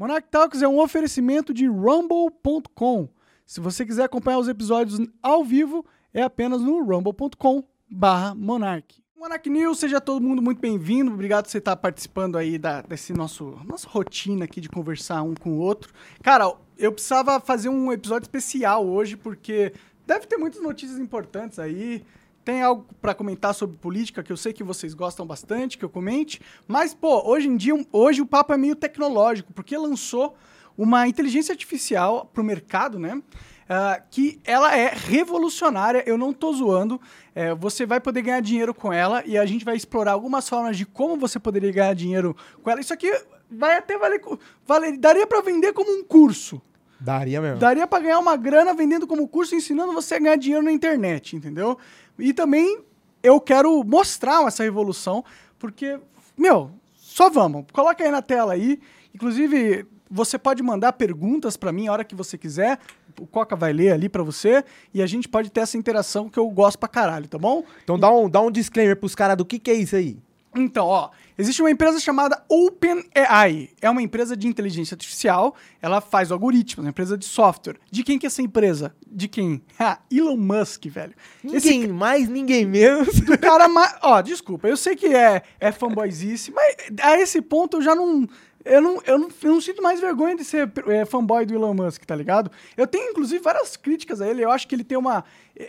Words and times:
Monarch 0.00 0.28
Talks 0.30 0.62
é 0.62 0.66
um 0.66 0.80
oferecimento 0.80 1.52
de 1.52 1.66
rumble.com. 1.66 3.06
Se 3.44 3.60
você 3.60 3.84
quiser 3.84 4.04
acompanhar 4.04 4.38
os 4.38 4.48
episódios 4.48 4.98
ao 5.22 5.44
vivo, 5.44 5.84
é 6.14 6.22
apenas 6.22 6.62
no 6.62 6.82
rumble.com 6.82 7.62
barra 7.86 8.34
Monarch. 8.34 9.04
Monarch 9.14 9.50
News, 9.50 9.78
seja 9.78 10.00
todo 10.00 10.22
mundo 10.22 10.40
muito 10.40 10.58
bem-vindo. 10.58 11.12
Obrigado 11.12 11.44
por 11.44 11.50
você 11.50 11.58
estar 11.58 11.76
participando 11.76 12.38
aí 12.38 12.56
da, 12.56 12.80
desse 12.80 13.12
nosso 13.12 13.60
nossa 13.66 13.86
rotina 13.86 14.46
aqui 14.46 14.58
de 14.58 14.70
conversar 14.70 15.20
um 15.22 15.34
com 15.34 15.50
o 15.50 15.58
outro. 15.58 15.92
Cara, 16.22 16.50
eu 16.78 16.92
precisava 16.92 17.38
fazer 17.38 17.68
um 17.68 17.92
episódio 17.92 18.24
especial 18.24 18.86
hoje, 18.86 19.18
porque 19.18 19.74
deve 20.06 20.26
ter 20.26 20.38
muitas 20.38 20.62
notícias 20.62 20.98
importantes 20.98 21.58
aí. 21.58 22.06
Tem 22.50 22.62
algo 22.62 22.84
para 23.00 23.14
comentar 23.14 23.54
sobre 23.54 23.76
política 23.76 24.24
que 24.24 24.32
eu 24.32 24.36
sei 24.36 24.52
que 24.52 24.64
vocês 24.64 24.92
gostam 24.92 25.24
bastante, 25.24 25.78
que 25.78 25.84
eu 25.84 25.88
comente. 25.88 26.40
Mas, 26.66 26.92
pô, 26.92 27.22
hoje 27.30 27.46
em 27.46 27.56
dia, 27.56 27.72
hoje 27.92 28.20
o 28.20 28.26
papo 28.26 28.52
é 28.52 28.56
meio 28.56 28.74
tecnológico, 28.74 29.52
porque 29.52 29.78
lançou 29.78 30.34
uma 30.76 31.06
inteligência 31.06 31.52
artificial 31.52 32.28
para 32.34 32.42
o 32.42 32.44
mercado, 32.44 32.98
né? 32.98 33.14
Uh, 33.14 34.02
que 34.10 34.40
ela 34.44 34.76
é 34.76 34.92
revolucionária, 34.92 36.02
eu 36.04 36.18
não 36.18 36.32
tô 36.32 36.52
zoando. 36.52 37.00
É, 37.36 37.54
você 37.54 37.86
vai 37.86 38.00
poder 38.00 38.22
ganhar 38.22 38.40
dinheiro 38.40 38.74
com 38.74 38.92
ela 38.92 39.22
e 39.24 39.38
a 39.38 39.46
gente 39.46 39.64
vai 39.64 39.76
explorar 39.76 40.10
algumas 40.10 40.48
formas 40.48 40.76
de 40.76 40.84
como 40.84 41.16
você 41.16 41.38
poderia 41.38 41.70
ganhar 41.70 41.94
dinheiro 41.94 42.36
com 42.64 42.68
ela. 42.68 42.80
Isso 42.80 42.92
aqui 42.92 43.08
vai 43.48 43.76
até 43.76 43.96
valer. 43.96 44.20
valer 44.66 44.98
daria 44.98 45.24
para 45.24 45.40
vender 45.40 45.72
como 45.72 45.88
um 45.92 46.02
curso. 46.02 46.60
Daria 47.00 47.40
mesmo. 47.40 47.58
Daria 47.58 47.86
para 47.86 48.02
ganhar 48.02 48.18
uma 48.18 48.36
grana 48.36 48.74
vendendo 48.74 49.06
como 49.06 49.26
curso, 49.26 49.54
ensinando 49.54 49.92
você 49.92 50.16
a 50.16 50.18
ganhar 50.18 50.36
dinheiro 50.36 50.62
na 50.62 50.70
internet, 50.70 51.34
entendeu? 51.34 51.78
E 52.20 52.32
também 52.32 52.82
eu 53.22 53.40
quero 53.40 53.82
mostrar 53.84 54.46
essa 54.46 54.62
revolução, 54.62 55.24
porque, 55.58 55.98
meu, 56.36 56.70
só 56.94 57.28
vamos. 57.28 57.64
Coloca 57.72 58.02
aí 58.02 58.10
na 58.10 58.22
tela 58.22 58.52
aí. 58.54 58.80
Inclusive, 59.14 59.86
você 60.10 60.38
pode 60.38 60.62
mandar 60.62 60.92
perguntas 60.94 61.56
para 61.56 61.72
mim 61.72 61.86
a 61.86 61.92
hora 61.92 62.04
que 62.04 62.14
você 62.14 62.36
quiser. 62.38 62.78
O 63.18 63.26
Coca 63.26 63.54
vai 63.54 63.72
ler 63.72 63.92
ali 63.92 64.08
para 64.08 64.22
você 64.22 64.64
e 64.94 65.02
a 65.02 65.06
gente 65.06 65.28
pode 65.28 65.50
ter 65.50 65.60
essa 65.60 65.76
interação 65.76 66.28
que 66.28 66.38
eu 66.38 66.48
gosto 66.48 66.78
pra 66.78 66.88
caralho, 66.88 67.28
tá 67.28 67.38
bom? 67.38 67.64
Então 67.84 67.98
dá 67.98 68.10
um, 68.10 68.28
dá 68.28 68.40
um 68.40 68.50
disclaimer 68.50 68.96
pros 68.96 69.14
caras 69.14 69.36
do 69.36 69.44
que, 69.44 69.58
que 69.58 69.70
é 69.70 69.74
isso 69.74 69.96
aí. 69.96 70.18
Então, 70.54 70.86
ó, 70.86 71.10
existe 71.40 71.62
uma 71.62 71.70
empresa 71.70 71.98
chamada 71.98 72.42
OpenAI. 72.48 73.70
É 73.80 73.90
uma 73.90 74.02
empresa 74.02 74.36
de 74.36 74.46
inteligência 74.46 74.94
artificial. 74.94 75.54
Ela 75.80 76.00
faz 76.00 76.30
algoritmos, 76.30 76.84
uma 76.84 76.90
empresa 76.90 77.16
de 77.16 77.24
software. 77.24 77.76
De 77.90 78.04
quem 78.04 78.18
que 78.18 78.26
é 78.26 78.28
essa 78.28 78.42
empresa? 78.42 78.94
De 79.06 79.26
quem? 79.28 79.62
Ah, 79.82 79.98
Elon 80.10 80.36
Musk, 80.36 80.84
velho. 80.86 81.14
Ninguém 81.42 81.84
Esse... 81.84 81.88
mais, 81.88 82.28
ninguém 82.28 82.66
menos. 82.66 83.18
Do 83.20 83.36
cara 83.40 83.66
mais... 83.66 83.96
Ó, 84.02 84.20
desculpa, 84.20 84.68
eu 84.68 84.76
sei 84.76 84.94
que 84.94 85.06
é, 85.06 85.42
é 85.58 85.72
fanboyzice, 85.72 86.52
mas 86.52 86.76
a 87.02 87.18
esse 87.18 87.40
ponto 87.40 87.78
eu 87.78 87.82
já 87.82 87.94
não 87.94 88.28
eu 88.64 88.82
não, 88.82 89.02
eu, 89.06 89.18
não, 89.18 89.28
eu 89.42 89.52
não 89.52 89.60
sinto 89.60 89.82
mais 89.82 90.00
vergonha 90.00 90.36
de 90.36 90.44
ser 90.44 90.70
é, 90.88 91.04
fanboy 91.04 91.46
do 91.46 91.54
Elon 91.54 91.72
Musk, 91.72 92.04
tá 92.04 92.14
ligado? 92.14 92.50
Eu 92.76 92.86
tenho, 92.86 93.10
inclusive, 93.10 93.42
várias 93.42 93.76
críticas 93.76 94.20
a 94.20 94.28
ele. 94.28 94.44
Eu 94.44 94.50
acho 94.50 94.68
que 94.68 94.74
ele 94.74 94.84
tem 94.84 94.98
uma. 94.98 95.24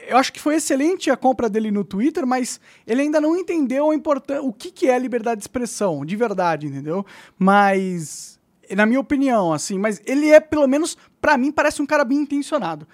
Eu 0.07 0.17
acho 0.17 0.31
que 0.33 0.39
foi 0.39 0.55
excelente 0.55 1.09
a 1.09 1.15
compra 1.15 1.49
dele 1.49 1.71
no 1.71 1.83
Twitter, 1.83 2.25
mas 2.27 2.59
ele 2.85 3.01
ainda 3.01 3.21
não 3.21 3.35
entendeu 3.35 3.91
a 3.91 3.95
importância, 3.95 4.43
o 4.43 4.51
que, 4.51 4.71
que 4.71 4.89
é 4.89 4.99
liberdade 4.99 5.39
de 5.39 5.43
expressão, 5.43 6.05
de 6.05 6.15
verdade, 6.15 6.67
entendeu? 6.67 7.05
Mas. 7.37 8.39
Na 8.75 8.85
minha 8.85 9.01
opinião, 9.01 9.51
assim, 9.51 9.77
mas 9.77 10.01
ele 10.05 10.29
é, 10.29 10.39
pelo 10.39 10.65
menos, 10.65 10.97
para 11.19 11.37
mim, 11.37 11.51
parece 11.51 11.81
um 11.81 11.85
cara 11.85 12.05
bem 12.05 12.19
intencionado. 12.19 12.87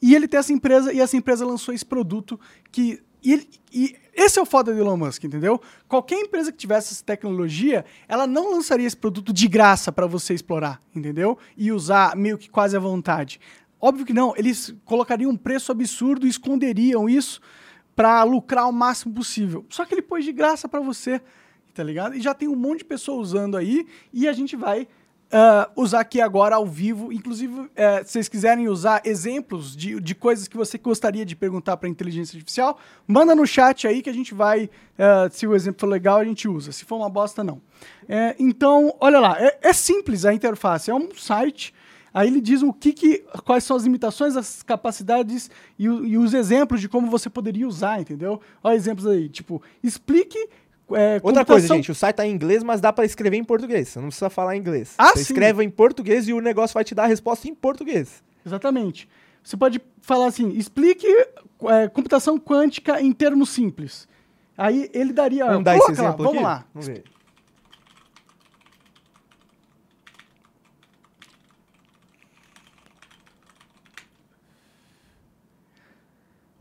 E 0.00 0.14
ele 0.14 0.28
tem 0.28 0.38
essa 0.38 0.52
empresa, 0.52 0.92
e 0.92 1.00
essa 1.00 1.16
empresa 1.16 1.44
lançou 1.44 1.74
esse 1.74 1.84
produto 1.84 2.38
que 2.70 3.02
e, 3.24 3.32
ele, 3.32 3.48
e, 3.72 3.96
esse 4.16 4.38
é 4.38 4.42
o 4.42 4.46
foda 4.46 4.72
do 4.72 4.78
Elon 4.78 4.96
Musk, 4.96 5.24
entendeu? 5.24 5.60
Qualquer 5.88 6.20
empresa 6.20 6.52
que 6.52 6.58
tivesse 6.58 6.92
essa 6.92 7.04
tecnologia, 7.04 7.84
ela 8.08 8.26
não 8.26 8.52
lançaria 8.52 8.86
esse 8.86 8.96
produto 8.96 9.32
de 9.32 9.48
graça 9.48 9.90
para 9.90 10.06
você 10.06 10.34
explorar, 10.34 10.80
entendeu? 10.94 11.36
E 11.56 11.72
usar 11.72 12.16
meio 12.16 12.38
que 12.38 12.48
quase 12.48 12.76
à 12.76 12.80
vontade. 12.80 13.40
Óbvio 13.80 14.06
que 14.06 14.12
não, 14.12 14.34
eles 14.36 14.74
colocariam 14.84 15.30
um 15.30 15.36
preço 15.36 15.70
absurdo 15.70 16.26
e 16.26 16.30
esconderiam 16.30 17.08
isso 17.08 17.40
para 17.94 18.22
lucrar 18.24 18.68
o 18.68 18.72
máximo 18.72 19.14
possível. 19.14 19.66
Só 19.68 19.84
que 19.84 19.94
ele 19.94 20.02
pôs 20.02 20.24
de 20.24 20.32
graça 20.32 20.68
para 20.68 20.80
você, 20.80 21.20
tá 21.74 21.82
ligado? 21.82 22.14
E 22.14 22.20
já 22.20 22.32
tem 22.34 22.48
um 22.48 22.56
monte 22.56 22.78
de 22.78 22.84
pessoas 22.84 23.28
usando 23.28 23.56
aí 23.56 23.86
e 24.12 24.26
a 24.26 24.32
gente 24.32 24.56
vai 24.56 24.88
uh, 25.34 25.70
usar 25.74 26.00
aqui 26.00 26.20
agora 26.20 26.54
ao 26.54 26.64
vivo. 26.64 27.12
Inclusive, 27.12 27.52
uh, 27.60 27.68
se 28.04 28.12
vocês 28.12 28.28
quiserem 28.28 28.68
usar 28.68 29.02
exemplos 29.04 29.76
de, 29.76 30.00
de 30.00 30.14
coisas 30.14 30.46
que 30.46 30.56
você 30.56 30.78
gostaria 30.78 31.26
de 31.26 31.34
perguntar 31.34 31.76
para 31.76 31.88
a 31.88 31.90
inteligência 31.90 32.36
artificial, 32.36 32.78
manda 33.06 33.34
no 33.34 33.46
chat 33.46 33.86
aí 33.88 34.00
que 34.00 34.08
a 34.08 34.14
gente 34.14 34.32
vai, 34.32 34.64
uh, 34.64 35.30
se 35.30 35.46
o 35.46 35.54
exemplo 35.54 35.80
for 35.80 35.88
legal, 35.88 36.18
a 36.18 36.24
gente 36.24 36.46
usa. 36.46 36.70
Se 36.70 36.84
for 36.84 36.96
uma 36.96 37.10
bosta, 37.10 37.42
não. 37.42 37.60
É, 38.08 38.36
então, 38.38 38.94
olha 39.00 39.18
lá, 39.18 39.36
é, 39.38 39.58
é, 39.62 39.72
simples 39.72 40.24
a 40.24 40.32
interface. 40.32 40.90
É 40.90 40.94
um 40.94 41.10
site. 41.14 41.74
Aí 42.12 42.28
ele 42.28 42.40
diz 42.40 42.62
o 42.62 42.72
que, 42.72 42.92
que 42.92 43.24
quais 43.44 43.64
são 43.64 43.76
as 43.76 43.82
limitações, 43.82 44.36
as 44.36 44.62
capacidades 44.62 45.50
e, 45.76 45.84
e 45.84 46.16
os 46.16 46.32
exemplos 46.32 46.80
de 46.80 46.88
como 46.88 47.10
você 47.10 47.28
poderia 47.28 47.66
usar, 47.66 48.00
entendeu? 48.00 48.40
Olha 48.62 48.76
exemplos 48.76 49.04
aí, 49.04 49.28
tipo, 49.28 49.60
explique 49.82 50.38
é, 50.92 51.20
Outra 51.22 51.44
coisa, 51.44 51.66
gente, 51.66 51.90
o 51.90 51.94
site 51.94 52.16
tá 52.16 52.26
em 52.26 52.32
inglês, 52.32 52.62
mas 52.62 52.80
dá 52.80 52.92
para 52.92 53.04
escrever 53.04 53.36
em 53.36 53.44
português. 53.44 53.88
Você 53.88 53.98
não 53.98 54.08
precisa 54.08 54.28
falar 54.28 54.56
inglês. 54.56 54.94
Ah, 54.98 55.10
você 55.10 55.24
sim. 55.24 55.32
escreve 55.32 55.64
em 55.64 55.70
português 55.70 56.28
e 56.28 56.32
o 56.32 56.40
negócio 56.40 56.74
vai 56.74 56.84
te 56.84 56.94
dar 56.94 57.04
a 57.04 57.06
resposta 57.06 57.48
em 57.48 57.54
português. 57.54 58.22
Exatamente. 58.44 59.08
Você 59.42 59.56
pode 59.56 59.80
falar 60.02 60.26
assim: 60.26 60.50
explique 60.50 61.06
é, 61.68 61.88
computação 61.88 62.38
quântica 62.38 63.00
em 63.00 63.12
termos 63.12 63.50
simples. 63.50 64.06
Aí 64.56 64.90
ele 64.92 65.12
daria. 65.12 65.46
Vamos 65.46 65.64
dar 65.64 65.76
esse 65.76 65.92
exemplo 65.92 66.06
lá, 66.06 66.12
aqui? 66.12 66.22
Vamos 66.22 66.42
lá. 66.42 66.64
Vamos 66.74 66.86
ver. 66.86 67.04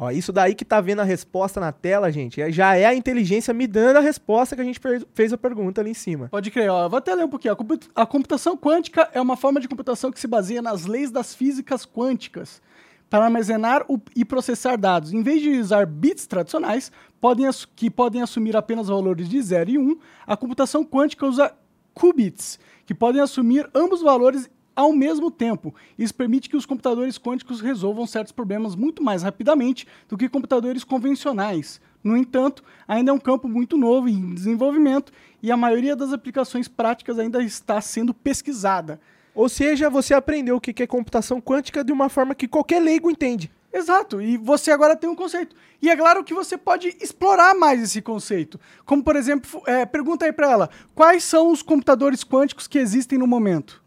Ó, 0.04 0.12
isso 0.12 0.34
daí 0.34 0.54
que 0.54 0.66
tá 0.66 0.82
vendo 0.82 1.00
a 1.00 1.04
resposta 1.06 1.60
na 1.60 1.72
tela, 1.72 2.12
gente, 2.12 2.42
é, 2.42 2.52
já 2.52 2.76
é 2.76 2.86
a 2.86 2.94
inteligência 2.94 3.54
me 3.54 3.66
dando 3.66 3.98
a 3.98 4.02
resposta 4.02 4.54
que 4.56 4.62
a 4.62 4.66
gente 4.66 4.80
fez 5.14 5.32
a 5.32 5.38
pergunta 5.38 5.80
ali 5.80 5.92
em 5.92 5.94
cima. 5.94 6.28
Pode 6.30 6.52
crer, 6.52 6.70
ó. 6.70 6.90
Vou 6.90 6.98
até 6.98 7.16
ler 7.16 7.24
um 7.24 7.30
pouquinho. 7.30 7.56
A 7.96 8.06
computação 8.06 8.58
quântica 8.58 9.10
é 9.14 9.22
uma 9.22 9.38
forma 9.38 9.62
de 9.62 9.68
computação 9.68 10.12
que 10.12 10.20
se 10.20 10.28
baseia 10.28 10.62
nas 10.62 10.86
leis 10.86 11.10
das 11.10 11.34
físicas 11.34 11.86
quânticas 11.86 12.62
para 13.10 13.26
armazenar 13.26 13.86
e 14.16 14.26
processar 14.26 14.76
dados. 14.76 15.14
Em 15.14 15.22
vez 15.22 15.42
de 15.42 15.52
usar 15.52 15.86
bits 15.86 16.26
tradicionais, 16.28 16.92
podem 17.22 17.48
que 17.76 17.90
podem 17.90 18.22
assumir 18.22 18.58
apenas 18.58 18.88
valores 18.88 19.30
de 19.30 19.42
0 19.42 19.70
e 19.70 19.78
1, 19.78 19.82
um, 19.82 19.98
a 20.28 20.36
computação 20.36 20.84
quântica 20.84 21.26
usa 21.26 21.54
qubits, 21.94 22.60
que 22.86 22.94
podem 22.94 23.22
assumir 23.22 23.70
ambos 23.74 24.02
valores 24.02 24.50
ao 24.76 24.92
mesmo 24.94 25.30
tempo. 25.30 25.74
Isso 25.98 26.14
permite 26.14 26.50
que 26.50 26.58
os 26.58 26.66
computadores 26.66 27.18
quânticos 27.18 27.62
resolvam 27.62 28.06
certos 28.06 28.32
problemas 28.32 28.76
muito 28.76 29.04
mais 29.04 29.24
rapidamente 29.24 29.88
do 30.08 30.18
que 30.18 30.30
computadores 30.30 30.84
convencionais. 30.84 31.80
No 32.04 32.18
entanto, 32.18 32.64
ainda 32.88 33.12
é 33.12 33.14
um 33.14 33.20
campo 33.20 33.48
muito 33.48 33.78
novo 33.78 34.10
em 34.10 34.34
desenvolvimento 34.34 35.12
e 35.42 35.52
a 35.52 35.58
maioria 35.58 35.96
das 35.96 36.12
aplicações 36.12 36.68
práticas 36.68 37.18
ainda 37.18 37.42
está 37.42 37.80
sendo 37.80 38.14
pesquisada. 38.14 39.00
Ou 39.34 39.50
seja, 39.50 39.90
você 39.90 40.14
aprendeu 40.14 40.58
o 40.58 40.62
que 40.62 40.84
é 40.84 40.88
computação 40.88 41.42
quântica 41.42 41.84
de 41.84 41.92
uma 41.92 42.10
forma 42.10 42.36
que 42.36 42.48
qualquer 42.48 42.80
leigo 42.80 43.10
entende. 43.10 43.52
Exato, 43.74 44.22
e 44.22 44.38
você 44.38 44.70
agora 44.70 44.96
tem 44.96 45.10
um 45.10 45.16
conceito. 45.16 45.56
E 45.82 45.90
é 45.90 45.98
claro 45.98 46.24
que 46.24 46.34
você 46.34 46.56
pode 46.56 46.96
explorar 47.02 47.56
mais 47.56 47.82
esse 47.82 48.04
conceito. 48.04 48.60
Como, 48.86 49.04
por 49.04 49.16
exemplo, 49.16 49.64
é, 49.66 49.84
pergunta 49.84 50.26
aí 50.26 50.32
para 50.32 50.52
ela: 50.52 50.70
quais 50.94 51.24
são 51.24 51.52
os 51.52 51.64
computadores 51.64 52.24
quânticos 52.24 52.68
que 52.68 52.78
existem 52.78 53.18
no 53.18 53.26
momento? 53.26 53.83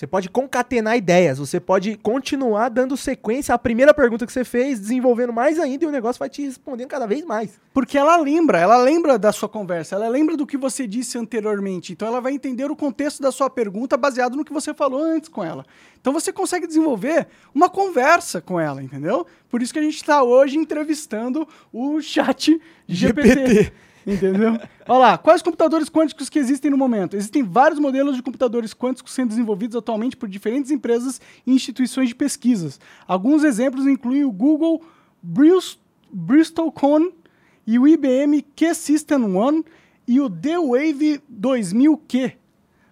Você 0.00 0.06
pode 0.06 0.30
concatenar 0.30 0.96
ideias, 0.96 1.36
você 1.36 1.60
pode 1.60 1.94
continuar 1.98 2.70
dando 2.70 2.96
sequência 2.96 3.54
à 3.54 3.58
primeira 3.58 3.92
pergunta 3.92 4.24
que 4.24 4.32
você 4.32 4.46
fez, 4.46 4.80
desenvolvendo 4.80 5.30
mais 5.30 5.58
ainda 5.58 5.84
e 5.84 5.88
o 5.88 5.90
negócio 5.90 6.18
vai 6.18 6.30
te 6.30 6.40
respondendo 6.40 6.88
cada 6.88 7.06
vez 7.06 7.22
mais. 7.22 7.60
Porque 7.70 7.98
ela 7.98 8.16
lembra, 8.16 8.58
ela 8.58 8.78
lembra 8.78 9.18
da 9.18 9.30
sua 9.30 9.46
conversa, 9.46 9.96
ela 9.96 10.08
lembra 10.08 10.38
do 10.38 10.46
que 10.46 10.56
você 10.56 10.86
disse 10.86 11.18
anteriormente. 11.18 11.92
Então 11.92 12.08
ela 12.08 12.18
vai 12.18 12.32
entender 12.32 12.70
o 12.70 12.74
contexto 12.74 13.20
da 13.20 13.30
sua 13.30 13.50
pergunta 13.50 13.94
baseado 13.94 14.38
no 14.38 14.42
que 14.42 14.54
você 14.54 14.72
falou 14.72 15.02
antes 15.02 15.28
com 15.28 15.44
ela. 15.44 15.66
Então 16.00 16.14
você 16.14 16.32
consegue 16.32 16.66
desenvolver 16.66 17.28
uma 17.54 17.68
conversa 17.68 18.40
com 18.40 18.58
ela, 18.58 18.82
entendeu? 18.82 19.26
Por 19.50 19.60
isso 19.60 19.70
que 19.70 19.80
a 19.80 19.82
gente 19.82 19.96
está 19.96 20.22
hoje 20.22 20.56
entrevistando 20.56 21.46
o 21.70 22.00
chat 22.00 22.58
GPT. 22.88 23.28
GPT. 23.28 23.72
Entendeu? 24.06 24.58
Olha 24.88 24.98
lá, 24.98 25.18
quais 25.18 25.42
computadores 25.42 25.88
quânticos 25.88 26.28
que 26.28 26.38
existem 26.38 26.70
no 26.70 26.78
momento? 26.78 27.16
Existem 27.16 27.42
vários 27.42 27.78
modelos 27.78 28.16
de 28.16 28.22
computadores 28.22 28.72
quânticos 28.72 29.12
sendo 29.12 29.28
desenvolvidos 29.28 29.76
atualmente 29.76 30.16
por 30.16 30.28
diferentes 30.28 30.70
empresas 30.70 31.20
e 31.46 31.52
instituições 31.52 32.08
de 32.08 32.14
pesquisas. 32.14 32.80
Alguns 33.06 33.44
exemplos 33.44 33.86
incluem 33.86 34.24
o 34.24 34.32
Google 34.32 34.82
Bristol 35.22 36.72
Con 36.72 37.10
e 37.66 37.78
o 37.78 37.86
IBM 37.86 38.42
Q-System 38.56 39.36
One 39.36 39.64
e 40.08 40.20
o 40.20 40.28
D-Wave 40.28 41.20
2000Q. 41.30 42.34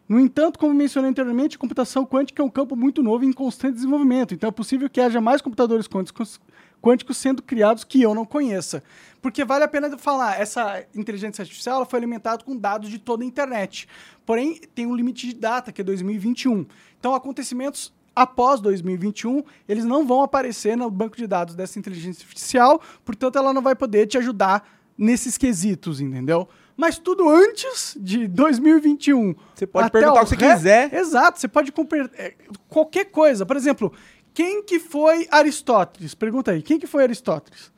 No 0.09 0.19
entanto, 0.21 0.59
como 0.59 0.73
mencionei 0.73 1.11
anteriormente, 1.11 1.59
computação 1.59 2.07
quântica 2.07 2.43
é 2.43 2.45
um 2.45 2.49
campo 2.49 2.77
muito 2.77 3.03
novo 3.03 3.25
e 3.25 3.27
em 3.27 3.33
constante 3.33 3.75
desenvolvimento, 3.75 4.33
então 4.33 4.49
é 4.49 4.51
possível 4.53 4.89
que 4.89 5.01
haja 5.01 5.21
mais 5.21 5.43
computadores 5.43 5.87
quânticos 5.87 6.41
quânticos 6.81 7.17
sendo 7.17 7.43
criados 7.43 7.85
que 7.85 8.03
eu 8.03 8.15
não 8.15 8.25
conheça. 8.25 8.83
Porque 9.21 9.45
vale 9.45 9.65
a 9.65 9.69
pena 9.69 9.97
falar, 9.99 10.41
essa 10.41 10.85
inteligência 10.95 11.43
artificial 11.43 11.77
ela 11.77 11.87
foi 11.87 11.99
alimentada 11.99 12.45
com 12.45 12.57
dados 12.57 12.89
de 12.89 12.99
toda 12.99 13.23
a 13.23 13.27
internet. 13.27 13.89
Porém, 14.25 14.61
tem 14.75 14.87
um 14.87 14.95
limite 14.95 15.27
de 15.27 15.35
data, 15.35 15.73
que 15.73 15.81
é 15.81 15.85
2021. 15.85 16.67
Então, 16.99 17.15
acontecimentos 17.15 17.93
após 18.15 18.61
2021, 18.61 19.43
eles 19.69 19.85
não 19.85 20.07
vão 20.07 20.23
aparecer 20.23 20.77
no 20.77 20.91
banco 20.91 21.17
de 21.17 21.27
dados 21.27 21.55
dessa 21.55 21.79
inteligência 21.79 22.23
artificial, 22.25 22.81
portanto, 23.05 23.39
ela 23.39 23.53
não 23.53 23.63
vai 23.63 23.77
poder 23.77 24.07
te 24.07 24.19
ajudar 24.19 24.69
nesses 24.97 25.39
quesitos, 25.39 26.01
entendeu? 26.01 26.49
Mas 26.77 26.99
tudo 26.99 27.29
antes 27.29 27.97
de 28.01 28.29
2021. 28.29 29.35
Você 29.55 29.67
pode 29.67 29.91
perguntar 29.91 30.21
o 30.21 30.25
que 30.25 30.31
você 30.31 30.37
quiser. 30.37 30.95
Exato, 30.95 31.41
você 31.41 31.49
pode 31.49 31.73
comprar 31.73 32.09
é, 32.15 32.35
qualquer 32.69 33.07
coisa. 33.07 33.45
Por 33.45 33.57
exemplo, 33.57 33.93
quem 34.39 34.63
que 34.63 34.79
foi 34.79 35.27
Aristóteles? 35.33 36.15
Pergunta 36.15 36.53
aí, 36.53 36.63
quem 36.63 36.79
que 36.79 36.87
foi 36.87 37.03
Aristóteles? 37.03 37.73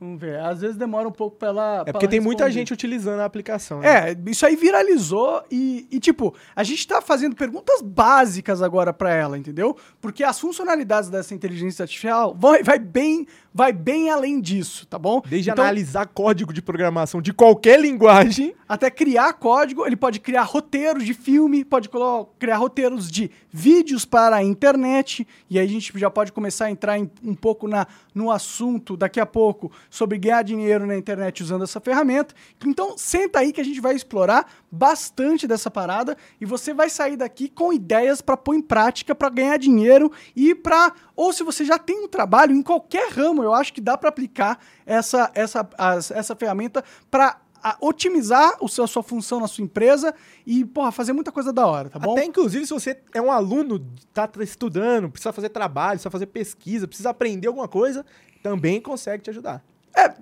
Vamos 0.00 0.18
ver. 0.18 0.40
Às 0.40 0.62
vezes 0.62 0.76
demora 0.78 1.06
um 1.06 1.12
pouco 1.12 1.36
pra 1.36 1.48
ela. 1.48 1.84
É 1.86 1.92
porque 1.92 2.08
tem 2.08 2.18
muita 2.18 2.50
gente 2.50 2.72
utilizando 2.72 3.20
a 3.20 3.26
aplicação. 3.26 3.80
Né? 3.80 4.10
É, 4.10 4.16
isso 4.30 4.46
aí 4.46 4.56
viralizou 4.56 5.44
e, 5.50 5.86
e, 5.90 6.00
tipo, 6.00 6.34
a 6.56 6.64
gente 6.64 6.88
tá 6.88 7.02
fazendo 7.02 7.36
perguntas 7.36 7.82
básicas 7.82 8.62
agora 8.62 8.92
para 8.92 9.14
ela, 9.14 9.36
entendeu? 9.36 9.76
Porque 10.00 10.24
as 10.24 10.40
funcionalidades 10.40 11.10
dessa 11.10 11.34
inteligência 11.34 11.82
artificial 11.82 12.34
vai, 12.34 12.62
vai 12.62 12.78
bem 12.78 13.26
vai 13.54 13.72
bem 13.72 14.10
além 14.10 14.40
disso, 14.40 14.86
tá 14.86 14.98
bom? 14.98 15.22
Desde 15.26 15.50
então, 15.50 15.64
analisar 15.64 16.06
código 16.06 16.52
de 16.52 16.62
programação 16.62 17.20
de 17.20 17.32
qualquer 17.32 17.80
linguagem. 17.80 18.54
Até 18.68 18.90
criar 18.90 19.34
código, 19.34 19.86
ele 19.86 19.96
pode 19.96 20.18
criar 20.18 20.44
roteiros 20.44 21.04
de 21.04 21.12
filme, 21.12 21.64
pode 21.64 21.90
criar 22.38 22.56
roteiros 22.56 23.10
de 23.10 23.30
vídeos 23.50 24.06
para 24.06 24.36
a 24.36 24.42
internet, 24.42 25.26
e 25.50 25.58
aí 25.58 25.66
a 25.66 25.68
gente 25.68 25.92
já 25.98 26.08
pode 26.08 26.32
começar 26.32 26.66
a 26.66 26.70
entrar 26.70 26.98
em, 26.98 27.10
um 27.22 27.34
pouco 27.34 27.68
na, 27.68 27.86
no 28.14 28.30
assunto 28.30 28.96
daqui 28.96 29.20
a 29.20 29.26
pouco 29.26 29.70
sobre 29.90 30.16
ganhar 30.16 30.42
dinheiro 30.42 30.86
na 30.86 30.96
internet 30.96 31.42
usando 31.42 31.64
essa 31.64 31.80
ferramenta. 31.80 32.34
Então, 32.64 32.96
senta 32.96 33.40
aí 33.40 33.52
que 33.52 33.60
a 33.60 33.64
gente 33.64 33.80
vai 33.80 33.94
explorar 33.94 34.46
bastante 34.70 35.46
dessa 35.46 35.70
parada 35.70 36.16
e 36.40 36.46
você 36.46 36.72
vai 36.72 36.88
sair 36.88 37.16
daqui 37.16 37.50
com 37.50 37.72
ideias 37.72 38.22
para 38.22 38.38
pôr 38.38 38.54
em 38.54 38.62
prática 38.62 39.14
para 39.14 39.28
ganhar 39.28 39.58
dinheiro 39.58 40.10
e 40.34 40.54
para 40.54 40.94
ou 41.14 41.32
se 41.32 41.44
você 41.44 41.64
já 41.64 41.78
tem 41.78 42.04
um 42.04 42.08
trabalho 42.08 42.54
em 42.54 42.62
qualquer 42.62 43.10
ramo, 43.12 43.41
eu 43.42 43.54
acho 43.54 43.72
que 43.72 43.80
dá 43.80 43.96
para 43.96 44.08
aplicar 44.08 44.58
essa 44.86 45.30
essa 45.34 45.68
as, 45.76 46.10
essa 46.10 46.34
ferramenta 46.34 46.84
para 47.10 47.38
otimizar 47.80 48.56
o 48.60 48.68
seu, 48.68 48.84
a 48.84 48.88
sua 48.88 49.02
função 49.02 49.38
na 49.38 49.46
sua 49.46 49.62
empresa 49.62 50.12
e, 50.44 50.64
porra, 50.64 50.90
fazer 50.90 51.12
muita 51.12 51.30
coisa 51.30 51.52
da 51.52 51.64
hora, 51.66 51.88
tá 51.88 51.98
bom? 51.98 52.12
Até, 52.12 52.24
inclusive, 52.24 52.66
se 52.66 52.72
você 52.72 53.00
é 53.14 53.22
um 53.22 53.30
aluno, 53.30 53.86
tá 54.12 54.28
estudando, 54.40 55.08
precisa 55.08 55.32
fazer 55.32 55.48
trabalho, 55.48 55.92
precisa 55.92 56.10
fazer 56.10 56.26
pesquisa, 56.26 56.88
precisa 56.88 57.10
aprender 57.10 57.46
alguma 57.46 57.68
coisa, 57.68 58.04
também 58.42 58.80
consegue 58.80 59.22
te 59.22 59.30
ajudar. 59.30 59.62
É, 59.94 60.12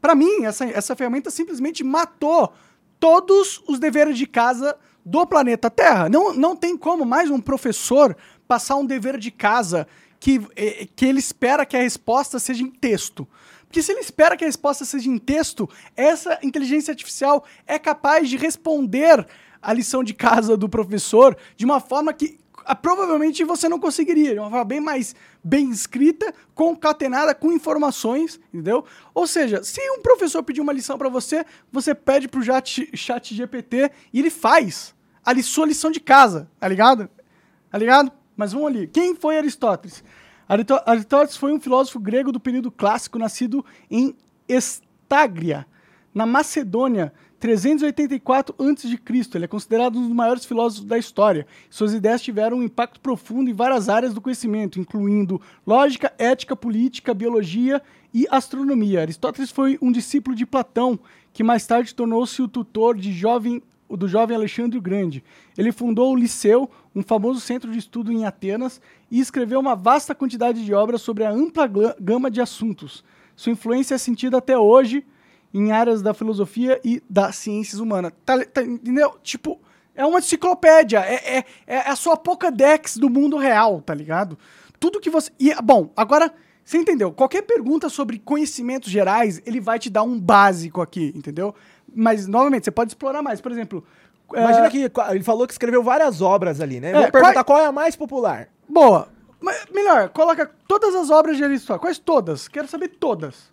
para 0.00 0.14
mim, 0.14 0.44
essa, 0.44 0.64
essa 0.64 0.94
ferramenta 0.94 1.30
simplesmente 1.30 1.82
matou 1.82 2.52
todos 3.00 3.62
os 3.66 3.78
deveres 3.80 4.16
de 4.16 4.26
casa 4.26 4.76
do 5.04 5.26
planeta 5.26 5.70
Terra. 5.70 6.08
Não, 6.08 6.32
não 6.34 6.54
tem 6.54 6.76
como 6.76 7.04
mais 7.04 7.30
um 7.30 7.40
professor 7.40 8.16
passar 8.46 8.76
um 8.76 8.86
dever 8.86 9.18
de 9.18 9.30
casa 9.30 9.86
que, 10.20 10.40
eh, 10.54 10.86
que 10.94 11.06
ele 11.06 11.18
espera 11.18 11.66
que 11.66 11.76
a 11.76 11.82
resposta 11.82 12.38
seja 12.38 12.62
em 12.62 12.70
texto. 12.70 13.26
Porque 13.66 13.82
se 13.82 13.90
ele 13.90 14.00
espera 14.00 14.36
que 14.36 14.44
a 14.44 14.46
resposta 14.46 14.84
seja 14.84 15.08
em 15.08 15.16
texto, 15.16 15.68
essa 15.96 16.38
inteligência 16.42 16.92
artificial 16.92 17.44
é 17.66 17.78
capaz 17.78 18.28
de 18.28 18.36
responder 18.36 19.26
a 19.62 19.72
lição 19.72 20.04
de 20.04 20.12
casa 20.12 20.56
do 20.56 20.68
professor 20.68 21.36
de 21.56 21.64
uma 21.64 21.80
forma 21.80 22.12
que 22.12 22.38
ah, 22.66 22.74
provavelmente 22.74 23.42
você 23.44 23.68
não 23.68 23.78
conseguiria, 23.78 24.34
de 24.34 24.38
uma 24.38 24.50
forma 24.50 24.64
bem 24.64 24.80
mais 24.80 25.14
bem 25.42 25.70
escrita, 25.70 26.34
concatenada 26.54 27.34
com 27.34 27.50
informações, 27.50 28.38
entendeu? 28.52 28.84
Ou 29.14 29.26
seja, 29.26 29.62
se 29.62 29.80
um 29.92 30.02
professor 30.02 30.42
pedir 30.42 30.60
uma 30.60 30.72
lição 30.72 30.98
para 30.98 31.08
você, 31.08 31.46
você 31.72 31.94
pede 31.94 32.28
pro 32.28 32.42
chat, 32.42 32.90
chat 32.94 33.34
GPT 33.34 33.90
e 34.12 34.18
ele 34.18 34.30
faz 34.30 34.94
a 35.24 35.34
sua 35.42 35.66
lição 35.66 35.90
de 35.90 36.00
casa, 36.00 36.50
tá 36.58 36.68
ligado? 36.68 37.08
Tá 37.70 37.78
ligado? 37.78 38.12
Mas 38.40 38.54
vamos 38.54 38.68
ali. 38.68 38.86
Quem 38.86 39.14
foi 39.14 39.36
Aristóteles? 39.36 40.02
Aristóteles 40.48 41.36
foi 41.36 41.52
um 41.52 41.60
filósofo 41.60 42.00
grego 42.00 42.32
do 42.32 42.40
período 42.40 42.70
clássico, 42.70 43.18
nascido 43.18 43.62
em 43.90 44.16
Estágria, 44.48 45.66
na 46.14 46.24
Macedônia, 46.24 47.12
384 47.38 48.54
a.C. 48.58 48.98
Ele 49.34 49.44
é 49.44 49.46
considerado 49.46 49.98
um 49.98 50.06
dos 50.06 50.16
maiores 50.16 50.46
filósofos 50.46 50.86
da 50.86 50.96
história. 50.96 51.46
Suas 51.68 51.92
ideias 51.92 52.22
tiveram 52.22 52.56
um 52.56 52.62
impacto 52.62 52.98
profundo 52.98 53.50
em 53.50 53.52
várias 53.52 53.90
áreas 53.90 54.14
do 54.14 54.22
conhecimento, 54.22 54.80
incluindo 54.80 55.38
lógica, 55.66 56.10
ética, 56.16 56.56
política, 56.56 57.12
biologia 57.12 57.82
e 58.12 58.26
astronomia. 58.30 59.02
Aristóteles 59.02 59.50
foi 59.50 59.78
um 59.82 59.92
discípulo 59.92 60.34
de 60.34 60.46
Platão, 60.46 60.98
que 61.34 61.44
mais 61.44 61.66
tarde 61.66 61.94
tornou-se 61.94 62.40
o 62.40 62.48
tutor 62.48 62.96
de 62.96 63.12
jovem, 63.12 63.62
do 63.96 64.08
jovem 64.08 64.36
Alexandre 64.36 64.78
o 64.78 64.82
Grande. 64.82 65.22
Ele 65.56 65.72
fundou 65.72 66.12
o 66.12 66.16
Liceu, 66.16 66.70
um 66.94 67.02
famoso 67.02 67.40
centro 67.40 67.70
de 67.70 67.78
estudo 67.78 68.12
em 68.12 68.24
Atenas, 68.24 68.80
e 69.10 69.20
escreveu 69.20 69.60
uma 69.60 69.74
vasta 69.74 70.14
quantidade 70.14 70.64
de 70.64 70.74
obras 70.74 71.02
sobre 71.02 71.24
a 71.24 71.30
ampla 71.30 71.70
gama 72.00 72.30
de 72.30 72.40
assuntos. 72.40 73.04
Sua 73.36 73.52
influência 73.52 73.94
é 73.94 73.98
sentida 73.98 74.38
até 74.38 74.58
hoje 74.58 75.04
em 75.52 75.72
áreas 75.72 76.02
da 76.02 76.14
filosofia 76.14 76.80
e 76.84 77.02
das 77.08 77.36
ciências 77.36 77.80
humanas. 77.80 78.12
Tá, 78.24 78.44
tá, 78.44 78.62
entendeu? 78.62 79.16
Tipo, 79.22 79.60
é 79.94 80.04
uma 80.04 80.18
enciclopédia, 80.18 81.00
é, 81.00 81.38
é, 81.38 81.44
é 81.66 81.90
a 81.90 81.96
sua 81.96 82.16
Pokédex 82.16 82.96
do 82.96 83.10
mundo 83.10 83.36
real, 83.36 83.80
tá 83.80 83.94
ligado? 83.94 84.38
Tudo 84.78 85.00
que 85.00 85.10
você. 85.10 85.30
E, 85.38 85.54
bom, 85.62 85.92
agora, 85.96 86.32
você 86.64 86.78
entendeu? 86.78 87.12
Qualquer 87.12 87.42
pergunta 87.42 87.88
sobre 87.88 88.18
conhecimentos 88.18 88.90
gerais, 88.90 89.42
ele 89.44 89.60
vai 89.60 89.78
te 89.78 89.90
dar 89.90 90.02
um 90.02 90.18
básico 90.18 90.80
aqui, 90.80 91.12
entendeu? 91.16 91.54
Mas, 91.94 92.26
novamente, 92.26 92.64
você 92.64 92.70
pode 92.70 92.90
explorar 92.90 93.22
mais. 93.22 93.40
Por 93.40 93.52
exemplo. 93.52 93.84
Imagina 94.32 94.66
é... 94.66 94.70
que 94.70 94.90
ele 95.10 95.24
falou 95.24 95.46
que 95.46 95.52
escreveu 95.52 95.82
várias 95.82 96.20
obras 96.22 96.60
ali, 96.60 96.78
né? 96.78 96.90
É, 96.90 96.94
Vou 96.94 97.10
perguntar 97.10 97.44
qual... 97.44 97.44
qual 97.44 97.58
é 97.60 97.66
a 97.66 97.72
mais 97.72 97.96
popular. 97.96 98.48
Boa. 98.68 99.08
Mas, 99.40 99.66
melhor, 99.72 100.10
coloca 100.10 100.50
todas 100.68 100.94
as 100.94 101.10
obras 101.10 101.36
de 101.36 101.42
Aristóteles. 101.42 101.80
Quais 101.80 101.98
todas? 101.98 102.46
Quero 102.46 102.68
saber 102.68 102.88
todas. 102.88 103.50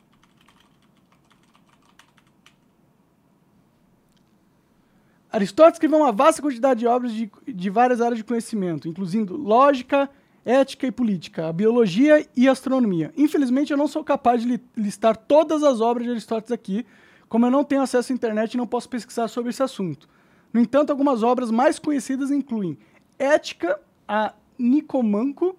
Aristóteles 5.32 5.76
escreveu 5.76 6.00
uma 6.00 6.12
vasta 6.12 6.42
quantidade 6.42 6.80
de 6.80 6.88
obras 6.88 7.14
de, 7.14 7.30
de 7.48 7.70
várias 7.70 8.02
áreas 8.02 8.18
de 8.18 8.24
conhecimento, 8.24 8.88
incluindo 8.88 9.36
lógica, 9.36 10.10
ética 10.44 10.88
e 10.88 10.92
política, 10.92 11.48
a 11.48 11.54
biologia 11.54 12.26
e 12.36 12.48
astronomia. 12.48 13.14
Infelizmente, 13.16 13.72
eu 13.72 13.78
não 13.78 13.88
sou 13.88 14.04
capaz 14.04 14.42
de 14.42 14.60
listar 14.76 15.16
todas 15.16 15.64
as 15.64 15.82
obras 15.82 16.06
de 16.06 16.12
Aristóteles 16.12 16.52
aqui, 16.52 16.86
como 17.30 17.46
eu 17.46 17.52
não 17.52 17.64
tenho 17.64 17.82
acesso 17.82 18.12
à 18.12 18.16
internet 18.16 18.54
e 18.54 18.58
não 18.58 18.68
posso 18.68 18.90
pesquisar 18.90 19.28
sobre 19.28 19.50
esse 19.50 19.62
assunto. 19.62 20.08
No 20.54 20.62
entanto, 20.62 20.92
algumas 20.92 21.24
obras 21.24 21.52
mais 21.52 21.78
conhecidas 21.78 22.32
incluem 22.32 22.78
Ética, 23.20 23.80
a 24.08 24.34
Nicomanco, 24.58 25.58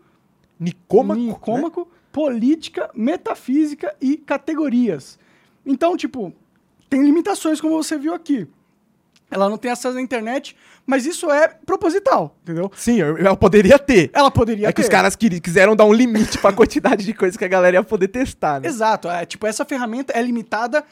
Nicômaco, 0.58 1.20
Nicômaco 1.20 1.80
né? 1.80 1.86
Política, 2.10 2.90
Metafísica 2.94 3.94
e 4.00 4.16
Categorias. 4.16 5.18
Então, 5.64 5.96
tipo, 5.96 6.32
tem 6.88 7.02
limitações, 7.02 7.60
como 7.60 7.80
você 7.80 7.98
viu 7.98 8.14
aqui. 8.14 8.48
Ela 9.30 9.48
não 9.48 9.58
tem 9.58 9.70
acesso 9.70 9.98
à 9.98 10.00
internet, 10.00 10.56
mas 10.86 11.04
isso 11.04 11.30
é 11.30 11.48
proposital, 11.48 12.34
entendeu? 12.42 12.72
Sim, 12.74 13.00
ela 13.02 13.36
poderia 13.36 13.78
ter. 13.78 14.10
Ela 14.14 14.30
poderia 14.30 14.64
é 14.64 14.68
ter. 14.68 14.70
É 14.70 14.72
que 14.72 14.80
os 14.80 14.88
caras 14.88 15.14
quiseram 15.14 15.76
dar 15.76 15.84
um 15.84 15.92
limite 15.92 16.38
para 16.38 16.48
a 16.48 16.52
quantidade 16.52 17.04
de 17.04 17.12
coisas 17.12 17.36
que 17.36 17.44
a 17.44 17.48
galera 17.48 17.76
ia 17.76 17.82
poder 17.82 18.08
testar, 18.08 18.60
né? 18.60 18.66
Exato. 18.66 19.06
É, 19.06 19.26
tipo, 19.26 19.46
essa 19.46 19.66
ferramenta 19.66 20.14
é 20.14 20.22
limitada 20.22 20.82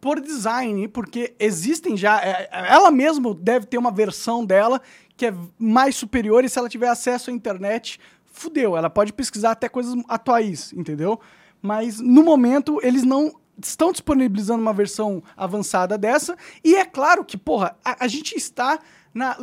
por 0.00 0.20
design, 0.20 0.88
porque 0.88 1.34
existem 1.38 1.96
já. 1.96 2.20
É, 2.20 2.48
ela 2.52 2.90
mesma 2.90 3.34
deve 3.34 3.66
ter 3.66 3.78
uma 3.78 3.90
versão 3.90 4.44
dela 4.44 4.80
que 5.16 5.26
é 5.26 5.34
mais 5.58 5.96
superior 5.96 6.44
e 6.44 6.48
se 6.48 6.58
ela 6.58 6.68
tiver 6.68 6.88
acesso 6.88 7.30
à 7.30 7.32
internet, 7.32 7.98
fudeu. 8.26 8.76
Ela 8.76 8.90
pode 8.90 9.12
pesquisar 9.12 9.52
até 9.52 9.68
coisas 9.68 9.94
atuais, 10.08 10.72
entendeu? 10.74 11.18
Mas 11.62 12.00
no 12.00 12.22
momento 12.22 12.78
eles 12.82 13.02
não 13.02 13.34
estão 13.60 13.90
disponibilizando 13.90 14.60
uma 14.60 14.74
versão 14.74 15.22
avançada 15.36 15.96
dessa. 15.96 16.36
E 16.62 16.76
é 16.76 16.84
claro 16.84 17.24
que, 17.24 17.36
porra, 17.36 17.76
a, 17.84 18.04
a 18.04 18.08
gente 18.08 18.36
está 18.36 18.78
na, 19.14 19.36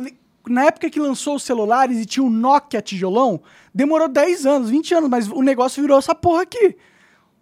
na 0.48 0.64
época 0.66 0.88
que 0.88 1.00
lançou 1.00 1.36
os 1.36 1.42
celulares 1.42 1.98
e 1.98 2.06
tinha 2.06 2.24
o 2.24 2.30
Nokia 2.30 2.80
tijolão, 2.80 3.42
demorou 3.74 4.08
10 4.08 4.46
anos, 4.46 4.70
20 4.70 4.94
anos, 4.94 5.10
mas 5.10 5.28
o 5.28 5.42
negócio 5.42 5.82
virou 5.82 5.98
essa 5.98 6.14
porra 6.14 6.42
aqui. 6.42 6.76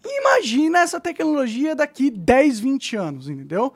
Imagina 0.05 0.81
essa 0.81 1.01
tecnologia 1.01 1.75
daqui 1.75 2.11
10, 2.11 2.61
20 2.61 2.97
anos, 2.97 3.29
entendeu? 3.29 3.73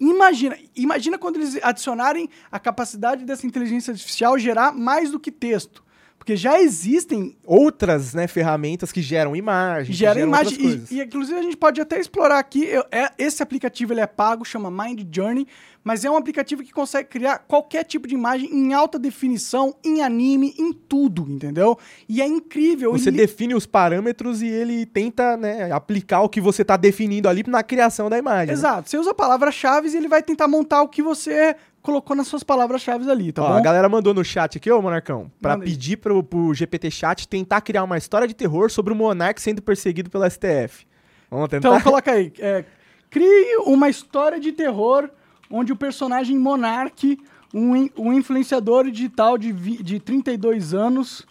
Imagina, 0.00 0.58
imagina 0.76 1.16
quando 1.18 1.36
eles 1.36 1.58
adicionarem 1.62 2.28
a 2.50 2.58
capacidade 2.58 3.24
dessa 3.24 3.46
inteligência 3.46 3.92
artificial 3.92 4.38
gerar 4.38 4.72
mais 4.72 5.10
do 5.10 5.20
que 5.20 5.30
texto. 5.30 5.82
Porque 6.18 6.36
já 6.36 6.58
existem 6.58 7.36
Outras, 7.44 8.14
né, 8.14 8.26
ferramentas 8.26 8.90
que 8.90 9.02
geram 9.02 9.36
imagem. 9.36 9.86
que 9.92 9.92
gera 9.92 10.14
geram 10.14 10.30
coisas. 10.32 10.90
e, 10.90 10.96
e, 10.98 11.02
inclusive 11.02 11.38
a 11.38 11.42
gente 11.42 11.56
pode 11.56 11.80
até 11.80 12.00
explorar 12.00 12.38
aqui 12.38 12.64
eu- 12.64 12.84
é- 12.90 13.12
esse 13.18 13.42
aplicativo 13.42 13.92
ele 13.92 14.00
é 14.00 14.06
pago 14.06 14.42
chama 14.44 14.70
Mind 14.70 15.06
Journey 15.14 15.46
mas 15.84 16.02
é 16.04 16.10
um 16.10 16.16
aplicativo 16.16 16.62
que 16.64 16.72
consegue 16.72 17.08
criar 17.10 17.38
qualquer 17.40 17.84
tipo 17.84 18.08
de 18.08 18.14
imagem 18.14 18.48
em 18.50 18.72
alta 18.72 18.98
definição 18.98 19.76
em 19.84 20.02
anime 20.02 20.54
em 20.58 20.72
tudo 20.72 21.26
entendeu 21.28 21.78
e 22.08 22.22
é 22.22 22.26
incrível 22.26 22.90
Você 22.92 23.10
ele- 23.10 23.18
define 23.18 23.54
os 23.54 23.66
parâmetros 23.66 24.40
e 24.42 24.46
ele 24.48 24.86
tenta, 24.86 25.36
né, 25.36 25.70
aplicar 25.70 26.22
o 26.22 26.28
que 26.28 26.40
você 26.40 26.64
tá 26.64 26.76
definindo 26.78 27.28
ali 27.28 27.44
na 27.46 27.62
criação 27.62 28.08
da 28.08 28.16
imagem. 28.18 28.46
né? 28.48 28.52
exato 28.54 28.88
você 28.88 28.96
usa 28.96 29.12
palavras-chave 29.14 29.88
e 29.88 29.96
ele 29.96 30.08
vai 30.08 30.22
tentar 30.22 30.48
montar 30.48 30.80
o 30.82 30.88
que 30.88 31.02
você 31.02 31.54
colocou 31.82 32.16
nas 32.16 32.26
suas 32.28 32.42
palavras-chave 32.42 33.10
ali 33.10 33.30
tá 33.30 33.42
Ó, 33.42 33.48
bom 33.48 33.52
a 33.54 33.60
galera 33.60 33.86
mandou 33.90 34.14
no 34.14 34.24
chat 34.24 34.56
aqui, 34.56 34.70
ô 34.70 34.80
Monarcão, 34.80 35.30
aí. 35.44 35.60
pedir 35.60 35.98
pro, 35.98 36.22
pro 36.22 36.54
GPT 36.54 36.90
Chat 36.90 37.28
tentar 37.28 37.60
criar 37.60 37.84
uma 37.84 37.98
história 37.98 38.26
de 38.26 38.32
terror 38.34 38.70
sobre 38.70 38.90
o 38.94 38.96
Monark 38.96 39.38
sendo 39.42 39.60
perseguido 39.60 40.08
pelo 40.08 40.24
STF. 40.30 40.86
Vamos 41.30 41.48
tentar? 41.50 41.68
Então 41.68 41.80
coloca 41.82 42.10
aí. 42.10 42.32
é, 42.38 42.64
crie 43.10 43.56
uma 43.66 43.90
história 43.90 44.40
de 44.40 44.50
terror 44.52 45.10
onde 45.56 45.72
o 45.72 45.76
personagem 45.76 46.36
Monark, 46.36 47.16
um, 47.54 47.88
um 47.96 48.12
influenciador 48.12 48.90
digital 48.90 49.38
de, 49.38 49.52
vi- 49.52 49.80
de 49.80 50.00
32 50.00 50.74
anos, 50.74 51.24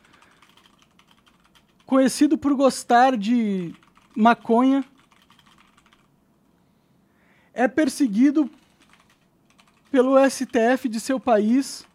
conhecido 1.85 2.37
por 2.37 2.53
gostar 2.55 3.17
de 3.17 3.75
maconha, 4.15 4.85
é 7.53 7.67
perseguido 7.67 8.49
pelo 9.91 10.15
STF 10.29 10.87
de 10.87 10.99
seu 11.01 11.19
país 11.19 11.85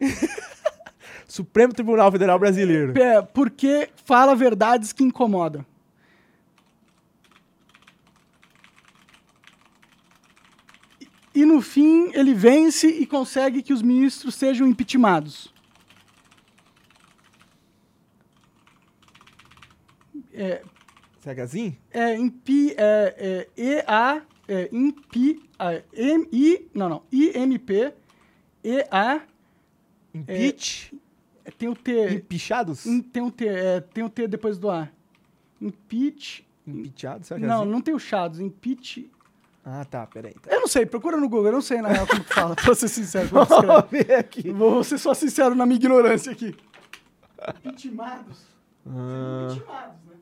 Supremo 1.28 1.72
Tribunal 1.74 2.10
Federal 2.10 2.38
Brasileiro. 2.38 2.98
é, 2.98 3.20
porque 3.22 3.90
fala 4.06 4.34
verdades 4.34 4.92
que 4.94 5.04
incomodam. 5.04 5.64
E- 11.40 11.44
no 11.46 11.60
fim 11.60 12.10
ele 12.14 12.34
vence 12.34 12.86
e 12.86 13.06
consegue 13.06 13.62
que 13.62 13.72
os 13.72 13.82
ministros 13.82 14.34
sejam 14.34 14.66
impeachmentados. 14.66 15.52
É, 20.32 20.62
é 21.24 21.34
é, 21.92 22.16
impi, 22.16 22.74
é, 22.76 23.46
é, 23.56 23.62
EA, 23.62 24.22
é, 24.48 24.68
impi, 24.72 25.42
é, 25.58 25.82
M, 25.92 26.28
I, 26.32 26.68
não, 26.74 26.88
não, 26.88 27.02
IMP, 27.12 27.92
EA, 28.64 29.22
Impeach? 30.14 30.92
é, 31.44 31.50
tem 31.50 31.68
o 31.68 31.74
T, 31.74 32.14
Empichados? 32.14 32.86
Em- 32.86 33.02
Tem 33.02 33.22
um 33.22 33.30
T, 33.30 33.46
é, 33.46 33.80
tem 33.80 34.02
um 34.04 34.08
T 34.08 34.26
depois 34.28 34.58
do 34.58 34.70
A. 34.70 34.88
Impeach. 35.60 36.46
Será 36.96 37.18
que 37.20 37.34
é 37.34 37.38
Não, 37.48 37.62
assim? 37.62 37.70
não 37.70 37.80
tem 37.80 37.94
o 37.94 37.98
chados. 37.98 38.40
Impeach. 38.40 39.10
Ah, 39.64 39.84
tá, 39.84 40.06
peraí. 40.06 40.34
Tá. 40.34 40.50
Eu 40.50 40.60
não 40.60 40.68
sei, 40.68 40.86
procura 40.86 41.16
no 41.18 41.28
Google, 41.28 41.46
eu 41.46 41.52
não 41.52 41.60
sei 41.60 41.82
na 41.82 41.88
real 41.88 42.06
como 42.06 42.24
que 42.24 42.32
fala, 42.32 42.56
pra 42.56 42.74
ser 42.74 42.88
sincero. 42.88 43.28
Vamos 43.32 43.90
ver 43.90 44.14
aqui. 44.14 44.50
Vou 44.50 44.82
ser 44.82 44.98
só 44.98 45.12
sincero 45.12 45.54
na 45.54 45.66
minha 45.66 45.76
ignorância 45.76 46.32
aqui. 46.32 46.56
Impeachmados. 47.64 48.46
Ah, 48.86 49.48
Impeachmados, 49.50 49.96
né? 50.06 50.16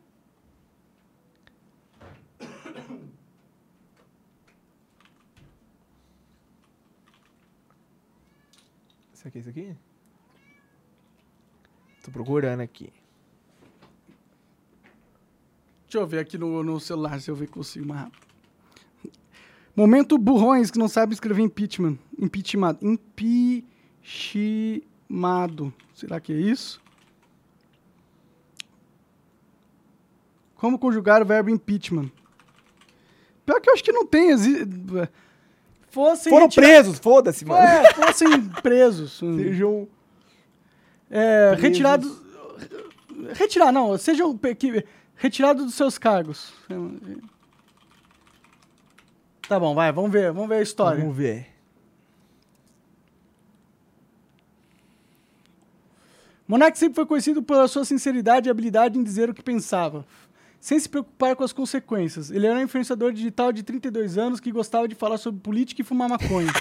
será 9.13 9.31
que 9.31 9.39
é 9.39 9.41
isso 9.41 9.51
aqui? 9.51 9.77
Tô 12.05 12.11
procurando 12.11 12.61
aqui. 12.61 12.93
Deixa 15.83 15.99
eu 15.99 16.07
ver 16.07 16.19
aqui 16.21 16.37
no, 16.39 16.63
no 16.63 16.79
celular 16.79 17.21
se 17.21 17.31
eu 17.31 17.35
ver 17.35 17.47
que 17.47 17.53
consigo 17.53 17.87
mais 17.87 18.03
rápido. 18.03 18.28
Momento 19.79 20.19
burrões 20.19 20.71
que 20.73 20.79
não 20.79 20.89
sabem 20.89 21.15
escrever 21.15 21.41
impeachment. 21.43 21.97
Impeachment. 22.19 22.77
Impeachmado. 22.83 25.73
Será 25.95 26.19
que 26.21 26.33
é 26.33 26.37
isso? 26.37 26.81
Como 30.57 30.79
conjugar 30.81 31.23
o 31.23 31.25
verbo 31.25 31.49
impeachment? 31.51 32.11
Pior 33.47 33.61
que 33.61 33.71
eu 33.71 33.75
acho 33.75 33.85
que 33.85 33.93
não 33.93 34.05
tem. 34.05 34.31
exi- 34.31 34.67
Fossem 35.91 36.31
Foram 36.31 36.47
retira- 36.47 36.67
presos, 36.67 36.99
foda-se, 36.99 37.45
mano. 37.45 37.63
É, 37.63 37.95
fossem 37.95 38.43
presos. 38.61 39.19
Sejam. 39.19 39.87
É, 41.09 41.51
presos. 41.51 41.63
retirado. 41.63 42.29
Retirar, 43.35 43.71
não. 43.73 43.97
Sejam 43.97 44.39
retirados 45.15 45.65
dos 45.67 45.75
seus 45.75 45.97
cargos. 45.99 46.53
Tá 49.49 49.59
bom, 49.59 49.75
vai, 49.75 49.91
vamos 49.91 50.13
ver, 50.13 50.31
vamos 50.31 50.49
ver 50.49 50.57
a 50.57 50.63
história. 50.63 51.01
Vamos 51.01 51.17
ver. 51.17 51.47
Monark 56.47 56.79
sempre 56.79 56.97
foi 56.97 57.07
conhecido 57.07 57.43
pela 57.43 57.67
sua 57.67 57.85
sinceridade 57.85 58.49
e 58.49 58.51
habilidade 58.51 58.99
em 58.99 59.03
dizer 59.03 59.31
o 59.31 59.35
que 59.35 59.43
pensava, 59.43 60.05
sem 60.61 60.79
se 60.79 60.89
preocupar 60.89 61.35
com 61.35 61.45
as 61.45 61.53
consequências. 61.53 62.31
Ele 62.31 62.47
era 62.47 62.59
um 62.59 62.63
influenciador 62.63 63.13
digital 63.13 63.51
de 63.51 63.63
32 63.63 64.19
anos 64.19 64.39
que 64.39 64.53
gostava 64.53 64.87
de 64.87 64.95
falar 64.95 65.17
sobre 65.17 65.41
política 65.41 65.81
e 65.81 65.85
fumar 65.85 66.11
maconha. 66.11 66.53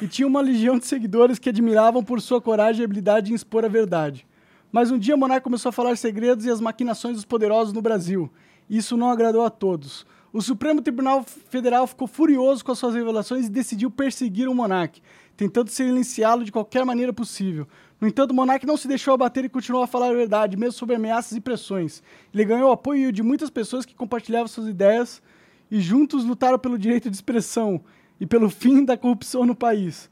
e 0.00 0.08
tinha 0.08 0.26
uma 0.26 0.40
legião 0.40 0.78
de 0.78 0.86
seguidores 0.86 1.38
que 1.38 1.48
admiravam 1.50 2.02
por 2.02 2.22
sua 2.22 2.40
coragem 2.40 2.82
e 2.82 2.84
habilidade 2.84 3.32
em 3.32 3.34
expor 3.34 3.64
a 3.66 3.68
verdade. 3.68 4.26
Mas 4.72 4.90
um 4.90 4.98
dia 4.98 5.16
Monark 5.16 5.42
começou 5.42 5.70
a 5.70 5.72
falar 5.72 5.96
segredos 5.96 6.44
e 6.44 6.50
as 6.50 6.60
maquinações 6.60 7.16
dos 7.16 7.24
poderosos 7.24 7.72
no 7.72 7.82
Brasil. 7.82 8.30
Isso 8.68 8.96
não 8.96 9.10
agradou 9.10 9.42
a 9.42 9.50
todos. 9.50 10.06
O 10.30 10.42
Supremo 10.42 10.82
Tribunal 10.82 11.24
Federal 11.24 11.86
ficou 11.86 12.06
furioso 12.06 12.62
com 12.62 12.70
as 12.70 12.78
suas 12.78 12.94
revelações 12.94 13.46
e 13.46 13.50
decidiu 13.50 13.90
perseguir 13.90 14.46
o 14.46 14.54
Monark, 14.54 15.00
tentando 15.34 15.70
silenciá-lo 15.70 16.44
de 16.44 16.52
qualquer 16.52 16.84
maneira 16.84 17.14
possível. 17.14 17.66
No 17.98 18.06
entanto, 18.06 18.32
o 18.32 18.34
Monark 18.34 18.66
não 18.66 18.76
se 18.76 18.86
deixou 18.86 19.14
abater 19.14 19.46
e 19.46 19.48
continuou 19.48 19.82
a 19.82 19.86
falar 19.86 20.10
a 20.10 20.14
verdade, 20.14 20.54
mesmo 20.54 20.72
sob 20.72 20.94
ameaças 20.94 21.32
e 21.32 21.40
pressões. 21.40 22.02
Ele 22.32 22.44
ganhou 22.44 22.68
o 22.68 22.72
apoio 22.72 23.10
de 23.10 23.22
muitas 23.22 23.48
pessoas 23.48 23.86
que 23.86 23.94
compartilhavam 23.94 24.48
suas 24.48 24.68
ideias 24.68 25.22
e 25.70 25.80
juntos 25.80 26.24
lutaram 26.24 26.58
pelo 26.58 26.78
direito 26.78 27.08
de 27.08 27.16
expressão 27.16 27.80
e 28.20 28.26
pelo 28.26 28.50
fim 28.50 28.84
da 28.84 28.98
corrupção 28.98 29.46
no 29.46 29.54
país. 29.54 30.10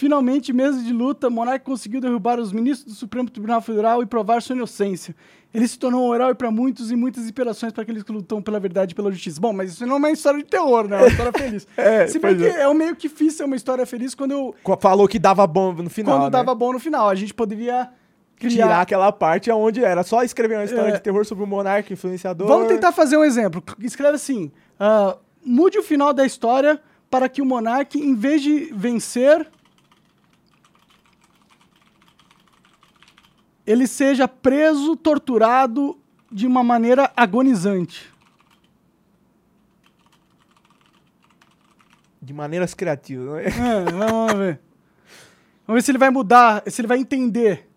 Finalmente, 0.00 0.50
meses 0.50 0.82
de 0.82 0.94
luta, 0.94 1.28
Monark 1.28 1.62
conseguiu 1.62 2.00
derrubar 2.00 2.40
os 2.40 2.54
ministros 2.54 2.94
do 2.94 2.98
Supremo 2.98 3.28
Tribunal 3.28 3.60
Federal 3.60 4.02
e 4.02 4.06
provar 4.06 4.40
sua 4.40 4.56
inocência. 4.56 5.14
Ele 5.52 5.68
se 5.68 5.78
tornou 5.78 6.08
um 6.08 6.14
herói 6.14 6.34
para 6.34 6.50
muitos 6.50 6.90
e 6.90 6.96
muitas 6.96 7.24
inspirações 7.24 7.70
para 7.70 7.82
aqueles 7.82 8.02
que 8.02 8.10
lutam 8.10 8.40
pela 8.40 8.58
verdade 8.58 8.92
e 8.92 8.94
pela 8.94 9.12
justiça. 9.12 9.38
Bom, 9.38 9.52
mas 9.52 9.72
isso 9.72 9.84
não 9.84 9.96
é 9.96 9.98
uma 9.98 10.10
história 10.10 10.38
de 10.38 10.46
terror, 10.46 10.88
né? 10.88 10.96
É 10.96 11.00
uma 11.00 11.08
história 11.08 11.32
feliz. 11.34 11.68
É, 11.76 12.06
Se 12.06 12.18
bem 12.18 12.34
que 12.34 12.46
é. 12.46 12.66
o 12.66 12.72
meio 12.72 12.96
que 12.96 13.10
fiz 13.10 13.34
ser 13.34 13.44
uma 13.44 13.54
história 13.54 13.84
feliz 13.84 14.14
quando 14.14 14.30
eu 14.30 14.54
Falou 14.80 15.06
que 15.06 15.18
dava 15.18 15.46
bom 15.46 15.70
no 15.74 15.90
final. 15.90 16.14
quando 16.16 16.24
né? 16.24 16.30
dava 16.30 16.54
bom 16.54 16.72
no 16.72 16.78
final. 16.78 17.06
A 17.10 17.14
gente 17.14 17.34
poderia 17.34 17.90
criar. 18.36 18.52
Tirar 18.52 18.80
aquela 18.80 19.12
parte 19.12 19.50
onde 19.50 19.84
era 19.84 20.02
só 20.02 20.22
escrever 20.22 20.54
uma 20.56 20.64
história 20.64 20.88
É. 20.88 20.92
de 20.92 21.02
terror 21.02 21.26
sobre 21.26 21.44
o 21.44 21.46
monarca 21.46 21.92
influenciador. 21.92 22.48
Vamos 22.48 22.68
tentar 22.68 22.90
fazer 22.92 23.18
um 23.18 23.24
exemplo. 23.24 23.62
Escreve 23.80 24.14
assim: 24.14 24.50
ah, 24.78 25.18
mude 25.44 25.78
o 25.78 25.82
final 25.82 26.14
da 26.14 26.24
história 26.24 26.80
para 27.10 27.28
que 27.28 27.42
o 27.42 27.44
monarca, 27.44 27.98
em 27.98 28.14
vez 28.14 28.40
de 28.40 28.72
vencer, 28.72 29.46
ele 33.66 33.86
seja 33.86 34.26
preso, 34.26 34.96
torturado 34.96 35.98
de 36.30 36.46
uma 36.46 36.62
maneira 36.62 37.10
agonizante. 37.16 38.12
De 42.20 42.32
maneiras 42.32 42.74
criativas. 42.74 43.26
não 43.26 43.36
é? 43.38 43.46
É, 43.46 43.84
vamos 43.84 44.32
ver. 44.34 44.60
Vamos 45.66 45.80
ver 45.80 45.82
se 45.82 45.90
ele 45.90 45.98
vai 45.98 46.10
mudar, 46.10 46.62
se 46.66 46.80
ele 46.80 46.88
vai 46.88 46.98
entender. 46.98 47.68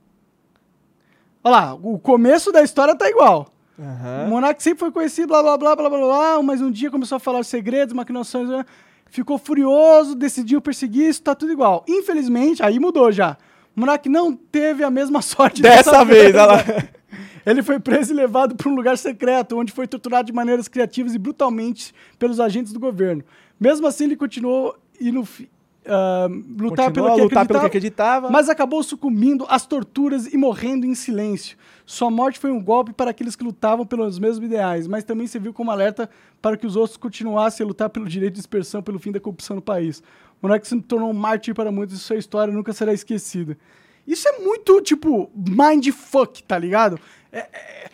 Olha 1.43 1.51
lá, 1.51 1.73
o 1.73 1.99
começo 1.99 2.51
da 2.51 2.63
história 2.63 2.95
tá 2.95 3.09
igual. 3.09 3.47
O 3.77 3.81
Aham. 3.81 4.27
Monark 4.29 4.61
sempre 4.61 4.79
foi 4.79 4.91
conhecido, 4.91 5.27
blá 5.27 5.41
blá 5.41 5.57
blá 5.57 5.75
blá 5.75 5.89
blá 5.89 5.99
blá, 5.99 6.43
mas 6.43 6.61
um 6.61 6.71
dia 6.71 6.91
começou 6.91 7.15
a 7.15 7.19
falar 7.19 7.43
segredos, 7.43 7.93
maquinações, 7.93 8.47
né? 8.49 8.65
ficou 9.13 9.37
furioso, 9.37 10.15
decidiu 10.15 10.59
perseguir, 10.59 11.07
isso 11.07 11.21
tá 11.21 11.35
tudo 11.35 11.51
igual. 11.51 11.85
Infelizmente, 11.87 12.63
aí 12.63 12.79
mudou 12.79 13.11
já. 13.11 13.37
O 13.75 13.79
Monark 13.79 14.07
não 14.07 14.33
teve 14.35 14.83
a 14.83 14.89
mesma 14.89 15.21
sorte 15.23 15.61
Dessa 15.61 16.03
vez, 16.03 16.35
olha 16.35 16.45
lá. 16.45 16.63
Ele 17.45 17.61
foi 17.61 17.77
preso 17.79 18.13
e 18.13 18.15
levado 18.15 18.55
para 18.55 18.69
um 18.69 18.75
lugar 18.75 18.97
secreto, 18.97 19.57
onde 19.57 19.71
foi 19.73 19.85
torturado 19.85 20.25
de 20.27 20.31
maneiras 20.33 20.67
criativas 20.69 21.13
e 21.13 21.19
brutalmente 21.19 21.93
pelos 22.17 22.39
agentes 22.39 22.71
do 22.71 22.79
governo. 22.79 23.21
Mesmo 23.59 23.85
assim, 23.85 24.05
ele 24.05 24.15
continuou 24.15 24.75
indo 24.99 25.25
fi- 25.25 25.49
ah, 25.85 26.27
lutar 26.57 26.89
pelo 26.93 27.07
a 27.07 27.15
que 27.15 27.21
lutar 27.21 27.45
pelo 27.45 27.59
que 27.59 27.65
acreditava, 27.65 28.29
mas 28.29 28.47
acabou 28.47 28.81
sucumbindo 28.81 29.45
às 29.49 29.65
torturas 29.65 30.33
e 30.33 30.37
morrendo 30.37 30.85
em 30.85 30.95
silêncio. 30.95 31.57
Sua 31.85 32.09
morte 32.09 32.39
foi 32.39 32.49
um 32.49 32.63
golpe 32.63 32.93
para 32.93 33.11
aqueles 33.11 33.35
que 33.35 33.43
lutavam 33.43 33.85
pelos 33.85 34.17
mesmos 34.17 34.45
ideais, 34.45 34.87
mas 34.87 35.03
também 35.03 35.27
serviu 35.27 35.51
como 35.53 35.69
alerta 35.69 36.09
para 36.41 36.55
que 36.55 36.65
os 36.65 36.77
outros 36.77 36.95
continuassem 36.95 37.65
a 37.65 37.67
lutar 37.67 37.89
pelo 37.89 38.07
direito 38.07 38.35
de 38.35 38.39
expressão, 38.39 38.81
pelo 38.81 38.97
fim 38.99 39.11
da 39.11 39.19
corrupção 39.19 39.57
no 39.57 39.61
país. 39.61 40.01
O 40.43 40.47
Monark 40.47 40.67
se 40.67 40.81
tornou 40.81 41.09
um 41.09 41.13
mártir 41.13 41.55
para 41.55 41.71
muitos 41.71 41.95
e 41.95 41.99
sua 41.99 42.17
história 42.17 42.53
nunca 42.53 42.73
será 42.73 42.93
esquecida. 42.93 43.57
Isso 44.05 44.27
é 44.27 44.39
muito, 44.39 44.81
tipo, 44.81 45.31
mindfuck, 45.33 46.43
tá 46.43 46.59
ligado? 46.59 46.99
É, 47.31 47.39
é- 47.39 47.89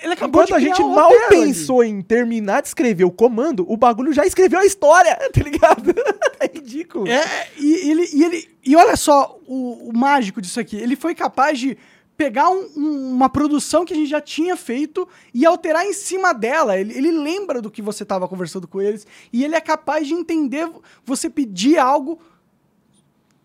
Ele 0.00 0.12
acabou 0.14 0.42
Enquanto 0.42 0.56
a 0.56 0.58
gente 0.58 0.82
mal 0.82 1.08
roteiro 1.08 1.26
ali. 1.26 1.36
pensou 1.46 1.84
em 1.84 2.02
terminar 2.02 2.62
de 2.62 2.68
escrever 2.68 3.04
o 3.04 3.12
comando, 3.12 3.64
o 3.70 3.76
bagulho 3.76 4.12
já 4.12 4.26
escreveu 4.26 4.58
a 4.58 4.66
história, 4.66 5.14
tá 5.32 5.40
ligado? 5.40 5.94
é 6.40 6.46
ridículo. 6.52 7.06
É, 7.08 7.48
e 7.58 7.90
ele, 7.90 8.10
e 8.12 8.24
ele. 8.24 8.48
E 8.66 8.74
olha 8.74 8.96
só 8.96 9.38
o, 9.46 9.90
o 9.90 9.96
mágico 9.96 10.42
disso 10.42 10.58
aqui. 10.58 10.76
Ele 10.76 10.96
foi 10.96 11.14
capaz 11.14 11.60
de 11.60 11.78
pegar 12.16 12.48
um- 12.50 12.68
um- 12.76 13.10
uma 13.12 13.28
produção 13.28 13.84
que 13.84 13.92
a 13.92 13.96
gente 13.96 14.08
já 14.08 14.20
tinha 14.20 14.56
feito 14.56 15.06
e 15.32 15.44
alterar 15.44 15.84
em 15.84 15.92
cima 15.92 16.32
dela. 16.32 16.78
Ele, 16.78 16.96
ele 16.96 17.10
lembra 17.10 17.60
do 17.60 17.70
que 17.70 17.82
você 17.82 18.02
estava 18.04 18.28
conversando 18.28 18.68
com 18.68 18.80
eles 18.80 19.06
e 19.32 19.44
ele 19.44 19.54
é 19.56 19.60
capaz 19.60 20.06
de 20.06 20.14
entender 20.14 20.68
você 21.04 21.28
pedir 21.28 21.78
algo 21.78 22.18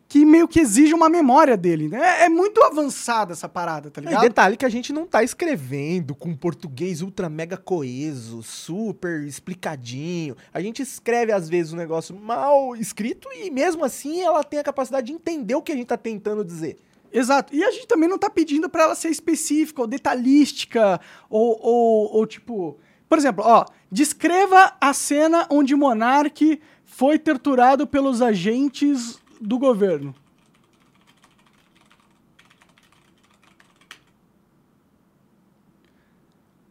que 0.08 0.26
meio 0.26 0.48
que 0.48 0.60
exige 0.60 0.92
uma 0.94 1.08
memória 1.08 1.56
dele. 1.56 1.88
Né? 1.88 2.00
É, 2.22 2.26
é 2.26 2.30
muito 2.30 2.64
avançada 2.64 3.34
essa 3.34 3.48
parada, 3.48 3.92
tá 3.92 4.02
E 4.02 4.06
ligado? 4.06 4.22
detalhe 4.24 4.58
que 4.58 4.66
a 4.66 4.70
gente 4.70 4.92
não 4.92 5.06
tá 5.06 5.24
escrevendo 5.24 6.16
com 6.16 6.36
português 6.36 7.02
ultra 7.04 7.30
mega 7.30 7.56
coeso, 7.58 8.42
super 8.42 9.22
explicadinho. 9.24 10.36
A 10.52 10.62
gente 10.62 10.82
escreve 10.82 11.32
às 11.32 11.48
vezes 11.48 11.74
um 11.74 11.78
negócio 11.78 12.16
mal 12.16 12.76
escrito 12.76 13.30
e 13.34 13.52
mesmo 13.52 13.86
assim 13.86 14.22
ela 14.22 14.44
tem 14.44 14.60
a 14.60 14.64
capacidade 14.64 15.08
de 15.08 15.14
entender 15.14 15.54
o 15.54 15.62
que 15.62 15.72
a 15.72 15.76
gente 15.76 15.88
tá 15.88 15.98
tentando 15.98 16.44
dizer. 16.44 16.78
Exato. 17.12 17.56
E 17.56 17.64
a 17.64 17.72
gente 17.72 17.88
também 17.88 18.08
não 18.08 18.18
tá 18.18 18.30
pedindo 18.30 18.70
pra 18.70 18.84
ela 18.84 18.96
ser 18.96 19.10
específica 19.10 19.82
ou 19.82 19.88
detalhística 19.88 21.00
ou, 21.30 21.60
ou, 21.62 22.16
ou, 22.16 22.28
tipo... 22.28 22.80
Por 23.08 23.18
exemplo, 23.18 23.44
ó, 23.44 23.66
descreva 23.92 24.76
a 24.80 24.94
cena 24.94 25.48
onde 25.50 25.76
Monark 25.76 26.62
foi 26.86 27.18
torturado 27.18 27.88
pelos 27.88 28.22
agentes 28.22 29.20
do 29.42 29.58
governo. 29.58 30.14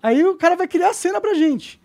Aí 0.01 0.25
o 0.25 0.37
cara 0.37 0.55
vai 0.55 0.69
criar 0.69 0.91
a 0.91 0.95
cena 0.95 1.21
pra 1.21 1.35
gente. 1.35 1.81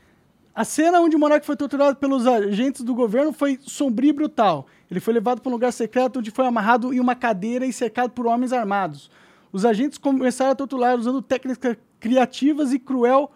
A 0.56 0.64
cena 0.64 1.00
onde 1.02 1.16
o 1.16 1.20
Monark 1.20 1.46
foi 1.46 1.56
torturado 1.56 1.96
pelos 1.96 2.28
agentes 2.28 2.84
do 2.84 2.94
governo 2.94 3.34
foi 3.34 3.58
sombria 3.62 4.12
e 4.12 4.14
brutal. 4.14 4.68
Ele 4.90 5.00
foi 5.00 5.14
levado 5.14 5.42
para 5.42 5.50
um 5.50 5.54
lugar 5.54 5.74
secreto 5.74 6.20
onde 6.20 6.30
foi 6.30 6.46
amarrado 6.46 6.94
em 6.94 7.00
uma 7.00 7.16
cadeira 7.16 7.66
e 7.66 7.74
cercado 7.74 8.12
por 8.12 8.28
homens 8.28 8.54
armados. 8.54 9.10
Os 9.52 9.66
agentes 9.66 9.98
começaram 9.98 10.52
a 10.52 10.56
torturar 10.56 10.96
usando 10.96 11.22
técnicas 11.22 11.76
criativas 12.00 12.72
e 12.72 12.78
cruel 12.78 13.32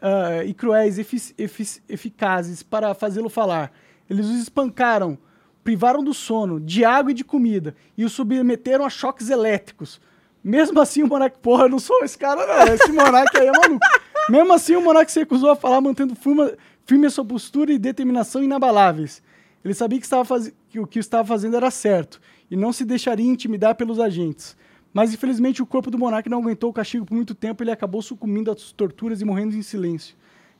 ah, 0.00 0.44
e 0.44 0.54
cruéis 0.54 0.98
efic- 0.98 1.34
efic- 1.36 1.82
eficazes 1.88 2.62
para 2.62 2.94
fazê-lo 2.94 3.28
falar. 3.28 3.72
Eles 4.08 4.26
os 4.26 4.40
espancaram, 4.40 5.18
privaram 5.64 6.02
do 6.04 6.14
sono, 6.14 6.60
de 6.60 6.84
água 6.84 7.10
e 7.10 7.14
de 7.14 7.24
comida 7.24 7.74
e 7.96 8.04
o 8.04 8.08
submeteram 8.08 8.84
a 8.84 8.90
choques 8.90 9.30
elétricos. 9.30 10.00
Mesmo 10.44 10.80
assim, 10.80 11.02
o 11.02 11.08
Monark, 11.08 11.38
porra, 11.38 11.64
eu 11.64 11.68
não 11.68 11.78
sou 11.78 12.04
esse 12.04 12.18
cara, 12.18 12.46
não. 12.46 12.74
Esse 12.74 12.90
Monark 12.92 13.36
aí 13.36 13.46
é 13.46 13.52
maluco. 13.52 13.86
Mesmo 14.28 14.52
assim, 14.52 14.76
o 14.76 14.82
Monark 14.82 15.10
se 15.10 15.20
recusou 15.20 15.50
a 15.50 15.56
falar, 15.56 15.80
mantendo 15.80 16.14
firme, 16.14 16.54
firme 16.84 17.06
a 17.06 17.10
sua 17.10 17.24
postura 17.24 17.72
e 17.72 17.78
determinação 17.78 18.42
inabaláveis. 18.42 19.22
Ele 19.64 19.74
sabia 19.74 19.98
que, 19.98 20.04
estava 20.04 20.24
faz... 20.24 20.52
que 20.68 20.80
o 20.80 20.86
que 20.86 20.98
estava 20.98 21.26
fazendo 21.26 21.56
era 21.56 21.70
certo 21.70 22.20
e 22.50 22.56
não 22.56 22.72
se 22.72 22.84
deixaria 22.84 23.26
intimidar 23.26 23.74
pelos 23.74 23.98
agentes. 24.00 24.56
Mas, 24.92 25.14
infelizmente, 25.14 25.62
o 25.62 25.66
corpo 25.66 25.90
do 25.90 25.98
Monark 25.98 26.28
não 26.28 26.40
aguentou 26.40 26.70
o 26.70 26.72
castigo 26.72 27.06
por 27.06 27.14
muito 27.14 27.34
tempo 27.34 27.62
e 27.62 27.64
ele 27.64 27.70
acabou 27.70 28.02
sucumbindo 28.02 28.50
às 28.50 28.72
torturas 28.72 29.20
e 29.20 29.24
morrendo 29.24 29.56
em 29.56 29.62
silêncio. 29.62 30.14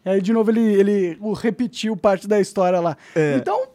E 0.05 0.09
aí, 0.09 0.23
de 0.23 0.33
novo, 0.33 0.51
ele, 0.51 0.61
ele 0.61 1.19
repetiu 1.37 1.97
parte 1.97 2.27
da 2.27 2.41
história 2.41 2.81
lá. 2.81 2.97
É. 3.15 3.37
Então, 3.37 3.69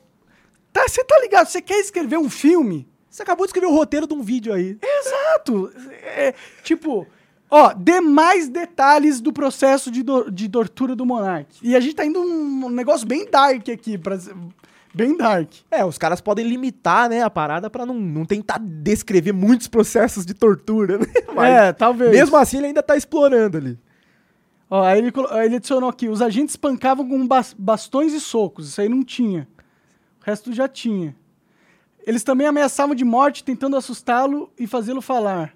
tá, 0.73 0.87
você 0.87 1.03
tá 1.03 1.19
ligado? 1.19 1.47
Você 1.47 1.61
quer 1.61 1.79
escrever 1.79 2.17
um 2.17 2.29
filme? 2.29 2.87
Você 3.09 3.21
acabou 3.21 3.45
de 3.45 3.49
escrever 3.49 3.67
o 3.67 3.75
roteiro 3.75 4.07
de 4.07 4.13
um 4.13 4.21
vídeo 4.21 4.53
aí. 4.53 4.77
Exato. 4.81 5.71
É, 6.03 6.33
tipo, 6.63 7.07
ó, 7.49 7.73
dê 7.73 7.99
mais 8.01 8.49
detalhes 8.49 9.19
do 9.21 9.31
processo 9.33 9.89
de, 9.91 10.03
do- 10.03 10.29
de 10.31 10.47
tortura 10.49 10.95
do 10.95 11.05
Monark. 11.05 11.47
E 11.61 11.75
a 11.75 11.79
gente 11.79 11.95
tá 11.95 12.05
indo 12.05 12.23
num 12.23 12.69
negócio 12.69 13.07
bem 13.07 13.29
dark 13.29 13.69
aqui, 13.69 13.97
pra, 13.97 14.17
bem 14.93 15.15
dark. 15.17 15.49
É, 15.71 15.83
os 15.85 15.97
caras 15.97 16.19
podem 16.21 16.47
limitar, 16.47 17.09
né, 17.09 17.21
a 17.21 17.29
parada 17.29 17.69
pra 17.69 17.85
não, 17.85 17.95
não 17.95 18.25
tentar 18.25 18.59
descrever 18.59 19.31
muitos 19.31 19.67
processos 19.67 20.25
de 20.25 20.33
tortura, 20.33 20.97
né? 20.97 21.05
Mas, 21.35 21.49
é, 21.53 21.73
talvez. 21.73 22.11
mesmo 22.11 22.35
assim 22.37 22.57
ele 22.57 22.67
ainda 22.67 22.83
tá 22.83 22.95
explorando 22.97 23.57
ali. 23.57 23.79
Ó, 24.69 24.83
aí 24.83 24.99
ele, 24.99 25.13
ele 25.45 25.55
adicionou 25.55 25.89
aqui, 25.89 26.09
os 26.09 26.21
agentes 26.21 26.53
espancavam 26.53 27.07
com 27.07 27.25
bas- 27.25 27.55
bastões 27.57 28.13
e 28.13 28.19
socos, 28.19 28.67
isso 28.67 28.81
aí 28.81 28.89
não 28.89 29.01
tinha. 29.03 29.47
O 30.21 30.29
resto 30.29 30.51
já 30.51 30.67
tinha. 30.67 31.15
Eles 32.05 32.23
também 32.23 32.47
ameaçavam 32.47 32.93
de 32.95 33.05
morte, 33.05 33.43
tentando 33.43 33.75
assustá-lo 33.77 34.49
e 34.59 34.65
fazê-lo 34.67 35.01
falar. 35.01 35.53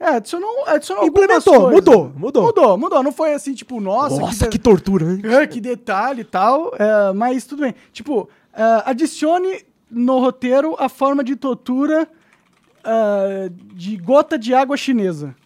É, 0.00 0.16
adicionou, 0.16 0.64
adicionou 0.66 1.04
Implementou, 1.04 1.70
mudou, 1.70 2.10
mudou. 2.16 2.42
Mudou, 2.44 2.78
mudou. 2.78 3.02
Não 3.02 3.12
foi 3.12 3.34
assim, 3.34 3.52
tipo, 3.52 3.78
nossa, 3.82 4.18
Nossa, 4.18 4.44
de- 4.44 4.50
que 4.50 4.58
tortura, 4.58 5.04
hein? 5.12 5.20
É, 5.22 5.46
que 5.46 5.60
detalhe 5.60 6.22
e 6.22 6.24
tal, 6.24 6.72
é, 6.78 7.12
mas 7.12 7.44
tudo 7.44 7.60
bem. 7.60 7.74
Tipo, 7.92 8.26
é, 8.54 8.62
adicione 8.86 9.62
no 9.90 10.18
roteiro 10.18 10.74
a 10.78 10.88
forma 10.88 11.22
de 11.22 11.36
tortura 11.36 12.08
é, 12.82 13.50
de 13.74 13.96
gota 13.98 14.38
de 14.38 14.54
água 14.54 14.74
chinesa. 14.74 15.36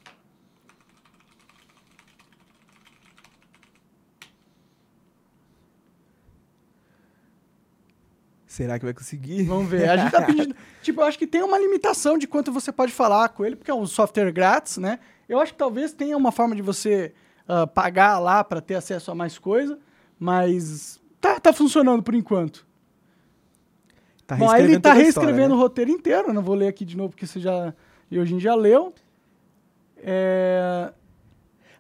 Será 8.55 8.79
que 8.79 8.85
vai 8.85 8.95
conseguir? 8.95 9.43
Vamos 9.43 9.69
ver. 9.69 9.90
A 9.90 9.97
gente 9.97 10.12
tá 10.12 10.23
pedindo. 10.25 10.55
tipo, 10.81 11.01
eu 11.01 11.05
acho 11.05 11.19
que 11.19 11.27
tem 11.27 11.43
uma 11.43 11.59
limitação 11.59 12.17
de 12.17 12.29
quanto 12.29 12.53
você 12.53 12.71
pode 12.71 12.93
falar 12.93 13.29
com 13.31 13.45
ele, 13.45 13.57
porque 13.57 13.69
é 13.69 13.75
um 13.75 13.85
software 13.85 14.31
grátis, 14.31 14.77
né? 14.77 15.01
Eu 15.29 15.40
acho 15.40 15.51
que 15.51 15.59
talvez 15.59 15.93
tenha 15.93 16.17
uma 16.17 16.31
forma 16.31 16.55
de 16.55 16.62
você 16.62 17.12
ah, 17.49 17.67
pagar 17.67 18.21
lá 18.21 18.45
para 18.45 18.61
ter 18.61 18.77
acesso 18.77 19.11
a 19.11 19.14
mais 19.14 19.38
coisa, 19.40 19.77
mas 20.21 21.01
tá, 21.21 21.40
tá 21.40 21.53
funcionando 21.53 22.01
por 22.01 22.14
enquanto. 22.14 22.64
Tá 24.25 24.37
Bom, 24.37 24.49
aí 24.49 24.62
ele 24.62 24.75
reescrevendo 24.75 24.81
tá 24.83 24.93
a 24.93 25.03
história, 25.03 25.27
reescrevendo 25.27 25.55
né? 25.55 25.55
o 25.57 25.59
roteiro 25.59 25.90
inteiro, 25.90 26.29
eu 26.29 26.35
não 26.35 26.43
vou 26.43 26.55
ler 26.55 26.69
aqui 26.69 26.85
de 26.85 26.97
novo 26.97 27.09
porque 27.11 27.27
você 27.27 27.40
já. 27.40 27.75
E 28.09 28.21
hoje 28.21 28.38
já 28.38 28.55
leu. 28.55 28.95
É, 29.99 30.93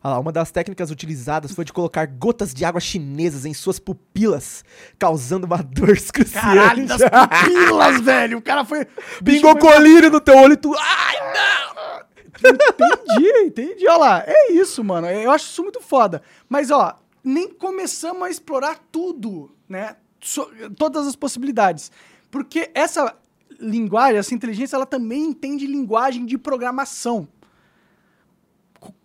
Ah 0.06 0.18
uma 0.20 0.30
das 0.30 0.50
técnicas 0.50 0.90
utilizadas 0.90 1.52
foi 1.52 1.64
de 1.64 1.72
colocar 1.72 2.06
gotas 2.06 2.52
de 2.52 2.62
água 2.62 2.78
chinesas 2.78 3.46
em 3.46 3.54
suas 3.54 3.78
pupilas, 3.78 4.62
causando 4.98 5.46
uma 5.46 5.56
dor 5.64 5.88
excruciante. 5.90 6.44
Caralho, 6.46 6.86
das 6.86 7.00
pupilas, 7.08 8.00
velho! 8.02 8.36
O 8.38 8.42
cara 8.42 8.66
foi. 8.66 8.86
Bingou 9.22 9.52
foi- 9.52 9.60
colírio 9.60 10.10
no 10.10 10.20
teu 10.20 10.36
olho 10.36 10.52
e 10.52 10.56
tu... 10.58 10.74
Ai, 10.78 11.16
não! 11.32 12.04
Entendi, 12.50 13.28
entendi. 13.46 13.88
Olha 13.88 13.96
lá, 13.96 14.24
é 14.26 14.52
isso, 14.52 14.84
mano. 14.84 15.06
Eu 15.08 15.30
acho 15.30 15.46
isso 15.46 15.62
muito 15.62 15.80
foda. 15.80 16.20
Mas, 16.48 16.70
ó, 16.70 16.98
nem 17.22 17.48
começamos 17.48 18.22
a 18.24 18.28
explorar 18.30 18.78
tudo, 18.92 19.54
né? 19.66 19.96
So- 20.20 20.50
todas 20.76 21.06
as 21.06 21.16
possibilidades. 21.16 21.90
Porque 22.30 22.70
essa 22.74 23.14
linguagem, 23.60 24.18
essa 24.18 24.34
inteligência, 24.34 24.76
ela 24.76 24.84
também 24.84 25.22
entende 25.22 25.66
linguagem 25.66 26.26
de 26.26 26.36
programação. 26.36 27.26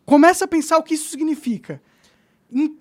Co- 0.10 0.15
Começa 0.15 0.45
a 0.45 0.48
pensar 0.48 0.78
o 0.78 0.84
que 0.84 0.93
isso 0.95 1.10
significa. 1.10 1.82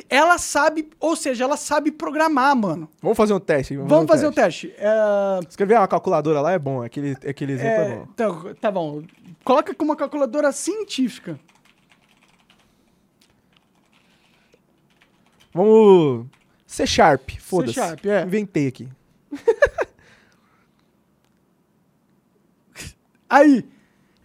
Ela 0.09 0.39
sabe, 0.39 0.89
ou 0.99 1.15
seja, 1.15 1.45
ela 1.45 1.57
sabe 1.57 1.93
programar, 1.93 2.57
mano. 2.57 2.89
Vamos 3.03 3.17
fazer 3.19 3.35
um 3.35 3.41
teste. 3.41 3.77
Vamos 3.77 4.07
fazer 4.07 4.27
o 4.27 4.33
teste. 4.33 4.73
É, 4.79 5.41
Escrever 5.47 5.77
uma 5.77 5.87
calculadora 5.87 6.41
lá 6.41 6.53
é 6.53 6.59
bom, 6.59 6.83
aquele, 6.83 7.13
aquele 7.29 7.53
exemplo 7.53 7.71
é, 7.83 7.91
é, 7.93 7.97
bom. 7.97 8.07
então, 8.15 8.55
tá 8.55 8.71
bom. 8.71 9.03
Coloca 9.45 9.75
com 9.75 9.85
uma 9.85 9.95
calculadora 9.97 10.51
científica. 10.53 11.39
Vamos... 15.53 16.27
C 16.67 16.87
Sharp, 16.87 17.31
foda-se. 17.41 17.75
Sharp, 17.75 18.05
é. 18.07 18.23
Inventei 18.23 18.69
aqui. 18.69 18.89
Aí, 23.29 23.65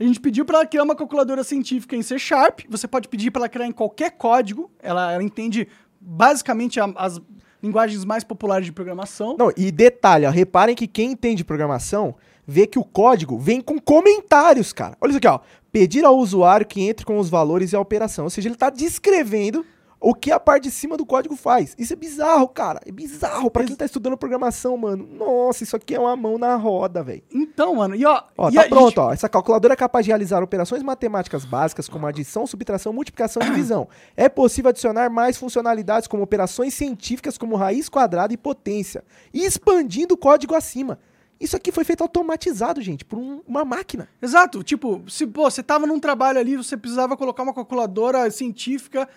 a 0.04 0.08
gente 0.08 0.20
pediu 0.20 0.44
para 0.46 0.60
ela 0.60 0.66
criar 0.68 0.84
uma 0.84 0.96
calculadora 0.96 1.44
científica 1.44 1.96
em 1.96 2.02
C 2.02 2.18
Sharp. 2.20 2.62
Você 2.70 2.88
pode 2.88 3.08
pedir 3.08 3.32
para 3.32 3.42
ela 3.42 3.50
criar 3.50 3.68
em 3.68 3.72
qualquer 3.72 4.12
código. 4.12 4.72
Ela, 4.82 5.12
ela 5.14 5.24
entende 5.24 5.68
basicamente 6.00 6.80
a- 6.80 6.92
as 6.96 7.22
linguagens 7.62 8.04
mais 8.04 8.24
populares 8.24 8.66
de 8.66 8.72
programação. 8.72 9.36
Não, 9.38 9.52
e 9.56 9.72
detalhe, 9.72 10.26
ó, 10.26 10.30
reparem 10.30 10.76
que 10.76 10.88
quem 10.88 11.12
entende 11.12 11.46
programação 11.46 12.16
vê 12.46 12.68
que 12.68 12.78
o 12.78 12.84
código 12.84 13.38
vem 13.38 13.62
com 13.62 13.80
comentários, 13.80 14.74
cara. 14.74 14.98
Olha 15.00 15.12
isso 15.12 15.18
aqui, 15.18 15.28
ó. 15.28 15.40
Pedir 15.72 16.04
ao 16.04 16.18
usuário 16.18 16.66
que 16.68 16.82
entre 16.82 17.06
com 17.06 17.18
os 17.18 17.30
valores 17.30 17.72
e 17.72 17.76
a 17.76 17.80
operação. 17.80 18.26
Ou 18.26 18.30
seja, 18.30 18.50
ele 18.50 18.56
tá 18.58 18.70
descrevendo 18.70 19.66
o 20.04 20.14
que 20.14 20.32
a 20.32 20.40
parte 20.40 20.64
de 20.64 20.72
cima 20.72 20.98
do 20.98 21.06
código 21.06 21.36
faz. 21.36 21.74
Isso 21.78 21.94
é 21.94 21.96
bizarro, 21.96 22.48
cara. 22.50 22.82
É 22.86 22.92
bizarro. 22.92 23.50
Pra 23.50 23.64
quem 23.64 23.76
tá 23.76 23.86
estudando 23.86 24.18
programação, 24.18 24.76
mano. 24.76 25.08
Nossa, 25.08 25.64
isso 25.64 25.76
aqui 25.76 25.96
é 25.96 26.00
uma 26.00 26.16
mão 26.16 26.38
na 26.38 26.56
roda, 26.56 27.02
velho. 27.02 27.24
Então, 27.34 27.76
mano, 27.76 27.96
e 27.96 28.06
ó. 28.06 28.22
Ó, 28.38 28.50
e 28.50 28.54
tá 28.54 28.64
pronto, 28.68 28.90
gente- 28.90 29.00
ó. 29.00 29.14
Essa 29.14 29.30
calculadora 29.30 29.74
é 29.74 29.78
capaz 29.78 30.06
de 30.06 30.12
realizar 30.12 30.44
operações 30.44 30.84
matemáticas 30.84 31.46
básicas 31.46 31.88
como 31.88 32.06
adição, 32.06 32.46
subtração, 32.46 32.92
multiplicação 32.92 33.42
e 33.42 33.46
divisão. 33.46 33.88
É 34.18 34.28
possível 34.28 34.70
adicionar 34.70 35.10
mais 35.10 35.38
funcionalidades 35.38 36.08
como 36.08 36.22
operações 36.22 36.74
científicas 36.74 37.38
como 37.38 37.56
raiz 37.56 37.88
quadrada 37.88 38.34
e 38.34 38.38
potência, 38.38 39.04
e 39.34 39.46
expandindo 39.46 40.16
o 40.16 40.18
código 40.18 40.54
acima. 40.54 41.00
Isso 41.40 41.56
aqui 41.56 41.72
foi 41.72 41.84
feito 41.84 42.02
automatizado, 42.02 42.82
gente, 42.82 43.04
por 43.04 43.18
um- 43.20 43.42
uma 43.48 43.66
máquina. 43.66 44.08
Exato. 44.22 44.64
Tipo, 44.64 45.02
se 45.10 45.26
pô, 45.28 45.50
você 45.50 45.64
tava 45.64 45.86
num 45.88 46.00
trabalho 46.00 46.40
ali, 46.40 46.56
você 46.56 46.78
precisava 46.78 47.18
colocar 47.18 47.44
uma 47.44 47.54
calculadora 47.54 48.30
científica 48.32 49.08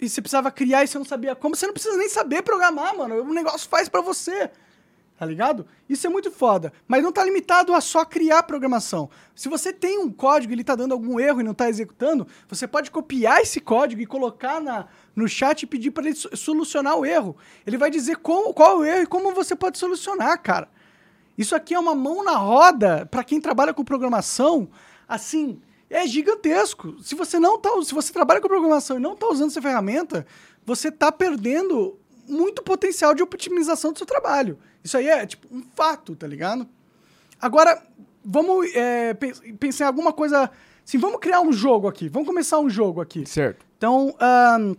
e 0.00 0.08
você 0.08 0.20
precisava 0.20 0.50
criar 0.50 0.84
e 0.84 0.88
você 0.88 0.98
não 0.98 1.04
sabia 1.04 1.34
como, 1.34 1.54
você 1.54 1.66
não 1.66 1.74
precisa 1.74 1.96
nem 1.96 2.08
saber 2.08 2.42
programar, 2.42 2.96
mano. 2.96 3.22
O 3.22 3.34
negócio 3.34 3.68
faz 3.68 3.88
pra 3.88 4.00
você. 4.00 4.50
Tá 5.18 5.26
ligado? 5.26 5.66
Isso 5.86 6.06
é 6.06 6.10
muito 6.10 6.30
foda. 6.30 6.72
Mas 6.88 7.02
não 7.02 7.12
tá 7.12 7.22
limitado 7.22 7.74
a 7.74 7.80
só 7.82 8.06
criar 8.06 8.42
programação. 8.44 9.10
Se 9.34 9.50
você 9.50 9.70
tem 9.70 9.98
um 9.98 10.10
código 10.10 10.50
e 10.50 10.54
ele 10.54 10.64
tá 10.64 10.74
dando 10.74 10.92
algum 10.92 11.20
erro 11.20 11.42
e 11.42 11.44
não 11.44 11.52
tá 11.52 11.68
executando, 11.68 12.26
você 12.48 12.66
pode 12.66 12.90
copiar 12.90 13.42
esse 13.42 13.60
código 13.60 14.00
e 14.00 14.06
colocar 14.06 14.62
na, 14.62 14.86
no 15.14 15.28
chat 15.28 15.62
e 15.62 15.66
pedir 15.66 15.90
para 15.90 16.06
ele 16.06 16.16
so- 16.16 16.34
solucionar 16.34 16.96
o 16.96 17.04
erro. 17.04 17.36
Ele 17.66 17.76
vai 17.76 17.90
dizer 17.90 18.16
qual 18.16 18.54
é 18.56 18.74
o 18.74 18.82
erro 18.82 19.02
e 19.02 19.06
como 19.06 19.34
você 19.34 19.54
pode 19.54 19.76
solucionar, 19.76 20.40
cara. 20.40 20.70
Isso 21.36 21.54
aqui 21.54 21.74
é 21.74 21.78
uma 21.78 21.94
mão 21.94 22.24
na 22.24 22.36
roda 22.38 23.04
para 23.04 23.22
quem 23.22 23.42
trabalha 23.42 23.74
com 23.74 23.84
programação, 23.84 24.70
assim, 25.06 25.60
é 25.90 26.06
gigantesco. 26.06 26.96
Se 27.02 27.14
você 27.14 27.38
não 27.38 27.58
tá, 27.58 27.70
se 27.82 27.92
você 27.92 28.12
trabalha 28.12 28.40
com 28.40 28.48
programação 28.48 28.96
e 28.96 29.00
não 29.00 29.16
tá 29.16 29.26
usando 29.28 29.50
essa 29.50 29.60
ferramenta, 29.60 30.24
você 30.64 30.90
tá 30.90 31.10
perdendo 31.10 31.98
muito 32.28 32.62
potencial 32.62 33.14
de 33.14 33.22
otimização 33.22 33.92
do 33.92 33.98
seu 33.98 34.06
trabalho. 34.06 34.56
Isso 34.84 34.96
aí 34.96 35.08
é 35.08 35.26
tipo 35.26 35.46
um 35.54 35.62
fato, 35.74 36.14
tá 36.14 36.26
ligado? 36.26 36.66
Agora, 37.40 37.82
vamos 38.24 38.72
é, 38.74 39.14
pen- 39.14 39.34
pensar 39.58 39.84
em 39.84 39.88
alguma 39.88 40.12
coisa. 40.12 40.50
Assim, 40.86 40.96
vamos 40.98 41.18
criar 41.20 41.40
um 41.40 41.52
jogo 41.52 41.88
aqui. 41.88 42.08
Vamos 42.08 42.26
começar 42.28 42.58
um 42.60 42.70
jogo 42.70 43.00
aqui. 43.00 43.26
Certo. 43.26 43.66
Então, 43.76 44.14
ahn, 44.20 44.74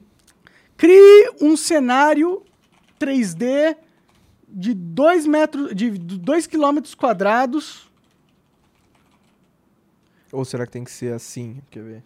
crie 0.77 1.29
um 1.41 1.57
cenário 1.57 2.43
3D 2.99 3.75
de 4.47 4.73
2 4.73 5.25
metros, 5.27 5.75
de 5.75 5.89
2 5.91 6.47
quilômetros 6.47 6.95
quadrados. 6.95 7.90
Ou 10.31 10.45
será 10.45 10.65
que 10.65 10.71
tem 10.71 10.83
que 10.83 10.91
ser 10.91 11.13
assim? 11.13 11.61
Quer 11.69 11.83
ver? 11.83 12.03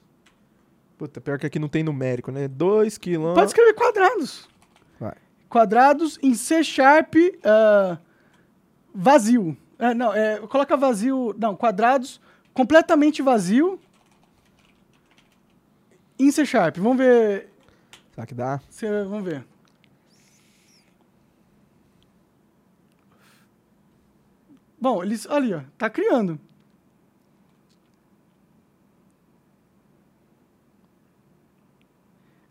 Puta, 0.97 1.19
pior 1.19 1.37
que 1.37 1.45
aqui 1.45 1.59
não 1.59 1.67
tem 1.67 1.83
numérico, 1.83 2.31
né? 2.31 2.47
2 2.47 2.93
Pode 2.93 2.99
quilômetros. 2.99 3.47
escrever 3.51 3.73
quadrados. 3.73 4.49
Vai. 4.99 5.15
Quadrados 5.49 6.17
em 6.23 6.33
C 6.33 6.63
Sharp 6.63 7.13
ah, 7.43 7.97
vazio. 8.93 9.57
Ah, 9.77 9.93
não, 9.93 10.13
é, 10.13 10.39
coloca 10.47 10.77
vazio. 10.77 11.35
Não, 11.37 11.55
quadrados 11.55 12.21
completamente 12.53 13.21
vazio. 13.21 13.79
Em 16.17 16.31
C 16.31 16.45
Sharp. 16.45 16.77
Vamos 16.77 16.97
ver. 16.97 17.49
Será 18.13 18.25
que 18.25 18.33
dá? 18.33 18.61
vamos 19.09 19.25
ver. 19.25 19.45
Bom, 24.79 25.03
eles. 25.03 25.27
Ali, 25.27 25.53
ó. 25.53 25.61
Tá 25.77 25.89
criando. 25.89 26.39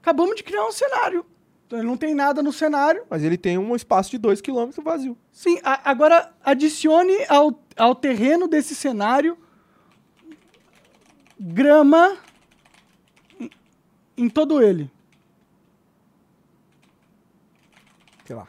Acabamos 0.05 0.37
de 0.37 0.43
criar 0.43 0.67
um 0.67 0.71
cenário. 0.71 1.25
Então, 1.67 1.79
ele 1.79 1.89
não 1.89 1.97
tem 1.97 2.15
nada 2.15 2.43
no 2.43 2.53
cenário. 2.53 3.07
Mas 3.09 3.25
ele 3.25 3.39
tem 3.39 3.57
um 3.57 3.75
espaço 3.75 4.11
de 4.11 4.19
2 4.19 4.43
quilômetros 4.43 4.85
vazio. 4.85 5.17
Sim, 5.33 5.59
a- 5.65 5.81
agora 5.91 6.31
adicione 6.45 7.15
ao, 7.27 7.59
ao 7.75 7.95
terreno 7.95 8.47
desse 8.47 8.75
cenário 8.75 9.39
grama 11.41 12.19
em, 13.41 13.49
em 14.19 14.29
todo 14.29 14.61
ele. 14.63 14.91
Sei 18.27 18.37
lá. 18.37 18.47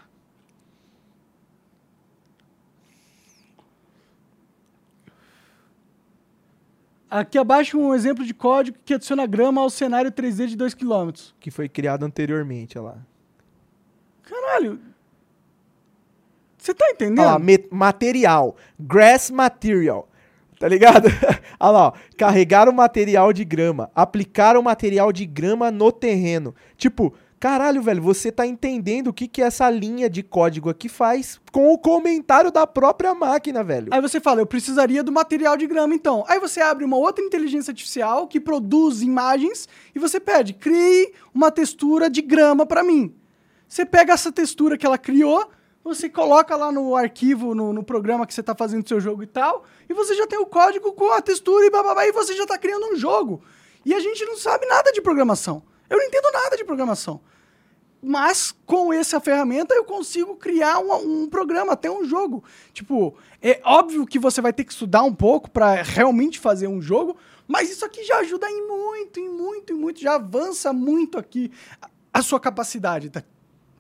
Aqui 7.16 7.38
abaixo 7.38 7.80
um 7.80 7.96
exemplo 7.96 8.26
de 8.26 8.34
código 8.34 8.78
que 8.84 8.94
adiciona 8.94 9.26
grama 9.26 9.62
ao 9.62 9.70
cenário 9.70 10.12
3D 10.12 10.48
de 10.48 10.58
2 10.58 10.74
km. 10.74 11.12
Que 11.40 11.50
foi 11.50 11.70
criado 11.70 12.04
anteriormente, 12.04 12.78
olha 12.78 12.90
lá. 12.90 12.98
Caralho. 14.24 14.82
Você 16.58 16.74
tá 16.74 16.90
entendendo? 16.90 17.20
Olha 17.20 17.38
lá, 17.38 17.40
material. 17.72 18.58
Grass 18.78 19.32
material. 19.32 20.10
Tá 20.60 20.68
ligado? 20.68 21.08
Olha 21.60 21.72
lá, 21.72 21.88
ó. 21.88 21.94
Carregar 22.18 22.68
o 22.68 22.74
material 22.74 23.32
de 23.34 23.44
grama. 23.44 23.92
Aplicar 23.94 24.58
o 24.58 24.64
material 24.64 25.12
de 25.12 25.26
grama 25.26 25.70
no 25.70 25.92
terreno. 25.92 26.56
Tipo, 26.78 27.14
caralho, 27.40 27.82
velho, 27.82 28.02
você 28.02 28.32
tá 28.32 28.46
entendendo 28.46 29.08
o 29.08 29.14
que, 29.14 29.28
que 29.28 29.42
essa 29.42 29.70
linha 29.70 30.10
de 30.10 30.24
código 30.24 30.70
aqui 30.70 30.90
faz 30.90 31.40
com 31.52 31.72
o 31.74 31.78
comentário 31.78 32.52
da 32.52 32.66
própria 32.66 33.14
máquina, 33.14 33.64
velho. 33.64 33.90
Aí 33.92 34.02
você 34.02 34.20
fala, 34.20 34.42
eu 34.42 34.46
precisaria 34.46 35.04
do 35.04 35.12
material 35.12 35.56
de 35.56 35.68
grama, 35.68 35.94
então. 35.94 36.24
Aí 36.28 36.40
você 36.40 36.62
abre 36.62 36.84
uma 36.84 36.98
outra 36.98 37.24
inteligência 37.24 37.72
artificial 37.72 38.28
que 38.28 38.40
produz 38.40 39.02
imagens 39.02 39.68
e 39.94 40.00
você 40.00 40.20
pede, 40.20 40.54
crie 40.54 41.14
uma 41.34 41.52
textura 41.52 42.10
de 42.10 42.22
grama 42.22 42.66
para 42.66 42.84
mim. 42.84 43.14
Você 43.68 43.86
pega 43.86 44.14
essa 44.14 44.32
textura 44.32 44.78
que 44.78 44.86
ela 44.86 44.98
criou, 44.98 45.50
você 45.84 46.10
coloca 46.10 46.56
lá 46.56 46.72
no 46.72 46.96
arquivo, 46.96 47.54
no, 47.54 47.72
no 47.72 47.84
programa 47.84 48.26
que 48.26 48.34
você 48.34 48.42
está 48.42 48.56
fazendo 48.56 48.88
seu 48.88 49.00
jogo 49.00 49.22
e 49.22 49.28
tal, 49.28 49.64
e 49.88 49.94
você 49.94 50.16
já 50.16 50.26
tem 50.26 50.40
o 50.40 50.46
código 50.46 50.94
com 50.94 51.12
a 51.12 51.22
textura 51.22 51.66
e 51.66 51.70
bababá, 51.70 52.08
e 52.08 52.12
você 52.12 52.36
já 52.36 52.44
está 52.44 52.58
criando 52.58 52.88
um 52.88 52.96
jogo. 52.96 53.44
E 53.86 53.94
a 53.94 54.00
gente 54.00 54.26
não 54.26 54.36
sabe 54.36 54.66
nada 54.66 54.92
de 54.92 55.02
programação. 55.02 55.62
Eu 55.90 55.98
não 55.98 56.06
entendo 56.06 56.32
nada 56.32 56.58
de 56.58 56.64
programação. 56.64 57.22
Mas 58.02 58.56
com 58.66 58.94
essa 58.94 59.20
ferramenta 59.20 59.74
eu 59.74 59.84
consigo 59.84 60.36
criar 60.36 60.78
um, 60.80 61.24
um 61.24 61.28
programa, 61.28 61.74
até 61.74 61.90
um 61.90 62.06
jogo. 62.06 62.44
Tipo, 62.72 63.16
é 63.42 63.60
óbvio 63.64 64.06
que 64.06 64.20
você 64.20 64.42
vai 64.42 64.54
ter 64.54 64.64
que 64.64 64.72
estudar 64.72 65.02
um 65.02 65.14
pouco 65.14 65.50
para 65.50 65.82
realmente 65.82 66.40
fazer 66.40 66.68
um 66.68 66.80
jogo, 66.80 67.18
mas 67.48 67.70
isso 67.72 67.84
aqui 67.84 68.04
já 68.04 68.18
ajuda 68.18 68.48
em 68.48 68.68
muito, 68.68 69.20
em 69.20 69.30
muito, 69.30 69.74
em 69.74 69.76
muito, 69.76 70.00
já 70.00 70.16
avança 70.16 70.72
muito 70.72 71.18
aqui 71.18 71.52
a, 71.82 71.90
a 72.14 72.22
sua 72.22 72.40
capacidade, 72.40 73.10
tá, 73.10 73.24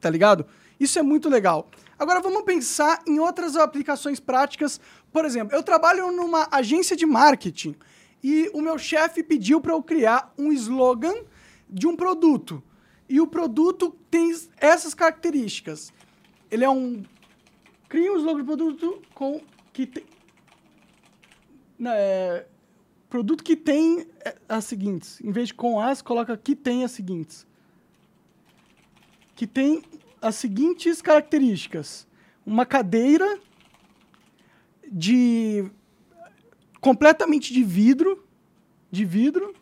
tá 0.01 0.09
ligado? 0.09 0.45
Isso 0.79 0.97
é 0.97 1.03
muito 1.03 1.29
legal. 1.29 1.69
Agora 1.97 2.19
vamos 2.19 2.43
pensar 2.43 3.01
em 3.07 3.19
outras 3.19 3.55
aplicações 3.55 4.19
práticas. 4.19 4.81
Por 5.11 5.23
exemplo, 5.23 5.55
eu 5.55 5.63
trabalho 5.63 6.11
numa 6.11 6.47
agência 6.51 6.95
de 6.95 7.05
marketing 7.05 7.75
e 8.23 8.49
o 8.53 8.61
meu 8.61 8.77
chefe 8.77 9.21
pediu 9.21 9.61
para 9.61 9.73
eu 9.73 9.83
criar 9.83 10.33
um 10.37 10.51
slogan 10.51 11.15
de 11.69 11.87
um 11.87 11.95
produto. 11.95 12.63
E 13.07 13.21
o 13.21 13.27
produto 13.27 13.95
tem 14.09 14.33
essas 14.57 14.93
características. 14.93 15.93
Ele 16.49 16.63
é 16.63 16.69
um. 16.69 17.03
Cria 17.87 18.11
um 18.11 18.17
slogan 18.17 18.39
de 18.39 18.45
produto 18.45 19.01
com. 19.13 19.41
que 19.71 19.85
tem. 19.85 20.03
Não, 21.77 21.91
é, 21.91 22.47
produto 23.09 23.43
que 23.43 23.55
tem 23.55 24.07
é, 24.23 24.35
as 24.47 24.65
seguintes. 24.65 25.21
Em 25.21 25.31
vez 25.31 25.49
de 25.49 25.53
com 25.53 25.79
as, 25.79 26.01
coloca 26.01 26.35
que 26.37 26.55
tem 26.55 26.83
as 26.83 26.91
seguintes. 26.91 27.45
Que 29.35 29.45
tem 29.45 29.83
as 30.21 30.35
seguintes 30.35 31.01
características: 31.01 32.07
uma 32.45 32.65
cadeira 32.65 33.39
de. 34.91 35.69
completamente 36.81 37.53
de 37.53 37.63
vidro. 37.63 38.23
De 38.91 39.03
vidro 39.03 39.53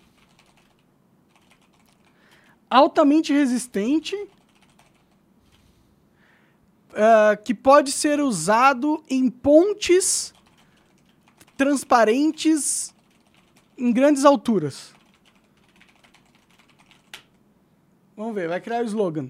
altamente 2.74 3.32
resistente, 3.32 4.16
ah, 6.96 7.38
que 7.38 7.54
pode 7.54 7.92
ser 7.92 8.20
usado 8.20 9.04
em 9.08 9.30
pontes 9.30 10.34
transparentes 11.56 12.94
em 13.78 13.94
grandes 13.94 14.26
alturas. 14.26 14.92
Vamos 18.18 18.34
ver, 18.34 18.48
vai 18.48 18.60
criar 18.60 18.82
o 18.82 18.86
slogan. 18.86 19.30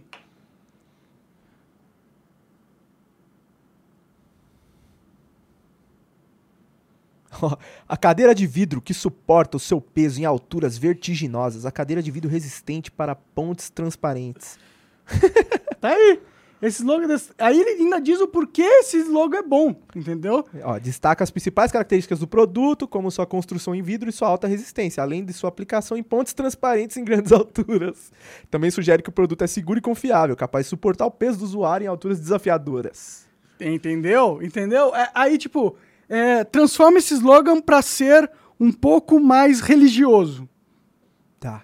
A 7.88 7.98
cadeira 7.98 8.34
de 8.36 8.46
vidro 8.48 8.82
que 8.82 8.94
suporta 8.94 9.58
o 9.58 9.60
seu 9.60 9.80
peso 9.82 10.20
em 10.22 10.26
alturas 10.26 10.78
vertiginosas. 10.78 11.66
A 11.66 11.72
cadeira 11.72 12.02
de 12.02 12.12
vidro 12.12 12.30
resistente 12.30 12.92
para 12.92 13.16
pontes 13.16 13.70
transparentes. 13.70 14.58
Tá 15.82 15.90
aí. 15.90 16.22
Esse 16.62 16.78
slogan. 16.82 17.08
desse- 17.08 17.32
Aí 17.38 17.60
ele 17.60 17.84
ainda 17.84 18.00
diz 18.00 18.22
o 18.22 18.28
porquê 18.30 18.62
esse 18.62 18.96
slogan 19.00 19.40
é 19.40 19.44
bom, 19.44 19.76
entendeu? 19.94 20.46
Ó, 20.64 20.80
destaca 20.80 21.22
as 21.22 21.30
principais 21.30 21.74
características 21.74 22.20
do 22.20 22.26
produto, 22.26 22.88
como 22.88 23.12
sua 23.12 23.26
construção 23.26 23.76
em 23.76 23.82
vidro 23.82 24.10
e 24.10 24.14
sua 24.14 24.30
alta 24.30 24.48
resistência, 24.48 25.04
além 25.04 25.26
de 25.26 25.34
sua 25.34 25.50
aplicação 25.50 25.98
em 25.98 26.04
pontes 26.04 26.32
transparentes 26.34 26.96
em 26.96 27.04
grandes 27.04 27.34
alturas. 27.34 28.14
Também 28.50 28.72
sugere 28.72 29.04
que 29.04 29.10
o 29.10 29.12
produto 29.12 29.42
é 29.44 29.48
seguro 29.48 29.78
e 29.80 29.82
confiável, 29.82 30.38
capaz 30.38 30.66
de 30.66 30.70
suportar 30.70 31.06
o 31.06 31.12
peso 31.12 31.40
do 31.40 31.44
usuário 31.44 31.84
em 31.84 31.88
alturas 31.90 32.18
desafiadoras. 32.18 33.26
Entendeu? 33.60 34.40
Entendeu? 34.42 34.96
É, 34.96 35.10
aí, 35.14 35.38
tipo, 35.38 35.76
é, 36.10 36.44
transforma 36.44 36.98
esse 36.98 37.14
slogan 37.14 37.62
pra 37.62 37.82
ser 37.82 38.30
um 38.60 38.72
pouco 38.72 39.20
mais 39.20 39.60
religioso. 39.60 40.48
Tá. 41.40 41.64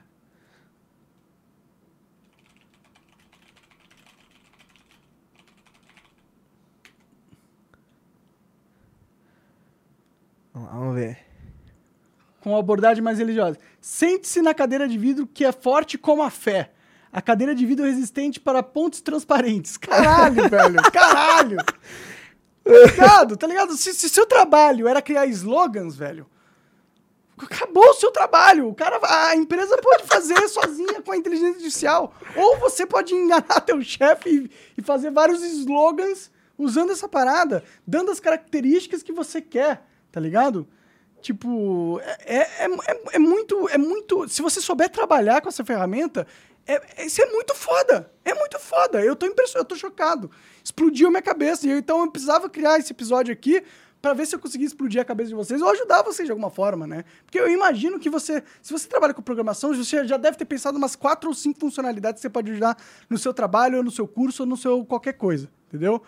Vamos 10.54 10.96
ver. 10.96 11.18
Com 12.42 12.52
uma 12.52 12.60
abordagem 12.60 13.04
mais 13.04 13.20
religiosa. 13.20 13.58
Sente-se 13.82 14.42
na 14.42 14.54
cadeira 14.54 14.88
de 14.88 14.98
vidro 14.98 15.28
que 15.28 15.46
é 15.46 15.52
forte 15.52 15.98
como 15.98 16.22
a 16.22 16.30
fé. 16.30 16.72
A 17.12 17.22
cadeira 17.22 17.56
de 17.56 17.66
vidro 17.66 17.86
resistente 17.86 18.40
para 18.40 18.62
pontes 18.62 19.02
transparentes. 19.02 19.78
Caralho, 19.78 20.48
velho. 20.50 20.82
Caralho. 20.92 21.58
Ligado, 22.70 23.36
tá 23.36 23.48
ligado? 23.48 23.76
Se, 23.76 23.94
se 23.94 24.08
seu 24.10 24.26
trabalho 24.26 24.88
era 24.88 25.02
criar 25.02 25.26
slogans, 25.28 25.96
velho, 25.96 26.28
acabou 27.38 27.90
o 27.90 27.94
seu 27.94 28.12
trabalho. 28.12 28.68
O 28.68 28.76
cara, 28.76 29.00
a 29.02 29.36
empresa 29.36 29.78
pode 29.78 30.04
fazer 30.04 30.36
sozinha 30.50 31.02
com 31.02 31.12
a 31.12 31.18
inteligência 31.18 31.56
artificial. 31.56 32.14
Ou 32.36 32.58
você 32.58 32.86
pode 32.86 33.14
enganar 33.14 33.62
teu 33.66 33.82
chefe 33.82 34.52
e, 34.78 34.82
fazer 34.82 35.12
vários 35.12 35.42
slogans 35.44 36.32
usando 36.58 36.92
essa 36.92 37.08
parada, 37.08 37.64
dando 37.88 38.12
as 38.12 38.20
características 38.20 39.02
que 39.02 39.14
você 39.14 39.42
quer, 39.42 39.86
tá 40.12 40.20
ligado? 40.20 40.68
Tipo, 41.22 42.00
é, 42.26 42.66
é, 42.66 42.66
é, 42.66 43.02
é 43.14 43.20
muito, 43.20 43.70
é 43.70 43.78
muito. 43.78 44.28
Se 44.28 44.42
você 44.42 44.62
souber 44.62 44.90
trabalhar 44.90 45.42
com 45.42 45.50
essa 45.50 45.66
ferramenta, 45.66 46.26
é, 46.74 46.82
é- 47.04 47.06
isso 47.06 47.22
é 47.22 47.26
muito 47.28 47.54
foda. 47.56 48.12
É 48.24 48.34
muito 48.34 48.60
foda. 48.60 49.04
Eu 49.04 49.16
tô 49.16 49.26
impressionado, 49.26 49.64
eu 49.66 49.70
tô 49.70 49.76
chocado. 49.76 50.30
Explodiu 50.64 51.10
minha 51.10 51.22
cabeça. 51.22 51.68
Então 51.68 52.02
eu 52.04 52.12
precisava 52.12 52.50
criar 52.50 52.78
esse 52.80 52.92
episódio 52.92 53.32
aqui 53.34 53.64
pra 54.02 54.14
ver 54.14 54.26
se 54.26 54.34
eu 54.34 54.40
conseguia 54.40 54.66
explodir 54.66 55.02
a 55.02 55.04
cabeça 55.04 55.28
de 55.30 55.36
vocês 55.36 55.62
ou 55.62 55.70
ajudar 55.70 56.04
vocês 56.04 56.26
de 56.26 56.32
alguma 56.32 56.50
forma, 56.50 56.88
né? 56.88 57.04
Porque 57.26 57.38
eu 57.38 57.50
imagino 57.50 58.00
que 58.00 58.10
você, 58.10 58.42
se 58.62 58.72
você 58.72 58.88
trabalha 58.88 59.14
com 59.14 59.22
programação, 59.22 59.74
você 59.74 60.08
já 60.08 60.16
deve 60.16 60.38
ter 60.38 60.46
pensado 60.46 60.78
umas 60.78 60.96
quatro 60.96 61.28
ou 61.30 61.36
cinco 61.36 61.60
funcionalidades 61.60 62.20
que 62.20 62.22
você 62.22 62.30
pode 62.30 62.50
ajudar 62.52 62.78
no 63.10 63.18
seu 63.18 63.34
trabalho, 63.34 63.78
ou 63.80 63.84
no 63.84 63.92
seu 63.92 64.08
curso, 64.08 64.44
ou 64.44 64.48
no 64.48 64.56
seu 64.56 64.86
qualquer 64.86 65.14
coisa, 65.14 65.50
entendeu? 65.68 66.02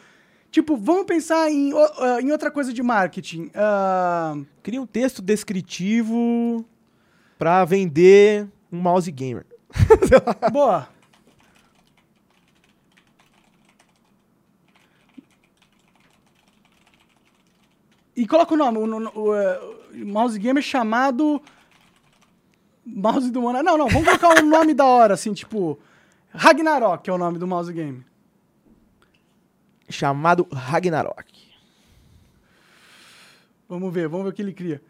Tipo, 0.49 0.77
vamos 0.77 1.05
pensar 1.05 1.49
em, 1.51 1.71
ah, 1.73 2.21
em 2.21 2.31
outra 2.31 2.49
coisa 2.49 2.71
de 2.71 2.81
marketing. 2.81 3.51
Ah, 3.53 4.35
Cria 4.63 4.81
um 4.81 4.87
texto 4.87 5.21
descritivo 5.21 6.65
pra 7.37 7.65
vender 7.65 8.47
um 8.71 8.79
mouse 8.79 9.11
gamer. 9.11 9.45
boa. 10.51 10.87
E 18.15 18.27
coloca 18.27 18.53
o 18.53 18.57
nome, 18.57 18.77
o, 18.77 18.85
o- 18.85 19.21
o, 19.29 19.35
eh, 19.35 19.59
o 19.93 20.05
mouse 20.05 20.37
gamer 20.37 20.61
chamado 20.61 21.41
Mouse 22.85 23.31
do 23.31 23.41
Monark. 23.41 23.65
Não, 23.65 23.77
não, 23.77 23.87
vamos 23.87 24.05
colocar 24.07 24.41
um 24.43 24.47
nome 24.47 24.73
da 24.73 24.85
hora, 24.85 25.13
assim, 25.13 25.33
tipo 25.33 25.79
Ragnarok 26.33 27.09
é 27.09 27.13
o 27.13 27.17
nome 27.17 27.37
do 27.37 27.47
mouse 27.47 27.71
game. 27.71 28.05
Chamado 29.89 30.47
Ragnarok. 30.51 31.31
Vamos 33.67 33.93
ver, 33.93 34.07
vamos 34.07 34.25
ver 34.25 34.31
o 34.31 34.33
que 34.33 34.41
ele 34.41 34.53
cria. 34.53 34.81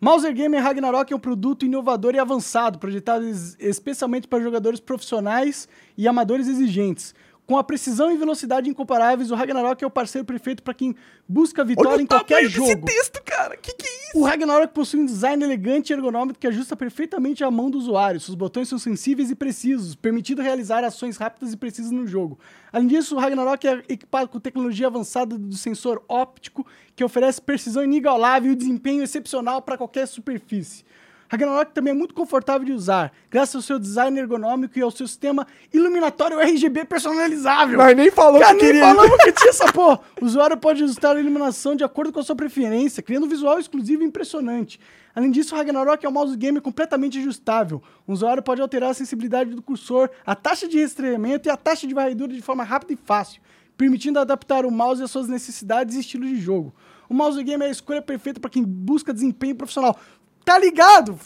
Mauser 0.00 0.32
Gamer 0.32 0.62
Ragnarok 0.62 1.12
é 1.12 1.16
um 1.16 1.20
produto 1.20 1.66
inovador 1.66 2.14
e 2.14 2.18
avançado, 2.18 2.78
projetado 2.78 3.26
es- 3.28 3.54
especialmente 3.60 4.26
para 4.26 4.42
jogadores 4.42 4.80
profissionais 4.80 5.68
e 5.96 6.08
amadores 6.08 6.48
exigentes. 6.48 7.14
Com 7.50 7.58
a 7.58 7.64
precisão 7.64 8.12
e 8.12 8.16
velocidade 8.16 8.70
incomparáveis, 8.70 9.32
o 9.32 9.34
Ragnarok 9.34 9.82
é 9.82 9.84
o 9.84 9.90
parceiro 9.90 10.24
perfeito 10.24 10.62
para 10.62 10.72
quem 10.72 10.94
busca 11.28 11.64
vitória 11.64 12.00
em 12.00 12.06
qualquer 12.06 12.48
jogo. 12.48 12.86
texto, 12.86 13.20
cara. 13.24 13.56
Que 13.56 13.72
que 13.72 13.84
é 13.84 14.08
isso? 14.10 14.18
O 14.20 14.22
Ragnarok 14.22 14.72
possui 14.72 15.00
um 15.00 15.04
design 15.04 15.42
elegante 15.42 15.90
e 15.90 15.92
ergonômico 15.92 16.38
que 16.38 16.46
ajusta 16.46 16.76
perfeitamente 16.76 17.42
a 17.42 17.50
mão 17.50 17.68
do 17.68 17.76
usuário. 17.76 18.20
Seus 18.20 18.36
botões 18.36 18.68
são 18.68 18.78
sensíveis 18.78 19.32
e 19.32 19.34
precisos, 19.34 19.96
permitindo 19.96 20.40
realizar 20.40 20.84
ações 20.84 21.16
rápidas 21.16 21.52
e 21.52 21.56
precisas 21.56 21.90
no 21.90 22.06
jogo. 22.06 22.38
Além 22.72 22.86
disso, 22.86 23.16
o 23.16 23.18
Ragnarok 23.18 23.66
é 23.66 23.82
equipado 23.88 24.28
com 24.28 24.38
tecnologia 24.38 24.86
avançada 24.86 25.36
do 25.36 25.56
sensor 25.56 26.04
óptico 26.08 26.64
que 26.94 27.02
oferece 27.02 27.42
precisão 27.42 27.82
inigualável 27.82 28.52
e 28.52 28.54
desempenho 28.54 29.02
excepcional 29.02 29.60
para 29.60 29.76
qualquer 29.76 30.06
superfície. 30.06 30.84
Ragnarok 31.30 31.70
também 31.72 31.92
é 31.92 31.94
muito 31.94 32.12
confortável 32.12 32.66
de 32.66 32.72
usar, 32.72 33.12
graças 33.30 33.54
ao 33.54 33.62
seu 33.62 33.78
design 33.78 34.18
ergonômico 34.18 34.76
e 34.76 34.82
ao 34.82 34.90
seu 34.90 35.06
sistema 35.06 35.46
iluminatório 35.72 36.40
RGB 36.40 36.84
personalizável. 36.86 37.78
Nós 37.78 37.96
nem 37.96 38.10
falou 38.10 38.40
Cara, 38.40 38.56
que 38.56 38.62
nem 38.64 38.72
queria. 38.72 38.82
falamos 38.88 39.16
que 39.22 39.32
tinha 39.32 39.50
essa 39.50 39.72
porra. 39.72 40.00
O 40.20 40.24
usuário 40.24 40.56
pode 40.56 40.82
ajustar 40.82 41.16
a 41.16 41.20
iluminação 41.20 41.76
de 41.76 41.84
acordo 41.84 42.12
com 42.12 42.18
a 42.18 42.24
sua 42.24 42.34
preferência, 42.34 43.00
criando 43.00 43.26
um 43.26 43.28
visual 43.28 43.60
exclusivo 43.60 44.02
e 44.02 44.06
impressionante. 44.06 44.80
Além 45.14 45.30
disso, 45.30 45.54
o 45.54 45.58
Ragnarok 45.58 46.04
é 46.04 46.08
um 46.08 46.12
mouse 46.12 46.36
game 46.36 46.60
completamente 46.60 47.16
ajustável. 47.20 47.80
O 48.08 48.12
usuário 48.12 48.42
pode 48.42 48.60
alterar 48.60 48.90
a 48.90 48.94
sensibilidade 48.94 49.54
do 49.54 49.62
cursor, 49.62 50.10
a 50.26 50.34
taxa 50.34 50.66
de 50.66 50.82
rastreamento 50.82 51.48
e 51.48 51.50
a 51.50 51.56
taxa 51.56 51.86
de 51.86 51.94
varredura 51.94 52.32
de 52.32 52.42
forma 52.42 52.64
rápida 52.64 52.92
e 52.92 52.96
fácil, 52.96 53.40
permitindo 53.76 54.18
adaptar 54.18 54.66
o 54.66 54.70
mouse 54.70 55.00
às 55.00 55.12
suas 55.12 55.28
necessidades 55.28 55.94
e 55.94 56.00
estilos 56.00 56.28
de 56.28 56.40
jogo. 56.40 56.74
O 57.08 57.14
mouse 57.14 57.42
game 57.42 57.64
é 57.64 57.66
a 57.66 57.70
escolha 57.70 58.00
perfeita 58.00 58.38
para 58.38 58.48
quem 58.48 58.62
busca 58.62 59.12
desempenho 59.12 59.56
profissional. 59.56 59.98
Tá 60.44 60.58
ligado? 60.58 61.18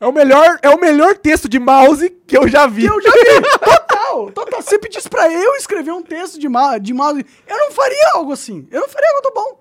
É 0.00 0.06
o 0.06 0.12
melhor, 0.12 0.58
é 0.62 0.68
o 0.68 0.80
melhor 0.80 1.16
texto 1.16 1.48
de 1.48 1.58
mouse 1.60 2.10
que 2.26 2.36
eu 2.36 2.48
já 2.48 2.66
vi. 2.66 2.86
Eu 2.86 3.00
já 3.00 3.10
vi. 3.10 3.48
Total, 4.12 4.32
total. 4.32 4.60
Você 4.62 4.78
pedisse 4.78 5.08
pra 5.08 5.30
eu 5.32 5.54
escrever 5.54 5.92
um 5.92 6.02
texto 6.02 6.38
de, 6.38 6.48
ma 6.48 6.76
de 6.78 6.92
mouse, 6.92 7.24
eu 7.46 7.56
não 7.56 7.70
faria 7.70 8.10
algo 8.14 8.32
assim. 8.32 8.66
Eu 8.70 8.80
não 8.80 8.88
faria 8.88 9.08
algo 9.10 9.22
tão 9.22 9.32
bom. 9.32 9.60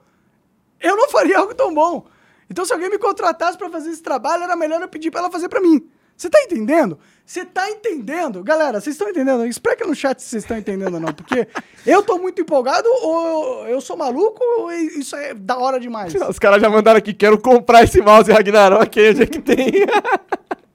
Eu 0.80 0.98
não 0.98 1.10
faria 1.10 1.38
algo 1.38 1.54
tão 1.54 1.74
bom. 1.74 2.06
Então, 2.50 2.66
se 2.66 2.74
alguém 2.74 2.90
me 2.90 2.98
contratasse 2.98 3.58
pra 3.58 3.70
fazer 3.70 3.92
esse 3.92 4.02
trabalho, 4.02 4.44
era 4.44 4.56
melhor 4.56 4.82
eu 4.82 4.88
pedir 4.88 5.12
pra 5.12 5.22
ela 5.22 5.32
fazer 5.32 5.48
pra 5.48 5.62
mim. 5.62 5.88
Você 6.18 6.30
tá 6.30 6.42
entendendo? 6.42 7.00
Você 7.32 7.46
tá 7.46 7.70
entendendo? 7.70 8.44
Galera, 8.44 8.82
vocês 8.82 8.94
estão 8.94 9.08
entendendo? 9.08 9.46
Explica 9.46 9.88
no 9.88 9.96
chat 9.96 10.22
se 10.22 10.28
vocês 10.28 10.44
estão 10.44 10.58
entendendo 10.58 10.96
ou 10.96 11.00
não. 11.00 11.14
Porque 11.14 11.48
eu 11.88 12.04
tô 12.04 12.18
muito 12.18 12.42
empolgado, 12.42 12.90
ou 12.90 13.66
eu, 13.70 13.80
sou 13.80 13.96
maluco, 13.96 14.44
ou 14.44 14.70
isso 14.70 15.16
é 15.16 15.34
da 15.34 15.58
hora 15.58 15.80
demais. 15.80 16.14
Os 16.14 16.38
caras 16.38 16.62
já 16.62 16.70
mandaram 16.70 16.98
aqui, 16.98 17.14
quero 17.14 17.40
comprar 17.40 17.86
esse 17.86 18.02
mouse 18.02 18.30
Ragnarok 18.30 19.00
aí, 19.00 19.12
onde 19.12 19.24
é 19.24 19.26
que 19.26 19.40
tem? 19.40 19.72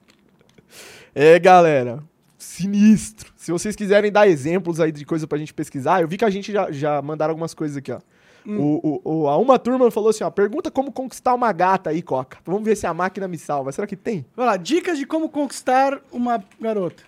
é, 1.13 1.37
galera, 1.37 2.03
sinistro. 2.39 3.31
Se 3.35 3.51
vocês 3.51 3.75
quiserem 3.75 4.11
dar 4.11 4.27
exemplos 4.27 4.79
aí 4.79 4.91
de 4.91 5.05
coisa 5.05 5.27
pra 5.27 5.37
gente 5.37 5.53
pesquisar, 5.53 6.01
eu 6.01 6.07
vi 6.07 6.17
que 6.17 6.25
a 6.25 6.29
gente 6.31 6.51
já, 6.51 6.71
já 6.71 6.99
mandaram 7.03 7.33
algumas 7.33 7.53
coisas 7.53 7.77
aqui, 7.77 7.91
ó. 7.91 7.99
O, 8.47 9.01
o, 9.03 9.21
o- 9.23 9.27
a 9.27 9.37
uma 9.37 9.59
turma 9.59 9.91
falou 9.91 10.09
assim, 10.09 10.23
ó, 10.23 10.29
pergunta 10.31 10.71
como 10.71 10.91
conquistar 10.91 11.33
uma 11.33 11.51
gata 11.51 11.89
aí, 11.89 12.01
Coca. 12.01 12.37
Vamos 12.45 12.63
ver 12.63 12.77
se 12.77 12.87
a 12.87 12.93
máquina 12.93 13.27
me 13.27 13.37
salva. 13.37 13.71
Será 13.73 13.85
que 13.85 13.95
tem? 13.97 14.25
Vai 14.35 14.45
lá, 14.45 14.55
dicas 14.57 14.97
de 14.97 15.05
como 15.05 15.27
conquistar 15.27 15.99
uma 16.11 16.41
garota. 16.59 17.03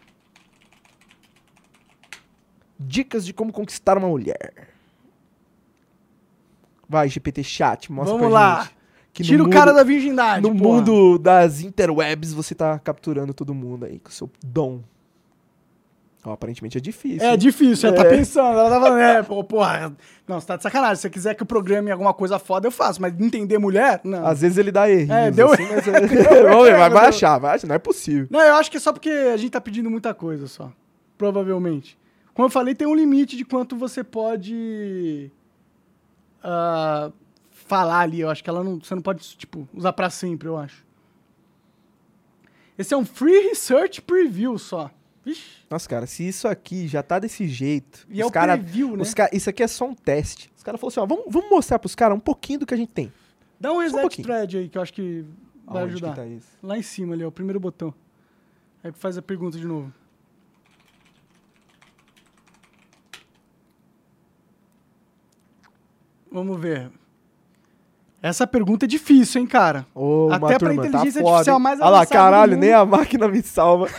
Dicas 2.80 3.25
de 3.25 3.34
como 3.34 3.52
conquistar 3.52 3.97
uma 3.97 4.08
mulher. 4.08 4.69
Vai, 6.88 7.08
GPT 7.08 7.43
Chat, 7.43 7.91
mostra 7.91 8.13
Vamos 8.17 8.30
pra 8.32 8.39
lá. 8.39 8.62
gente. 8.63 8.75
que 9.13 9.23
Tira 9.23 9.41
o 9.43 9.45
mundo- 9.45 9.54
cara 9.54 9.71
da 9.73 9.84
virgindade. 9.84 10.41
No 10.41 10.56
porra. 10.56 10.78
mundo 10.78 11.19
das 11.19 11.62
interwebs, 11.62 12.34
você 12.34 12.56
tá 12.56 12.80
capturando 12.80 13.34
todo 13.34 13.54
mundo 13.54 13.86
aí 13.86 13.99
com 13.99 14.10
o 14.10 14.12
seu 14.12 14.30
dom. 14.43 14.82
Ó, 16.23 16.34
aparentemente 16.34 16.77
é 16.77 16.82
difícil. 16.82 17.25
É 17.25 17.32
hein? 17.32 17.38
difícil, 17.38 17.88
ela 17.89 17.97
tá 18.03 18.05
É. 18.05 18.10
pensando, 18.17 18.60
ela 18.60 18.69
tá 18.69 18.79
falando, 18.82 18.99
é, 18.99 19.23
pô, 19.23 19.41
porra, 19.41 19.95
não, 20.27 20.39
você 20.39 20.47
tá 20.47 20.58
de 20.58 20.63
sacanagem, 20.63 20.95
se 20.97 21.01
você 21.03 21.10
quiser 21.10 21.34
que 21.34 21.41
eu 21.43 21.47
programe 21.47 21.89
alguma 21.91 22.13
coisa 22.13 22.38
foda, 22.38 22.67
eu 22.67 22.71
faço, 22.71 23.01
mas 23.01 23.17
entender 23.19 23.58
mulher, 23.58 24.01
não. 24.03 24.27
Às 24.27 24.41
vezes 24.41 24.58
ele 24.58 24.69
dá. 24.71 24.89
É, 24.89 25.32
deu 25.32 25.53
assim, 25.53 25.65
mas 25.69 25.88
é- 25.88 25.91
Deu 26.08 26.49
Vamos 26.49 26.63
ver, 26.65 26.71
erro, 26.71 26.79
vai, 26.79 26.89
vai 26.89 27.08
achar, 27.08 27.38
vai 27.39 27.55
achar. 27.55 27.67
Não 27.67 27.75
é 27.75 27.79
possível. 27.79 28.27
Não, 28.29 28.41
eu 28.41 28.55
acho 28.55 28.69
que 28.69 28.75
é 28.75 28.79
só 28.82 28.91
porque 28.91 29.10
a 29.10 29.38
gente 29.38 29.51
tá 29.51 29.62
pedindo 29.62 29.89
muita 29.89 30.13
coisa 30.13 30.45
só, 30.47 30.71
provavelmente. 31.17 31.97
Como 32.34 32.45
eu 32.47 32.49
falei, 32.51 32.75
tem 32.75 32.88
um 32.88 32.95
limite 32.95 33.38
de 33.38 33.45
quanto 33.45 33.77
você 33.77 34.03
pode 34.03 35.32
ah, 36.43 37.12
falar 37.51 37.99
ali, 37.99 38.19
eu 38.21 38.29
acho 38.29 38.43
que 38.43 38.49
ela 38.49 38.63
não, 38.63 38.79
você 38.79 38.93
não 38.93 39.01
pode, 39.01 39.23
tipo, 39.38 39.67
usar 39.73 39.93
pra 39.93 40.10
sempre, 40.10 40.47
eu 40.49 40.58
acho. 40.58 40.86
Esse 42.77 42.93
é 42.93 42.97
um 42.97 43.05
Free 43.05 43.47
Research 43.49 44.01
Preview 44.01 44.58
só. 44.58 44.89
Vixe. 45.29 45.41
Nossa, 45.69 45.87
cara, 45.89 46.05
se 46.07 46.27
isso 46.27 46.47
aqui 46.47 46.87
já 46.87 47.03
tá 47.03 47.19
desse 47.19 47.47
jeito. 47.47 48.05
E 48.09 48.19
é 48.21 48.23
os 48.25 48.29
o 48.29 48.33
cara, 48.33 48.57
preview, 48.57 48.95
né? 48.97 49.03
ca- 49.15 49.29
Isso 49.31 49.49
aqui 49.49 49.61
é 49.63 49.67
só 49.67 49.85
um 49.85 49.93
teste. 49.95 50.51
Os 50.57 50.63
caras 50.63 50.79
falaram 50.79 50.91
assim: 50.91 50.99
ó, 50.99 51.05
vamos, 51.05 51.25
vamos 51.33 51.49
mostrar 51.49 51.77
pros 51.79 51.95
caras 51.95 52.17
um 52.17 52.19
pouquinho 52.19 52.59
do 52.59 52.65
que 52.65 52.73
a 52.73 52.77
gente 52.77 52.91
tem. 52.91 53.11
Dá 53.59 53.71
um 53.71 53.75
um 53.75 53.79
reset 53.79 54.01
pouquinho. 54.01 54.27
thread 54.27 54.57
aí, 54.57 54.69
que 54.69 54.77
eu 54.77 54.81
acho 54.81 54.93
que 54.93 55.25
vai 55.65 55.83
Aonde 55.83 55.93
ajudar. 55.95 56.13
que 56.15 56.37
tá? 56.37 56.45
Lá 56.63 56.77
em 56.77 56.81
cima 56.81 57.13
ali, 57.13 57.23
ó, 57.23 57.27
o 57.27 57.31
primeiro 57.31 57.59
botão. 57.59 57.93
Aí 58.83 58.91
faz 58.93 59.17
a 59.17 59.21
pergunta 59.21 59.57
de 59.57 59.65
novo. 59.67 59.91
Vamos 66.31 66.59
ver. 66.59 66.91
Essa 68.21 68.45
pergunta 68.45 68.85
é 68.85 68.87
difícil, 68.87 69.39
hein, 69.41 69.47
cara? 69.47 69.85
Ô, 69.95 70.27
Até 70.31 70.57
pra 70.59 70.59
turma, 70.59 70.85
inteligência 70.85 71.21
tá 71.21 71.25
foda, 71.25 71.31
artificial 71.35 71.57
hein? 71.57 71.63
mais 71.63 71.79
Olha 71.79 71.89
lá, 71.89 71.97
avançada 71.99 72.19
caralho, 72.19 72.57
nem 72.57 72.73
a 72.73 72.85
máquina 72.85 73.27
me 73.29 73.41
salva. 73.41 73.87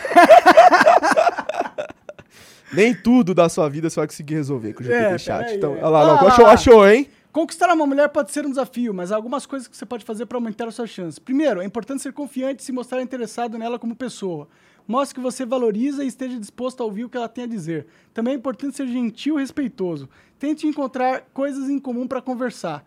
nem 2.72 2.94
tudo 2.94 3.34
da 3.34 3.48
sua 3.48 3.68
vida 3.68 3.88
você 3.90 3.96
vai 4.00 4.06
conseguir 4.06 4.34
resolver 4.34 4.72
com 4.74 4.80
o 4.80 4.84
GPT 4.84 5.02
É, 5.02 5.18
Chat. 5.18 5.54
Então, 5.54 5.72
olha 5.72 5.88
lá, 5.88 6.00
Ah, 6.20 6.26
achou, 6.26 6.44
lá. 6.44 6.52
achou, 6.52 6.88
hein? 6.88 7.08
Conquistar 7.32 7.72
uma 7.72 7.86
mulher 7.86 8.08
pode 8.08 8.32
ser 8.32 8.44
um 8.44 8.50
desafio, 8.50 8.92
mas 8.92 9.12
há 9.12 9.16
algumas 9.16 9.46
coisas 9.46 9.68
que 9.68 9.76
você 9.76 9.86
pode 9.86 10.04
fazer 10.04 10.26
para 10.26 10.36
aumentar 10.36 10.66
as 10.66 10.74
suas 10.74 10.90
chances. 10.90 11.18
Primeiro, 11.18 11.60
é 11.60 11.64
importante 11.64 12.02
ser 12.02 12.12
confiante 12.12 12.60
e 12.62 12.64
se 12.66 12.72
mostrar 12.72 13.00
interessado 13.02 13.56
nela 13.56 13.78
como 13.78 13.94
pessoa. 13.94 14.48
Mostre 14.88 15.14
que 15.14 15.20
você 15.20 15.46
valoriza 15.46 16.02
e 16.02 16.08
esteja 16.08 16.36
disposto 16.38 16.82
a 16.82 16.84
ouvir 16.84 17.04
o 17.04 17.08
que 17.08 17.16
ela 17.16 17.28
tem 17.28 17.44
a 17.44 17.46
dizer. 17.46 17.86
Também 18.12 18.34
é 18.34 18.36
importante 18.36 18.76
ser 18.76 18.88
gentil 18.88 19.36
e 19.38 19.42
respeitoso. 19.42 20.08
Tente 20.40 20.66
encontrar 20.66 21.22
coisas 21.32 21.68
em 21.70 21.78
comum 21.78 22.08
para 22.08 22.20
conversar. 22.20 22.84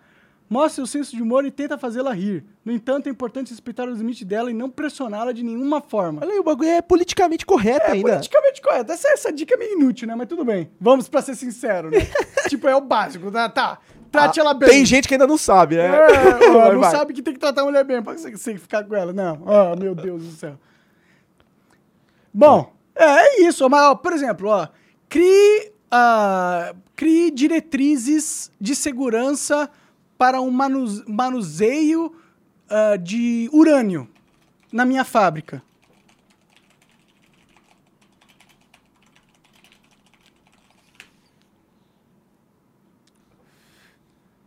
Mostra 0.53 0.83
o 0.83 0.87
senso 0.87 1.15
de 1.15 1.21
humor 1.23 1.43
e 1.45 1.49
tenta 1.51 1.77
fazê-la 1.79 2.13
rir. 2.13 2.45
No 2.63 2.71
entanto, 2.71 3.07
é 3.07 3.09
importante 3.09 3.49
respeitar 3.49 3.89
os 3.89 3.97
limites 3.97 4.23
dela 4.23 4.51
e 4.51 4.53
não 4.53 4.69
pressioná-la 4.69 5.31
de 5.31 5.41
nenhuma 5.43 5.81
forma. 5.81 6.21
Olha 6.21 6.31
aí, 6.33 6.39
o 6.39 6.43
bagulho 6.43 6.69
é 6.69 6.79
politicamente 6.81 7.43
correto 7.43 7.87
É 7.87 7.93
ainda. 7.93 8.09
politicamente 8.11 8.61
correto. 8.61 8.91
Essa, 8.91 9.07
essa 9.09 9.33
dica 9.33 9.55
é 9.55 9.57
meio 9.57 9.73
inútil, 9.79 10.07
né? 10.07 10.13
Mas 10.15 10.27
tudo 10.27 10.45
bem. 10.45 10.69
Vamos 10.79 11.09
pra 11.09 11.23
ser 11.23 11.33
sincero, 11.35 11.89
né? 11.89 11.97
tipo, 12.47 12.67
é 12.67 12.75
o 12.75 12.81
básico, 12.81 13.31
tá? 13.31 13.49
tá. 13.49 13.79
Trate 14.11 14.39
ela 14.39 14.53
bem. 14.53 14.69
Ah, 14.69 14.71
Tem 14.71 14.85
gente 14.85 15.07
que 15.07 15.15
ainda 15.15 15.25
não 15.25 15.39
sabe, 15.39 15.75
né? 15.75 15.87
É, 15.87 16.49
ó, 16.51 16.53
Vai, 16.61 16.73
não 16.73 16.81
vai. 16.81 16.91
sabe 16.91 17.13
que 17.13 17.23
tem 17.23 17.33
que 17.33 17.39
tratar 17.39 17.61
a 17.61 17.65
mulher 17.65 17.83
bem 17.83 17.99
pra 18.03 18.13
você, 18.13 18.55
ficar 18.59 18.83
com 18.83 18.93
ela. 18.95 19.11
Não. 19.11 19.41
Ah, 19.47 19.75
meu 19.75 19.95
Deus 19.95 20.23
do 20.23 20.31
céu. 20.33 20.55
Bom, 22.31 22.71
é, 22.95 23.03
é 23.05 23.41
isso. 23.47 23.67
Mas, 23.69 23.81
ó, 23.81 23.95
por 23.95 24.13
exemplo, 24.13 24.49
ó, 24.49 24.67
crie, 25.09 25.71
ah, 25.91 26.75
crie 26.95 27.31
diretrizes 27.31 28.51
de 28.61 28.75
segurança 28.75 29.67
para 30.23 30.39
um 30.39 30.49
manu- 30.49 31.03
manuseio 31.05 32.15
ah, 32.69 32.95
de 32.95 33.49
urânio 33.51 34.07
na 34.71 34.85
minha 34.85 35.03
fábrica. 35.03 35.61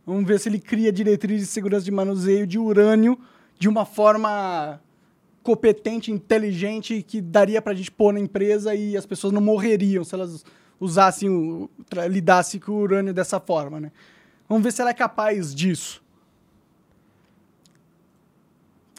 Vamos 0.03 0.25
ver 0.25 0.39
se 0.39 0.49
ele 0.49 0.57
cria 0.57 0.91
diretrizes 0.91 1.47
de 1.47 1.53
segurança 1.53 1.85
de 1.85 1.91
manuseio 1.91 2.47
de 2.47 2.57
urânio 2.57 3.19
de 3.59 3.69
uma 3.69 3.85
forma 3.85 4.81
competente, 5.43 6.11
inteligente, 6.11 7.03
que 7.03 7.21
daria 7.21 7.61
pra 7.61 7.75
gente 7.75 7.91
pôr 7.91 8.11
na 8.11 8.19
empresa 8.19 8.73
e 8.73 8.97
as 8.97 9.05
pessoas 9.05 9.31
não 9.31 9.41
morreriam 9.41 10.03
se 10.03 10.15
elas 10.15 10.43
usassem, 10.79 11.69
lidassem 12.09 12.59
com 12.59 12.71
o 12.71 12.79
urânio 12.79 13.13
dessa 13.13 13.39
forma, 13.39 13.79
né? 13.79 13.91
Vamos 14.47 14.63
ver 14.63 14.71
se 14.71 14.81
ela 14.81 14.91
é 14.91 14.93
capaz 14.93 15.53
disso. 15.53 16.01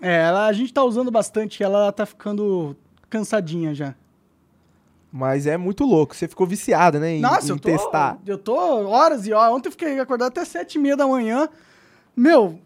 É, 0.01 0.23
ela, 0.23 0.47
a 0.47 0.53
gente 0.53 0.73
tá 0.73 0.83
usando 0.83 1.11
bastante 1.11 1.63
ela, 1.63 1.91
tá 1.91 2.07
ficando 2.07 2.77
cansadinha 3.11 3.75
já. 3.75 3.95
Mas 5.11 5.47
é 5.47 5.57
muito 5.57 5.85
louco. 5.85 6.15
Você 6.15 6.29
ficou 6.29 6.47
viciado, 6.47 7.01
né? 7.01 7.13
Em, 7.13 7.21
Nossa, 7.21 7.47
em 7.47 7.51
eu 7.51 7.59
tô, 7.59 7.69
testar. 7.69 8.19
eu 8.27 8.39
tô 8.39 8.55
horas 8.55 9.27
e 9.27 9.33
horas. 9.33 9.55
Ontem 9.57 9.69
eu 9.69 9.73
fiquei 9.73 9.99
acordado 9.99 10.29
até 10.29 10.45
sete 10.45 10.75
e 10.75 10.79
meia 10.79 10.97
da 10.97 11.07
manhã. 11.07 11.49
Meu, 12.15 12.61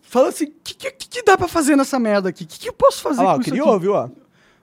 fala 0.00 0.28
assim, 0.28 0.46
o 0.46 0.52
que, 0.64 0.74
que, 0.74 0.90
que 0.90 1.22
dá 1.22 1.36
pra 1.36 1.46
fazer 1.46 1.76
nessa 1.76 1.98
merda 1.98 2.30
aqui? 2.30 2.44
O 2.44 2.46
que, 2.46 2.58
que 2.58 2.68
eu 2.68 2.72
posso 2.72 3.02
fazer 3.02 3.22
lá, 3.22 3.32
com 3.32 3.38
ó, 3.38 3.40
isso 3.40 3.50
criou, 3.50 3.70
aqui? 3.70 3.80
viu? 3.80 3.92
Ó. 3.92 4.08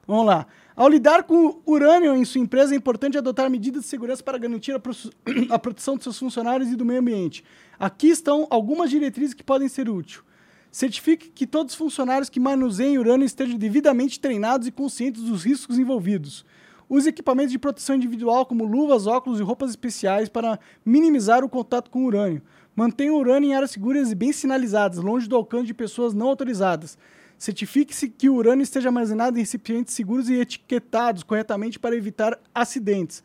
Vamos 0.07 0.25
lá. 0.25 0.47
Ao 0.81 0.89
lidar 0.89 1.25
com 1.25 1.61
urânio 1.63 2.15
em 2.15 2.25
sua 2.25 2.41
empresa, 2.41 2.73
é 2.73 2.75
importante 2.75 3.15
adotar 3.15 3.47
medidas 3.51 3.83
de 3.83 3.87
segurança 3.87 4.23
para 4.23 4.39
garantir 4.39 4.71
a, 4.71 4.81
a 5.53 5.59
proteção 5.59 5.95
de 5.95 6.01
seus 6.01 6.17
funcionários 6.17 6.71
e 6.71 6.75
do 6.75 6.83
meio 6.83 7.01
ambiente. 7.01 7.43
Aqui 7.77 8.07
estão 8.07 8.47
algumas 8.49 8.89
diretrizes 8.89 9.35
que 9.35 9.43
podem 9.43 9.69
ser 9.69 9.87
úteis. 9.87 10.23
Certifique 10.71 11.29
que 11.29 11.45
todos 11.45 11.73
os 11.73 11.77
funcionários 11.77 12.31
que 12.31 12.39
manuseiem 12.39 12.97
urânio 12.97 13.27
estejam 13.27 13.59
devidamente 13.59 14.19
treinados 14.19 14.65
e 14.65 14.71
conscientes 14.71 15.21
dos 15.21 15.43
riscos 15.43 15.77
envolvidos. 15.77 16.43
Use 16.89 17.07
equipamentos 17.07 17.51
de 17.51 17.59
proteção 17.59 17.95
individual, 17.95 18.43
como 18.43 18.65
luvas, 18.65 19.05
óculos 19.05 19.39
e 19.39 19.43
roupas 19.43 19.69
especiais, 19.69 20.29
para 20.29 20.59
minimizar 20.83 21.43
o 21.43 21.49
contato 21.49 21.91
com 21.91 21.99
o 21.99 22.07
urânio. 22.07 22.41
Mantenha 22.75 23.13
o 23.13 23.19
urânio 23.19 23.51
em 23.51 23.53
áreas 23.53 23.69
seguras 23.69 24.11
e 24.11 24.15
bem 24.15 24.31
sinalizadas, 24.31 24.97
longe 24.97 25.29
do 25.29 25.35
alcance 25.35 25.67
de 25.67 25.75
pessoas 25.75 26.15
não 26.15 26.29
autorizadas. 26.29 26.97
Certifique-se 27.41 28.07
que 28.07 28.29
o 28.29 28.35
urânio 28.35 28.61
esteja 28.61 28.89
armazenado 28.89 29.35
em 29.35 29.41
recipientes 29.41 29.95
seguros 29.95 30.29
e 30.29 30.35
etiquetados 30.35 31.23
corretamente 31.23 31.79
para 31.79 31.95
evitar 31.95 32.39
acidentes. 32.53 33.23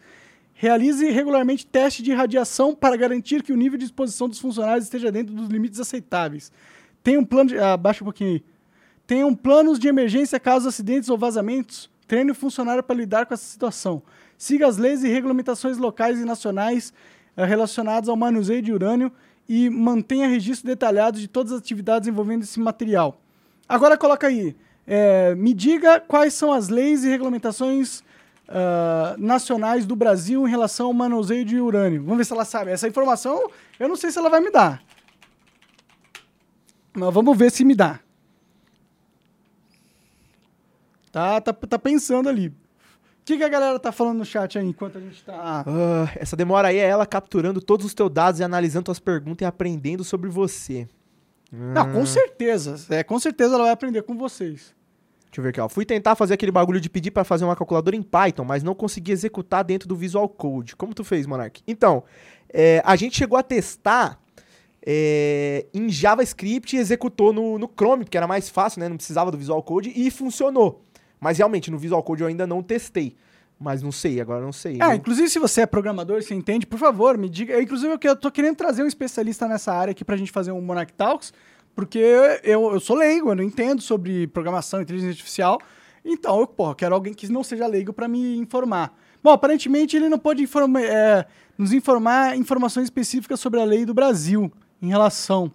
Realize 0.55 1.07
regularmente 1.11 1.66
testes 1.66 2.02
de 2.02 2.14
radiação 2.14 2.74
para 2.74 2.96
garantir 2.96 3.42
que 3.42 3.52
o 3.52 3.57
nível 3.59 3.79
de 3.79 3.85
exposição 3.85 4.26
dos 4.26 4.38
funcionários 4.38 4.87
esteja 4.87 5.12
dentro 5.12 5.35
dos 5.35 5.50
limites 5.50 5.79
aceitáveis. 5.79 6.50
Tenha 7.02 7.20
um 7.20 7.26
plano 7.26 7.50
de. 7.50 7.59
Ah, 7.59 7.76
baixa 7.76 8.02
um 8.02 8.07
pouquinho 8.07 8.42
aí. 9.07 9.37
Planos 9.37 9.79
de 9.79 9.87
emergência 9.87 10.40
caso 10.40 10.66
acidentes 10.66 11.11
ou 11.11 11.18
vazamentos. 11.18 11.90
Treine 12.09 12.31
o 12.31 12.35
funcionário 12.35 12.83
para 12.83 12.96
lidar 12.96 13.26
com 13.26 13.35
essa 13.35 13.44
situação. 13.44 14.02
Siga 14.38 14.66
as 14.66 14.79
leis 14.79 15.05
e 15.05 15.09
regulamentações 15.09 15.76
locais 15.76 16.18
e 16.18 16.24
nacionais 16.24 16.90
eh, 17.37 17.44
relacionadas 17.44 18.09
ao 18.09 18.16
manuseio 18.16 18.62
de 18.62 18.72
urânio 18.72 19.12
e 19.46 19.68
mantenha 19.68 20.26
registro 20.26 20.66
detalhado 20.66 21.20
de 21.20 21.29
todas 21.29 21.52
as 21.52 21.59
atividades 21.59 22.09
envolvendo 22.09 22.44
esse 22.44 22.59
material. 22.59 23.20
Agora 23.68 23.96
coloca 23.96 24.26
aí. 24.26 24.55
eh, 24.87 25.35
me 25.35 25.52
diga 25.52 26.00
quais 26.00 26.35
são 26.35 26.52
as 26.52 26.68
leis 26.68 27.02
e 27.05 27.09
regulamentações 27.09 28.05
ah, 28.48 29.16
nacionais 29.18 29.85
do 29.85 29.96
Brasil 29.96 30.46
em 30.46 30.50
relação 30.50 30.87
ao 30.87 30.92
manuseio 30.92 31.44
de 31.44 31.59
urânio. 31.59 32.02
Vamos 32.02 32.18
ver 32.18 32.24
se 32.24 32.33
ela 32.33 32.44
sabe. 32.44 32.70
Essa 32.70 32.87
informação 32.88 33.50
eu 33.79 33.88
não 33.88 33.96
sei 33.96 34.11
se 34.11 34.18
ela 34.18 34.31
vai 34.31 34.40
me 34.40 34.50
dar. 34.50 34.83
Mas 36.94 37.12
vamos 37.12 37.37
ver 37.37 37.50
se 37.50 37.64
me 37.64 37.74
dá. 37.74 38.00
Tá, 41.11 41.40
tá, 41.40 41.52
tá 41.52 41.79
pensando 41.79 42.29
ali. 42.29 42.48
O 42.48 42.55
que, 43.24 43.37
que 43.37 43.44
a 43.44 43.48
galera 43.48 43.79
tá 43.81 43.90
falando 43.90 44.18
no 44.18 44.24
chat 44.24 44.57
aí 44.57 44.66
enquanto 44.66 44.98
a 44.98 45.00
gente 45.00 45.24
tá. 45.24 45.64
Ah, 45.66 46.09
essa 46.14 46.37
demora 46.37 46.68
aí 46.68 46.76
é 46.76 46.87
ela 46.87 47.05
capturando 47.05 47.61
todos 47.61 47.85
os 47.85 47.92
teus 47.94 48.11
dados 48.11 48.38
e 48.38 48.44
analisando 48.44 48.85
tuas 48.85 49.00
perguntas 49.00 49.44
e 49.44 49.44
aprendendo 49.44 50.05
sobre 50.05 50.31
você. 50.31 50.88
Não, 51.51 51.93
com 51.93 52.05
certeza. 52.05 52.77
É, 52.91 53.03
com 53.03 53.19
certeza 53.19 53.55
ela 53.55 53.65
vai 53.65 53.73
aprender 53.73 54.03
com 54.03 54.17
vocês. 54.17 54.75
Deixa 55.27 55.41
eu 55.41 55.43
ver 55.43 55.51
aqui, 55.51 55.61
ó. 55.61 55.69
Fui 55.69 55.85
tentar 55.85 56.15
fazer 56.15 56.35
aquele 56.35 56.53
bagulho 56.53 56.81
de 56.81 56.89
pedir 56.89 57.11
pra 57.11 57.25
fazer 57.25 57.45
uma 57.45 57.55
calculadora 57.55 57.95
em 57.95 58.03
Python, 58.03 58.45
mas 58.45 58.63
não 58.63 58.75
consegui 58.75 59.13
executar 59.13 59.63
dentro 59.65 59.89
do 59.89 59.95
Visual 59.95 60.29
Code. 60.29 60.75
Como 60.75 60.95
tu 60.95 61.05
fez, 61.05 61.27
Monark? 61.27 61.63
Então, 61.67 62.05
é, 62.53 62.83
a 62.85 62.97
gente 62.97 63.17
chegou 63.17 63.39
a 63.39 63.43
testar 63.43 64.19
é, 64.85 65.67
em 65.75 65.91
JavaScript 65.91 66.75
e 66.75 66.79
executou 66.79 67.33
no, 67.33 67.59
no 67.59 67.69
Chrome, 67.69 68.05
porque 68.05 68.17
era 68.17 68.27
mais 68.27 68.49
fácil, 68.49 68.81
né? 68.81 68.89
Não 68.89 68.97
precisava 68.97 69.31
do 69.31 69.37
Visual 69.37 69.63
Code 69.63 69.93
e 69.95 70.11
funcionou. 70.11 70.83
Mas 71.21 71.39
realmente, 71.39 71.71
no 71.71 71.79
Visual 71.79 72.03
Code 72.03 72.23
eu 72.23 72.29
ainda 72.29 72.47
não 72.47 72.63
testei. 72.63 73.17
Mas 73.59 73.83
não 73.83 73.90
sei, 73.90 74.21
agora 74.21 74.42
não 74.45 74.53
sei. 74.53 74.77
Ah, 74.81 74.88
né? 74.88 74.97
inclusive 74.97 75.29
se 75.31 75.38
você 75.38 75.62
é 75.62 75.66
programador, 75.66 76.23
você 76.23 76.35
entende, 76.35 76.66
por 76.66 76.79
favor, 76.79 77.16
me 77.16 77.29
diga. 77.29 77.61
Inclusive 77.61 77.92
eu, 77.95 77.99
que- 77.99 78.09
eu 78.09 78.14
tô 78.16 78.31
querendo 78.31 78.55
trazer 78.57 78.83
um 78.83 78.87
especialista 78.87 79.49
nessa 79.49 79.73
área 79.73 79.92
aqui 79.92 80.05
pra 80.05 80.16
gente 80.16 80.31
fazer 80.31 80.53
um 80.53 80.61
Monarch 80.61 80.92
Talks, 80.92 81.33
porque 81.75 81.99
eu, 81.99 82.71
eu 82.73 82.81
sou 82.81 82.97
leigo, 82.97 83.31
eu 83.31 83.35
não 83.35 83.42
entendo 83.42 83.81
sobre 83.81 84.27
programação 84.27 84.81
e 84.81 84.83
inteligência 84.83 85.12
artificial. 85.12 85.59
Então, 86.05 86.38
eu, 86.40 86.47
porra, 86.47 86.75
quero 86.75 86.95
alguém 86.95 87.14
que 87.14 87.31
não 87.33 87.42
seja 87.42 87.66
leigo 87.66 87.92
pra 87.92 88.07
me 88.07 88.37
informar. 88.37 88.95
Bom, 89.23 89.31
aparentemente 89.31 89.97
ele 89.97 90.09
não 90.09 90.19
pode 90.19 90.42
informa- 90.42 90.81
é, 90.83 91.27
nos 91.59 91.73
informar 91.73 92.37
informações 92.37 92.85
específicas 92.85 93.40
sobre 93.40 93.59
a 93.61 93.64
lei 93.64 93.85
do 93.87 93.95
Brasil 93.95 94.53
em 94.81 94.88
relação. 94.88 95.51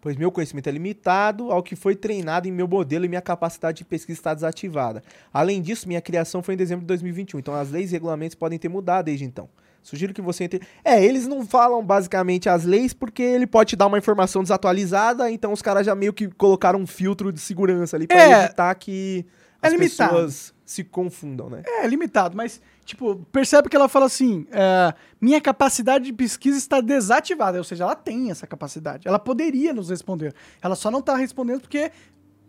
Pois 0.00 0.16
meu 0.16 0.32
conhecimento 0.32 0.66
é 0.68 0.72
limitado 0.72 1.52
ao 1.52 1.62
que 1.62 1.76
foi 1.76 1.94
treinado 1.94 2.48
em 2.48 2.52
meu 2.52 2.66
modelo 2.66 3.04
e 3.04 3.08
minha 3.08 3.20
capacidade 3.20 3.78
de 3.78 3.84
pesquisa 3.84 4.18
está 4.18 4.32
desativada. 4.32 5.02
Além 5.32 5.60
disso, 5.60 5.86
minha 5.86 6.00
criação 6.00 6.42
foi 6.42 6.54
em 6.54 6.56
dezembro 6.56 6.80
de 6.82 6.86
2021, 6.86 7.38
então 7.38 7.54
as 7.54 7.70
leis 7.70 7.90
e 7.90 7.92
regulamentos 7.92 8.34
podem 8.34 8.58
ter 8.58 8.68
mudado 8.68 9.04
desde 9.06 9.24
então. 9.26 9.48
Sugiro 9.82 10.12
que 10.12 10.20
você 10.20 10.44
entre. 10.44 10.60
É, 10.84 11.02
eles 11.04 11.26
não 11.26 11.46
falam 11.46 11.82
basicamente 11.84 12.48
as 12.48 12.64
leis 12.64 12.92
porque 12.92 13.22
ele 13.22 13.46
pode 13.46 13.70
te 13.70 13.76
dar 13.76 13.86
uma 13.86 13.96
informação 13.98 14.42
desatualizada, 14.42 15.30
então 15.30 15.52
os 15.52 15.62
caras 15.62 15.84
já 15.86 15.94
meio 15.94 16.12
que 16.12 16.28
colocaram 16.28 16.78
um 16.78 16.86
filtro 16.86 17.32
de 17.32 17.40
segurança 17.40 17.96
ali 17.96 18.06
para 18.06 18.20
É. 18.22 18.44
evitar 18.44 18.74
que 18.74 19.24
É 19.62 19.66
as 19.66 19.72
limitado. 19.72 20.10
pessoas 20.12 20.54
se 20.66 20.84
confundam, 20.84 21.48
né? 21.50 21.62
É, 21.66 21.86
limitado, 21.86 22.36
mas, 22.36 22.60
tipo, 22.90 23.16
percebe 23.32 23.68
que 23.68 23.76
ela 23.76 23.88
fala 23.88 24.06
assim: 24.06 24.46
é, 24.50 24.94
minha 25.20 25.40
capacidade 25.40 26.04
de 26.04 26.12
pesquisa 26.12 26.58
está 26.58 26.80
desativada. 26.80 27.58
Ou 27.58 27.64
seja, 27.64 27.84
ela 27.84 27.94
tem 27.94 28.30
essa 28.30 28.46
capacidade. 28.46 29.06
Ela 29.06 29.18
poderia 29.18 29.72
nos 29.72 29.90
responder. 29.90 30.34
Ela 30.60 30.74
só 30.74 30.90
não 30.90 31.00
está 31.00 31.16
respondendo 31.16 31.60
porque 31.60 31.90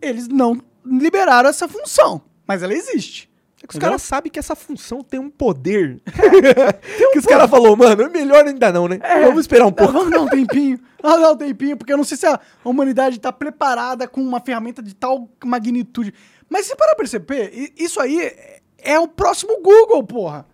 eles 0.01 0.27
não 0.27 0.59
liberaram 0.85 1.49
essa 1.49 1.67
função. 1.67 2.21
Mas 2.45 2.63
ela 2.63 2.73
existe. 2.73 3.29
É 3.63 3.67
que 3.67 3.75
os 3.75 3.79
caras 3.79 4.01
sabem 4.01 4.31
que 4.31 4.39
essa 4.39 4.55
função 4.55 5.03
tem 5.03 5.19
um 5.19 5.29
poder. 5.29 6.01
que 7.13 7.19
os 7.19 7.25
caras 7.25 7.47
falaram, 7.47 7.75
mano, 7.75 8.01
é 8.01 8.09
melhor 8.09 8.43
ainda 8.43 8.71
não, 8.71 8.87
né? 8.87 8.99
Vamos 9.23 9.41
esperar 9.41 9.67
um 9.67 9.71
pouco. 9.71 9.93
Vamos 9.93 10.09
dar 10.09 10.21
um 10.21 10.27
tempinho. 10.29 10.79
Vamos 11.01 11.21
dar 11.21 11.31
um 11.31 11.37
tempinho, 11.37 11.77
porque 11.77 11.93
eu 11.93 11.97
não 11.97 12.03
sei 12.03 12.17
se 12.17 12.25
a 12.25 12.39
humanidade 12.65 13.17
está 13.17 13.31
preparada 13.31 14.07
com 14.07 14.19
uma 14.19 14.39
ferramenta 14.39 14.81
de 14.81 14.95
tal 14.95 15.29
magnitude. 15.45 16.11
Mas 16.49 16.65
se 16.65 16.75
para 16.75 16.95
perceber, 16.95 17.71
isso 17.77 18.01
aí 18.01 18.60
é- 18.83 18.99
o 18.99 19.07
próximo 19.07 19.61
Google, 19.61 20.03
porra. 20.03 20.45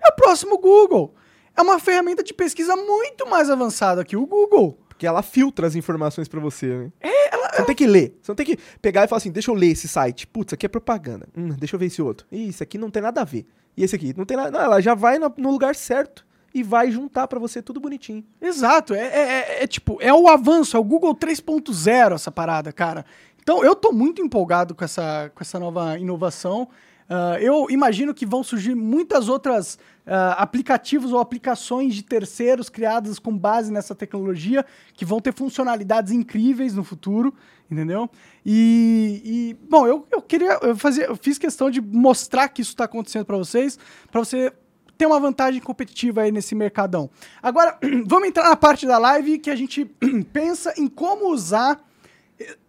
É 0.00 0.08
o 0.08 0.12
próximo 0.16 0.58
Google. 0.58 1.14
É 1.56 1.62
uma 1.62 1.78
ferramenta 1.78 2.22
de 2.22 2.32
pesquisa 2.32 2.76
muito 2.76 3.28
mais 3.28 3.50
avançada 3.50 4.04
que 4.04 4.16
o 4.16 4.26
Google. 4.26 4.78
Porque 4.88 5.06
ela 5.06 5.22
filtra 5.22 5.66
as 5.66 5.74
informações 5.76 6.28
pra 6.28 6.40
você, 6.40 6.66
né? 6.66 6.92
É, 7.00 7.34
ela, 7.34 7.50
você 7.50 7.58
não 7.60 7.66
tem 7.66 7.74
que 7.76 7.86
ler. 7.86 8.18
Você 8.22 8.30
não 8.30 8.36
tem 8.36 8.46
que 8.46 8.58
pegar 8.82 9.04
e 9.04 9.08
falar 9.08 9.18
assim, 9.18 9.30
deixa 9.30 9.50
eu 9.50 9.54
ler 9.54 9.68
esse 9.68 9.86
site. 9.88 10.26
Putz, 10.26 10.52
aqui 10.52 10.66
é 10.66 10.68
propaganda. 10.68 11.28
Hum, 11.36 11.50
deixa 11.58 11.76
eu 11.76 11.80
ver 11.80 11.86
esse 11.86 12.02
outro. 12.02 12.26
Ih, 12.32 12.48
Isso 12.48 12.62
aqui 12.62 12.78
não 12.78 12.90
tem 12.90 13.02
nada 13.02 13.20
a 13.20 13.24
ver. 13.24 13.46
E 13.76 13.84
esse 13.84 13.94
aqui? 13.94 14.12
Não 14.16 14.24
tem 14.24 14.36
nada. 14.36 14.50
Não, 14.50 14.60
ela 14.60 14.80
já 14.80 14.94
vai 14.94 15.18
no, 15.18 15.32
lugar 15.50 15.74
certo 15.76 16.26
e 16.52 16.62
vai 16.64 16.90
juntar 16.90 17.28
pra 17.28 17.38
você 17.38 17.62
tudo 17.62 17.78
bonitinho. 17.80 18.24
Exato. 18.40 18.92
É, 18.94 19.00
é- 19.06 19.20
é- 19.60 19.62
é 19.64 19.66
tipo, 19.68 19.98
é 20.00 20.12
o 20.12 20.26
avanço, 20.28 20.76
é 20.76 20.80
o 20.80 20.84
Google 20.84 21.14
3.0 21.14 22.14
essa 22.14 22.30
parada, 22.32 22.72
cara. 22.72 23.04
Então, 23.40 23.62
eu 23.64 23.74
tô 23.76 23.92
muito 23.92 24.20
empolgado 24.20 24.74
com 24.74 24.84
essa, 24.84 25.30
com 25.34 25.42
essa 25.42 25.58
nova 25.60 25.96
inovação. 25.98 26.68
Uh, 27.08 27.38
eu 27.40 27.66
imagino 27.70 28.12
que 28.12 28.26
vão 28.26 28.42
surgir 28.42 28.74
muitas 28.74 29.30
outras 29.30 29.76
uh, 30.06 30.36
aplicativos 30.36 31.10
ou 31.10 31.18
aplicações 31.18 31.94
de 31.94 32.02
terceiros 32.02 32.68
criadas 32.68 33.18
com 33.18 33.36
base 33.36 33.72
nessa 33.72 33.94
tecnologia 33.94 34.64
que 34.92 35.06
vão 35.06 35.18
ter 35.18 35.32
funcionalidades 35.32 36.12
incríveis 36.12 36.74
no 36.74 36.84
futuro, 36.84 37.32
entendeu? 37.70 38.10
E, 38.44 39.22
e 39.24 39.56
bom, 39.68 39.86
eu, 39.86 40.06
eu 40.10 40.20
queria 40.20 40.58
eu 40.60 40.76
fazer, 40.76 41.08
eu 41.08 41.16
fiz 41.16 41.38
questão 41.38 41.70
de 41.70 41.80
mostrar 41.80 42.48
que 42.48 42.60
isso 42.60 42.72
está 42.72 42.84
acontecendo 42.84 43.24
para 43.24 43.38
vocês, 43.38 43.78
para 44.10 44.20
você 44.20 44.52
ter 44.98 45.06
uma 45.06 45.18
vantagem 45.18 45.62
competitiva 45.62 46.22
aí 46.22 46.32
nesse 46.32 46.54
mercadão. 46.54 47.08
Agora, 47.42 47.78
vamos 48.04 48.28
entrar 48.28 48.50
na 48.50 48.56
parte 48.56 48.86
da 48.86 48.98
live 48.98 49.38
que 49.38 49.48
a 49.48 49.56
gente 49.56 49.86
pensa 50.30 50.74
em 50.76 50.86
como 50.86 51.32
usar 51.32 51.82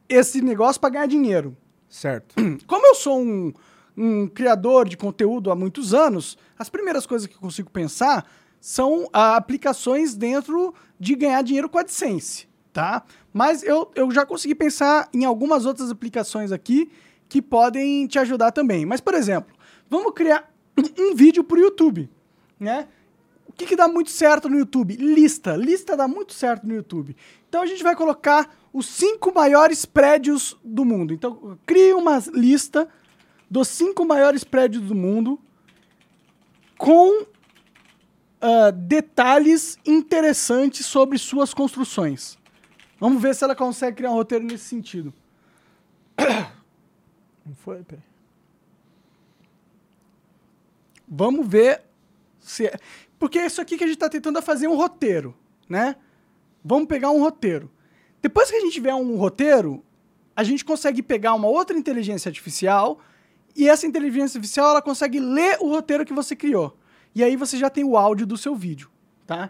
esse 0.08 0.42
negócio 0.42 0.80
para 0.80 0.92
ganhar 0.92 1.08
dinheiro. 1.08 1.58
Certo. 1.90 2.36
Como 2.68 2.86
eu 2.86 2.96
sou 2.96 3.20
um, 3.20 3.52
um 4.00 4.28
criador 4.28 4.88
de 4.88 4.96
conteúdo 4.96 5.52
há 5.52 5.56
muitos 5.56 5.94
anos, 5.94 6.38
as 6.58 6.70
primeiras 6.70 7.06
coisas 7.06 7.28
que 7.28 7.36
eu 7.36 7.40
consigo 7.40 7.70
pensar 7.70 8.26
são 8.62 9.08
ah, 9.12 9.36
aplicações 9.36 10.16
dentro 10.16 10.74
de 11.00 11.16
ganhar 11.16 11.42
dinheiro 11.42 11.70
com 11.70 11.78
a 11.78 11.82
AdSense, 11.82 12.48
tá? 12.72 13.04
Mas 13.34 13.64
eu, 13.64 13.92
eu 13.96 14.10
já 14.12 14.26
consegui 14.26 14.56
pensar 14.56 15.10
em 15.14 15.26
algumas 15.26 15.66
outras 15.66 15.92
aplicações 15.92 16.52
aqui 16.52 16.90
que 17.28 17.42
podem 17.42 18.08
te 18.08 18.18
ajudar 18.18 18.52
também. 18.52 18.86
Mas, 18.86 19.02
por 19.02 19.14
exemplo, 19.14 19.54
vamos 19.90 20.14
criar 20.14 20.50
um 20.98 21.14
vídeo 21.14 21.44
para 21.44 21.58
o 21.58 21.62
YouTube 21.62 22.10
né? 22.60 22.88
O 23.48 23.54
que, 23.54 23.66
que 23.66 23.76
dá 23.76 23.88
muito 23.88 24.12
certo 24.12 24.50
no 24.50 24.58
YouTube? 24.58 24.96
Lista. 24.96 25.56
Lista 25.56 25.98
dá 25.98 26.08
muito 26.08 26.34
certo 26.34 26.68
no 26.68 26.74
YouTube. 26.74 27.16
Então 27.48 27.62
a 27.62 27.66
gente 27.66 27.84
vai 27.84 27.96
colocar 27.96 28.56
os 28.72 28.86
cinco 28.86 29.34
maiores 29.34 29.86
prédios 29.86 30.58
do 30.64 30.86
mundo. 30.86 31.14
Então, 31.14 31.58
crie 31.66 31.94
uma 31.94 32.22
lista 32.34 32.88
dos 33.50 33.68
cinco 33.68 34.06
maiores 34.06 34.44
prédios 34.44 34.84
do 34.84 34.96
mundo 34.96 35.40
com 36.78 37.24
uh, 37.24 38.72
detalhes 38.74 39.78
interessantes 39.86 40.86
sobre 40.86 41.18
suas 41.18 41.54
construções. 41.54 42.38
Vamos 43.00 43.22
ver 43.22 43.34
se 43.34 43.44
ela 43.44 43.56
consegue 43.56 43.98
criar 43.98 44.12
um 44.12 44.16
roteiro 44.16 44.46
nesse 44.46 44.66
sentido. 44.66 45.14
Não 47.46 47.56
foi? 47.56 47.84
Peraí. 47.84 48.04
Vamos 51.08 51.48
ver 51.48 51.82
se... 52.40 52.68
É, 52.68 52.78
porque 53.18 53.40
é 53.40 53.46
isso 53.46 53.60
aqui 53.60 53.78
que 53.78 53.84
a 53.84 53.88
gente 53.88 53.96
está 53.96 54.10
tentando 54.10 54.42
fazer 54.42 54.68
um 54.68 54.76
roteiro, 54.76 55.36
né? 55.68 55.96
Vamos 56.64 56.88
pegar 56.88 57.10
um 57.10 57.20
roteiro. 57.20 57.72
Depois 58.22 58.50
que 58.50 58.58
a 58.58 58.60
gente 58.60 58.74
tiver 58.74 58.94
um 58.94 59.16
roteiro, 59.18 59.84
a 60.36 60.44
gente 60.44 60.64
consegue 60.64 61.02
pegar 61.02 61.34
uma 61.34 61.48
outra 61.48 61.78
inteligência 61.78 62.30
artificial 62.30 63.00
e 63.60 63.68
essa 63.68 63.86
inteligência 63.86 64.38
artificial 64.38 64.70
ela 64.70 64.82
consegue 64.82 65.20
ler 65.20 65.58
o 65.60 65.70
roteiro 65.70 66.06
que 66.06 66.14
você 66.14 66.36
criou. 66.36 66.78
E 67.14 67.24
aí 67.24 67.36
você 67.36 67.58
já 67.58 67.70
tem 67.70 67.84
o 67.84 67.98
áudio 67.98 68.26
do 68.26 68.38
seu 68.38 68.56
vídeo, 68.56 68.90
tá? 69.28 69.50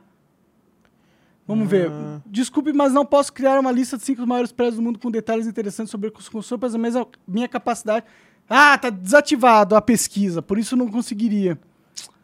Vamos 1.46 1.68
ah. 1.68 1.70
ver. 1.70 1.92
Desculpe, 2.26 2.74
mas 2.74 2.92
não 2.92 3.06
posso 3.06 3.32
criar 3.32 3.60
uma 3.60 3.72
lista 3.72 3.98
de 3.98 4.04
cinco 4.04 4.26
maiores 4.26 4.52
prédios 4.52 4.78
do 4.78 4.82
mundo 4.82 4.98
com 4.98 5.12
detalhes 5.12 5.46
interessantes 5.46 5.92
sobre 5.92 6.10
a 6.10 6.12
construção, 6.12 6.58
pois 6.58 6.74
a 6.74 6.80
minha 7.28 7.48
capacidade... 7.48 8.06
Ah, 8.50 8.76
tá 8.80 8.90
desativado 8.90 9.76
a 9.76 9.82
pesquisa, 9.82 10.42
por 10.42 10.58
isso 10.58 10.76
não 10.76 10.90
conseguiria. 10.90 11.60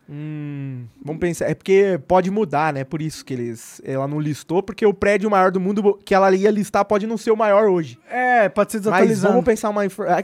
Hum, 0.10 0.86
vamos 1.04 1.20
pensar. 1.20 1.50
É 1.50 1.56
porque 1.56 2.00
pode 2.08 2.30
mudar, 2.30 2.72
né? 2.72 2.84
Por 2.84 3.02
isso 3.02 3.26
que 3.26 3.34
eles, 3.34 3.82
ela 3.84 4.08
não 4.08 4.20
listou, 4.20 4.62
porque 4.62 4.86
o 4.86 4.94
prédio 4.94 5.30
maior 5.30 5.52
do 5.52 5.60
mundo 5.60 6.00
que 6.06 6.14
ela 6.14 6.34
ia 6.36 6.52
listar 6.52 6.86
pode 6.86 7.08
não 7.08 7.18
ser 7.18 7.32
o 7.32 7.38
maior 7.38 7.70
hoje. 7.70 8.00
É, 8.10 8.48
pode 8.50 8.72
ser 8.72 8.80
desatualizado. 8.80 9.24
Mas 9.24 9.32
vamos 9.32 9.46
pensar 9.46 9.70
uma. 9.70 9.82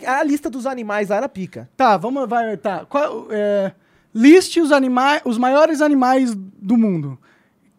A 0.07 0.23
lista 0.23 0.49
dos 0.49 0.65
animais 0.65 1.09
lá 1.09 1.17
era 1.17 1.29
pica. 1.29 1.69
Tá, 1.75 1.97
vamos. 1.97 2.29
Vai, 2.29 2.57
tá. 2.57 2.85
Qual, 2.85 3.27
é, 3.31 3.71
liste 4.13 4.61
os, 4.61 4.71
animais, 4.71 5.21
os 5.25 5.37
maiores 5.37 5.81
animais 5.81 6.35
do 6.35 6.77
mundo. 6.77 7.17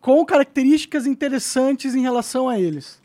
Com 0.01 0.25
características 0.25 1.07
interessantes 1.07 1.95
em 1.95 2.03
relação 2.03 2.49
a 2.49 2.59
eles. 2.59 3.02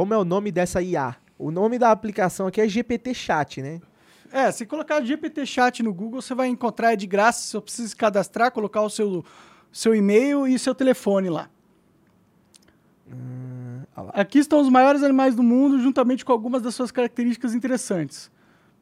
Como 0.00 0.14
é 0.14 0.16
o 0.16 0.24
nome 0.24 0.50
dessa 0.50 0.80
IA? 0.80 1.14
O 1.38 1.50
nome 1.50 1.78
da 1.78 1.90
aplicação 1.90 2.46
aqui 2.46 2.58
é 2.58 2.66
GPT 2.66 3.12
Chat, 3.12 3.60
né? 3.60 3.82
É, 4.32 4.50
se 4.50 4.64
colocar 4.64 5.02
GPT 5.02 5.44
Chat 5.44 5.82
no 5.82 5.92
Google, 5.92 6.22
você 6.22 6.34
vai 6.34 6.48
encontrar 6.48 6.94
de 6.94 7.06
graça, 7.06 7.42
só 7.42 7.60
precisa 7.60 7.86
se 7.86 7.94
cadastrar, 7.94 8.50
colocar 8.50 8.80
o 8.80 8.88
seu, 8.88 9.22
seu 9.70 9.94
e-mail 9.94 10.48
e 10.48 10.58
seu 10.58 10.74
telefone 10.74 11.28
lá. 11.28 11.50
Hum, 13.12 13.82
aqui 14.14 14.38
estão 14.38 14.62
os 14.62 14.70
maiores 14.70 15.02
animais 15.02 15.34
do 15.34 15.42
mundo, 15.42 15.78
juntamente 15.78 16.24
com 16.24 16.32
algumas 16.32 16.62
das 16.62 16.74
suas 16.74 16.90
características 16.90 17.52
interessantes. 17.52 18.30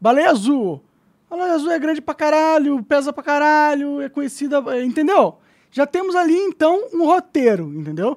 Baleia 0.01 0.31
azul. 0.31 0.85
A 1.29 1.37
baleia 1.37 1.55
azul 1.57 1.73
é 1.73 1.81
grande 1.81 2.01
pra 2.01 2.14
caralho, 2.14 2.81
pesa 2.85 3.12
pra 3.12 3.25
caralho, 3.25 4.01
é 4.01 4.09
conhecida, 4.09 4.62
entendeu? 4.85 5.39
Já 5.69 5.85
temos 5.85 6.14
ali, 6.14 6.37
então, 6.37 6.91
um 6.95 7.05
roteiro, 7.05 7.75
entendeu? 7.75 8.16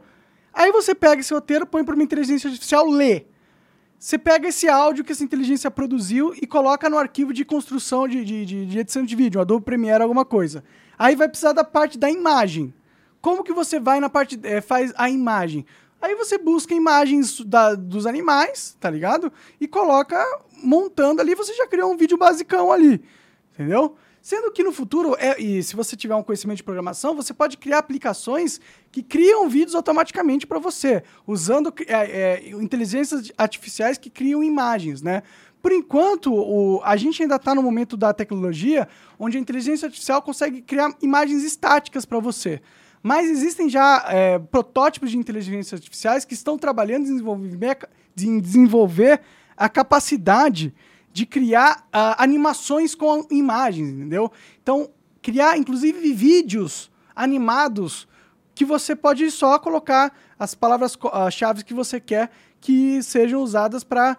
Aí 0.54 0.72
você 0.72 0.94
pega 0.94 1.22
esse 1.22 1.34
roteiro, 1.34 1.66
põe 1.66 1.84
para 1.84 1.96
uma 1.96 2.04
inteligência 2.04 2.48
artificial 2.48 2.88
ler. 2.88 3.28
Você 3.98 4.18
pega 4.18 4.48
esse 4.48 4.68
áudio 4.68 5.04
que 5.04 5.12
essa 5.12 5.24
inteligência 5.24 5.70
produziu 5.70 6.34
e 6.42 6.48
coloca 6.48 6.90
no 6.90 6.98
arquivo 6.98 7.32
de 7.32 7.46
construção 7.46 8.08
de, 8.08 8.26
de, 8.26 8.46
de, 8.46 8.66
de 8.66 8.80
edição 8.80 9.04
de 9.04 9.16
vídeo, 9.16 9.40
Adobe 9.40 9.64
Premiere, 9.64 10.02
alguma 10.02 10.26
coisa. 10.26 10.64
Aí 10.98 11.16
vai 11.16 11.30
precisar 11.30 11.54
da 11.54 11.64
parte 11.64 12.00
da 12.00 12.10
imagem. 12.10 12.74
Como 13.22 13.44
que 13.44 13.54
você 13.54 13.80
vai 13.80 14.00
na 14.00 14.10
parte, 14.10 14.40
é, 14.42 14.60
faz 14.60 14.92
a 14.98 15.08
imagem? 15.10 15.66
Aí 16.02 16.16
você 16.16 16.40
busca 16.40 16.74
imagens 16.74 17.42
da, 17.42 17.76
dos 17.76 18.08
animais, 18.08 18.76
tá 18.80 18.90
ligado? 18.90 19.32
E 19.60 19.68
coloca 19.68 20.20
montando 20.64 21.22
ali, 21.22 21.36
você 21.36 21.54
já 21.54 21.68
criou 21.68 21.94
um 21.94 21.98
vídeo 21.98 22.18
basicão 22.18 22.72
ali, 22.72 23.04
entendeu? 23.54 23.96
Sendo 24.22 24.52
que 24.52 24.64
no 24.64 24.72
futuro, 24.72 25.16
é, 25.18 25.42
e 25.42 25.64
se 25.64 25.76
você 25.76 25.96
tiver 25.96 26.16
um 26.16 26.22
conhecimento 26.22 26.58
de 26.58 26.64
programação, 26.64 27.16
você 27.16 27.34
pode 27.34 27.58
criar 27.58 27.80
aplicações 27.80 28.62
que 28.92 29.02
criam 29.02 29.50
vídeos 29.50 29.74
automaticamente 29.74 30.46
para 30.46 30.60
você, 30.60 31.02
usando 31.26 31.74
é, 31.88 31.94
é, 31.94 32.50
inteligências 32.52 33.32
artificiais 33.36 33.98
que 33.98 34.12
criam 34.12 34.44
imagens, 34.44 35.02
né? 35.02 35.24
Por 35.60 35.72
enquanto, 35.72 36.34
o, 36.34 36.82
a 36.84 36.96
gente 36.98 37.22
ainda 37.24 37.36
está 37.36 37.56
no 37.56 37.64
momento 37.64 37.98
da 37.98 38.14
tecnologia 38.14 38.88
onde 39.18 39.38
a 39.38 39.42
inteligência 39.42 39.88
artificial 39.88 40.22
consegue 40.22 40.62
criar 40.62 40.96
imagens 41.02 41.44
estáticas 41.44 42.06
para 42.06 42.20
você. 42.20 42.62
Mas 43.02 43.28
existem 43.28 43.70
já 43.70 44.06
é, 44.08 44.38
protótipos 44.38 45.10
de 45.10 45.18
inteligências 45.18 45.80
artificiais 45.80 46.26
que 46.26 46.36
estão 46.36 46.60
trabalhando 46.60 47.08
em 47.08 47.12
desenvolver, 47.12 47.78
em 48.20 48.40
desenvolver 48.40 49.22
a 49.58 49.68
capacidade 49.68 50.74
de 51.14 51.26
criar 51.26 51.88
uh, 51.88 52.16
animações 52.18 52.96
com 52.96 53.26
imagens, 53.30 53.90
entendeu? 53.90 54.32
Então, 54.62 54.90
criar, 55.22 55.58
inclusive, 55.58 56.14
vídeos 56.14 56.90
animados 57.16 58.08
que 58.56 58.66
você 58.66 58.96
pode 58.96 59.30
só 59.32 59.60
colocar 59.60 60.14
as 60.38 60.56
palavras-chave 60.56 61.62
uh, 61.62 61.66
que 61.66 61.74
você 61.74 62.00
quer 62.00 62.32
que 62.60 63.02
sejam 63.02 63.42
usadas 63.42 63.84
para 63.84 64.18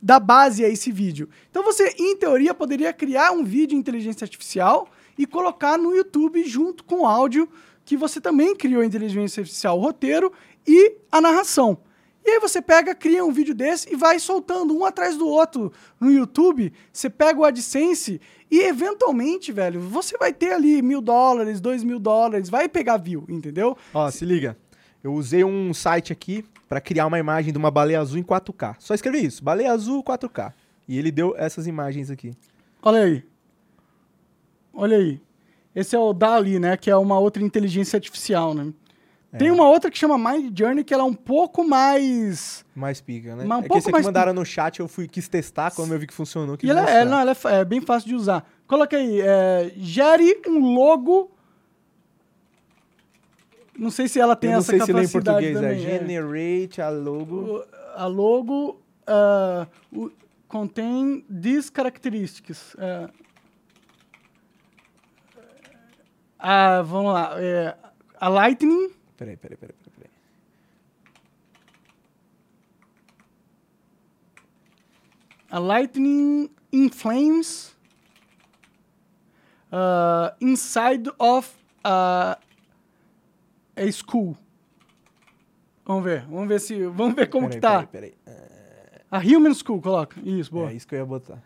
dar 0.00 0.20
base 0.20 0.64
a 0.64 0.68
esse 0.68 0.90
vídeo. 0.92 1.28
Então, 1.50 1.62
você, 1.62 1.94
em 1.98 2.16
teoria, 2.16 2.54
poderia 2.54 2.92
criar 2.92 3.32
um 3.32 3.44
vídeo 3.44 3.76
em 3.76 3.78
inteligência 3.80 4.24
artificial 4.24 4.88
e 5.18 5.26
colocar 5.26 5.76
no 5.76 5.94
YouTube 5.94 6.42
junto 6.44 6.84
com 6.84 7.00
o 7.00 7.06
áudio 7.06 7.48
que 7.84 7.96
você 7.96 8.20
também 8.20 8.54
criou 8.54 8.82
em 8.82 8.86
inteligência 8.86 9.40
artificial, 9.40 9.78
o 9.78 9.82
roteiro 9.82 10.32
e 10.66 10.96
a 11.10 11.20
narração. 11.20 11.78
E 12.24 12.30
aí 12.30 12.40
você 12.40 12.62
pega, 12.62 12.94
cria 12.94 13.24
um 13.24 13.32
vídeo 13.32 13.54
desse 13.54 13.92
e 13.92 13.96
vai 13.96 14.18
soltando 14.18 14.76
um 14.76 14.84
atrás 14.84 15.16
do 15.16 15.26
outro 15.26 15.72
no 16.00 16.10
YouTube. 16.10 16.72
Você 16.92 17.10
pega 17.10 17.40
o 17.40 17.44
AdSense 17.44 18.20
e 18.50 18.60
eventualmente, 18.60 19.50
velho, 19.50 19.80
você 19.80 20.16
vai 20.16 20.32
ter 20.32 20.52
ali 20.52 20.82
mil 20.82 21.00
dólares, 21.00 21.60
dois 21.60 21.82
mil 21.82 21.98
dólares, 21.98 22.48
vai 22.48 22.68
pegar 22.68 22.96
view, 22.96 23.24
entendeu? 23.28 23.76
Ó, 23.92 24.10
se 24.10 24.24
liga. 24.24 24.56
Eu 25.02 25.14
usei 25.14 25.42
um 25.42 25.74
site 25.74 26.12
aqui 26.12 26.44
para 26.68 26.80
criar 26.80 27.06
uma 27.06 27.18
imagem 27.18 27.52
de 27.52 27.58
uma 27.58 27.70
baleia 27.70 28.00
azul 28.00 28.18
em 28.18 28.22
4K. 28.22 28.76
Só 28.78 28.94
escrevi 28.94 29.26
isso, 29.26 29.42
baleia 29.42 29.72
azul 29.72 30.02
4K. 30.02 30.52
E 30.86 30.98
ele 30.98 31.10
deu 31.10 31.34
essas 31.36 31.66
imagens 31.66 32.10
aqui. 32.10 32.32
Olha 32.80 33.02
aí. 33.02 33.24
Olha 34.72 34.96
aí. 34.96 35.20
Esse 35.74 35.96
é 35.96 35.98
o 35.98 36.12
DALI, 36.12 36.58
né? 36.58 36.76
Que 36.76 36.90
é 36.90 36.96
uma 36.96 37.18
outra 37.18 37.42
inteligência 37.42 37.96
artificial, 37.96 38.54
né? 38.54 38.72
É. 39.32 39.38
Tem 39.38 39.50
uma 39.50 39.66
outra 39.66 39.90
que 39.90 39.96
chama 39.96 40.18
Mind 40.18 40.56
Journey, 40.56 40.84
que 40.84 40.92
ela 40.92 41.04
é 41.04 41.06
um 41.06 41.14
pouco 41.14 41.66
mais. 41.66 42.66
Mais 42.74 43.00
pica, 43.00 43.34
né? 43.34 43.46
Um 43.46 43.60
é 43.60 43.68
que 43.68 43.78
esse 43.78 43.88
aqui 43.88 44.02
mandaram 44.02 44.34
no 44.34 44.44
chat, 44.44 44.78
eu 44.78 44.86
fui, 44.86 45.08
quis 45.08 45.26
testar, 45.26 45.70
quando 45.70 45.92
eu 45.92 45.98
vi 45.98 46.06
que 46.06 46.12
funcionou. 46.12 46.58
e 46.62 46.68
ela, 46.68 46.88
é, 46.88 47.02
não, 47.02 47.18
ela 47.18 47.32
é, 47.32 47.60
é, 47.60 47.64
bem 47.64 47.80
fácil 47.80 48.10
de 48.10 48.14
usar. 48.14 48.46
Coloca 48.66 48.94
aí, 48.94 49.22
é, 49.22 49.72
gere 49.76 50.42
um 50.46 50.74
logo. 50.74 51.30
Não 53.78 53.90
sei 53.90 54.06
se 54.06 54.20
ela 54.20 54.36
tem 54.36 54.52
eu 54.52 54.58
essa 54.58 54.70
capacidade. 54.70 54.92
Não 54.92 55.08
sei 55.08 55.08
se 55.08 55.16
lê 55.16 55.20
em 55.20 55.24
português, 55.24 55.56
é 55.56 55.60
também, 55.60 55.78
é 55.78 55.98
generate 55.98 56.82
a 56.82 56.90
logo. 56.90 57.64
A 57.96 58.06
logo 58.06 58.82
uh, 59.08 60.12
contém 60.46 61.24
these 61.30 61.72
characteristics. 61.74 62.74
Uh, 62.74 63.10
a, 66.38 66.82
vamos 66.82 67.14
lá, 67.14 67.34
a 68.20 68.28
Lightning, 68.28 68.90
Peraí, 69.22 69.36
peraí, 69.36 69.56
peraí, 69.56 69.76
peraí. 69.76 69.94
peraí. 69.96 70.10
a 75.48 75.60
Lightning 75.60 76.50
in 76.72 76.88
Flames, 76.88 77.76
uh, 79.70 80.30
inside 80.40 81.08
of 81.20 81.54
a, 81.84 82.36
a 83.76 83.92
school. 83.92 84.36
Vamos 85.84 86.04
ver, 86.04 86.24
vamos 86.26 86.48
ver 86.48 86.58
se, 86.58 86.86
vamos 86.86 87.14
ver 87.14 87.28
como 87.28 87.48
Peraí, 87.48 87.60
que 87.60 87.60
tá. 87.60 87.86
Peraí, 87.86 88.12
peraí. 88.24 88.42
A 89.10 89.18
Human 89.18 89.54
School, 89.54 89.80
coloca. 89.80 90.18
Isso, 90.24 90.50
boa. 90.50 90.70
É 90.70 90.74
isso 90.74 90.88
que 90.88 90.94
eu 90.94 91.00
ia 91.00 91.04
botar. 91.04 91.38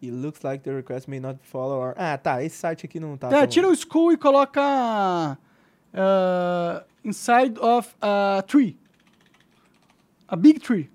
It 0.00 0.12
looks 0.12 0.44
like 0.44 0.62
the 0.62 0.72
request 0.72 1.08
may 1.08 1.18
not 1.18 1.38
follow 1.42 1.80
our... 1.80 1.94
Ah, 1.96 2.16
tá. 2.16 2.42
Esse 2.42 2.56
site 2.56 2.86
aqui 2.86 3.00
não 3.00 3.16
tá... 3.16 3.30
É, 3.34 3.46
tira 3.46 3.68
o 3.68 3.74
school 3.74 4.12
e 4.12 4.16
coloca 4.16 5.36
uh, 5.92 6.84
inside 7.04 7.58
of 7.58 7.94
a 8.00 8.42
tree. 8.46 8.78
A 10.28 10.36
big 10.36 10.60
tree. 10.60 10.88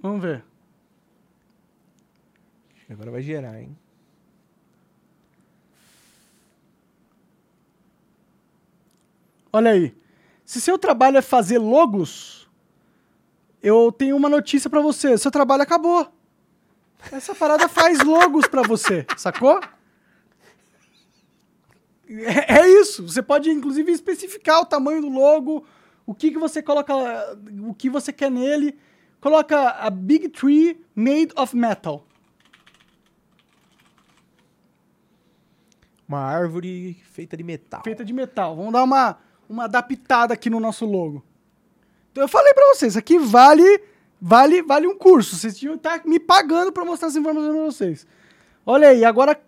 Vamos 0.00 0.20
ver. 0.20 0.44
Agora 2.90 3.10
vai 3.10 3.22
gerar, 3.22 3.60
hein? 3.60 3.76
Olha 9.52 9.70
aí. 9.72 9.96
Se 10.44 10.60
seu 10.60 10.78
trabalho 10.78 11.18
é 11.18 11.22
fazer 11.22 11.58
logos, 11.58 12.47
eu 13.62 13.92
tenho 13.92 14.16
uma 14.16 14.28
notícia 14.28 14.70
pra 14.70 14.80
você. 14.80 15.16
Seu 15.18 15.30
trabalho 15.30 15.62
acabou. 15.62 16.10
Essa 17.12 17.34
parada 17.34 17.68
faz 17.68 18.00
logos 18.00 18.46
pra 18.48 18.62
você, 18.62 19.06
sacou? 19.16 19.60
É, 22.08 22.60
é 22.60 22.68
isso. 22.80 23.06
Você 23.06 23.22
pode, 23.22 23.50
inclusive, 23.50 23.92
especificar 23.92 24.60
o 24.60 24.66
tamanho 24.66 25.02
do 25.02 25.08
logo, 25.08 25.64
o 26.06 26.14
que, 26.14 26.30
que 26.30 26.38
você 26.38 26.62
coloca, 26.62 26.94
o 27.62 27.74
que 27.74 27.90
você 27.90 28.12
quer 28.12 28.30
nele. 28.30 28.78
Coloca 29.20 29.70
a 29.70 29.90
Big 29.90 30.28
Tree 30.28 30.80
Made 30.94 31.32
of 31.36 31.56
Metal. 31.56 32.06
Uma 36.08 36.20
árvore 36.20 36.94
feita 37.10 37.36
de 37.36 37.42
metal. 37.42 37.82
feita 37.84 38.04
de 38.04 38.12
metal. 38.12 38.56
Vamos 38.56 38.72
dar 38.72 38.82
uma, 38.82 39.18
uma 39.48 39.64
adaptada 39.64 40.32
aqui 40.32 40.48
no 40.48 40.58
nosso 40.58 40.86
logo. 40.86 41.22
Então 42.12 42.24
eu 42.24 42.28
falei 42.28 42.52
pra 42.54 42.66
vocês, 42.74 42.96
aqui 42.96 43.18
vale 43.18 43.80
vale 44.20 44.62
vale 44.62 44.86
um 44.86 44.96
curso. 44.96 45.36
Vocês 45.36 45.56
tinham 45.56 45.74
que 45.78 45.86
estar 45.86 46.02
me 46.04 46.18
pagando 46.18 46.72
pra 46.72 46.84
mostrar 46.84 47.08
essa 47.08 47.18
informação 47.18 47.52
pra 47.54 47.64
vocês. 47.64 48.06
Olha 48.66 48.88
aí, 48.88 49.04
agora 49.04 49.38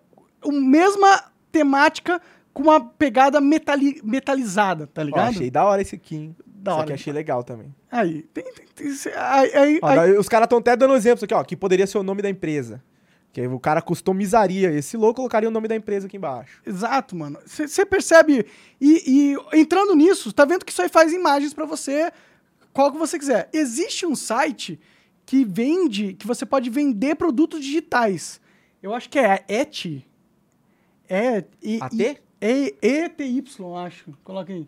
a 0.43 0.53
mesma 0.53 1.25
temática 1.53 2.21
com 2.53 2.63
uma 2.65 2.81
pegada 2.81 3.41
metali, 3.41 4.01
metalizada, 4.05 4.87
tá 4.87 5.03
Ó, 5.03 5.05
ligado? 5.05 5.29
achei 5.29 5.51
da 5.51 5.65
hora 5.65 5.83
esse 5.83 5.95
aqui, 5.95 6.17
hein? 6.17 6.37
Da 6.47 6.73
Esse 6.73 6.77
hora. 6.77 6.85
aqui 6.85 6.93
achei 6.95 7.13
legal 7.13 7.43
também. 7.43 7.75
Aí, 7.91 8.23
tem, 8.35 8.45
tem, 8.53 8.67
tem- 8.75 9.13
aí, 9.17 9.53
aí- 9.57 9.79
Ó, 9.83 9.87
aí- 9.89 10.17
os 10.19 10.29
caras 10.29 10.47
estão 10.47 10.59
até 10.59 10.77
dando 10.77 10.95
exemplos 10.95 11.23
aqui, 11.23 11.33
ó. 11.35 11.43
Que 11.45 11.57
poderia 11.57 11.87
ser 11.87 11.99
o 11.99 12.03
nome 12.03 12.23
da 12.23 12.29
empresa. 12.31 12.83
Que 13.33 13.41
aí 13.41 13.47
o 13.47 13.61
cara 13.61 13.81
customizaria 13.81 14.73
esse 14.73 14.97
logo, 14.97 15.15
colocaria 15.15 15.49
o 15.49 15.53
nome 15.53 15.69
da 15.69 15.77
empresa 15.77 16.07
aqui 16.07 16.17
embaixo. 16.17 16.61
Exato, 16.67 17.15
mano. 17.17 17.39
Você 17.47 17.87
percebe. 17.87 18.45
E, 18.81 19.37
e 19.53 19.59
entrando 19.61 19.95
nisso, 19.95 20.33
tá 20.33 20.45
vendo 20.45 20.65
que 20.65 20.73
isso 20.73 20.83
aí 20.83 20.89
faz 20.89 21.13
imagens 21.13 21.55
pra 21.55 21.65
você, 21.65 22.11
qual 22.73 22.91
que 22.93 22.99
você 22.99 23.19
quiser. 23.19 23.49
Existe 23.53 24.07
um 24.07 24.15
site 24.17 24.79
que 25.27 25.45
vende, 25.45 26.15
que 26.15 26.27
você 26.27 26.45
pode 26.45 26.69
vender 26.71 27.15
produtos 27.15 27.61
digitais. 27.61 28.41
Eu 28.83 28.95
acho 28.95 29.09
que 29.09 29.19
é 29.19 29.45
Etsy. 29.49 30.07
É. 31.09 31.45
E, 31.63 31.79
AT? 31.83 31.95
E, 31.95 32.21
e, 32.41 32.77
ETY, 32.83 33.45
acho. 33.85 34.13
Coloca 34.25 34.53
aí. 34.53 34.67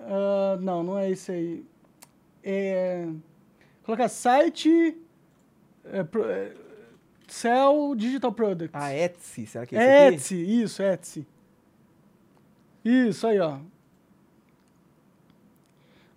Ah, 0.00 0.58
não, 0.60 0.82
não 0.82 0.98
é 0.98 1.10
esse 1.10 1.30
aí. 1.32 1.64
É. 2.42 3.06
Coloca 3.84 4.08
site. 4.08 4.96
É, 5.84 6.02
pro- 6.04 6.24
é, 6.24 6.52
Sell 7.28 7.94
Digital 7.96 8.32
Products. 8.32 8.74
A 8.74 8.94
Etsy, 8.94 9.46
será 9.46 9.66
que 9.66 9.74
é 9.76 9.78
esse 9.78 9.90
aqui? 10.06 10.14
Etsy, 10.14 10.62
isso, 10.62 10.82
Etsy. 10.82 11.26
Isso 12.84 13.26
aí, 13.26 13.38
ó. 13.38 13.58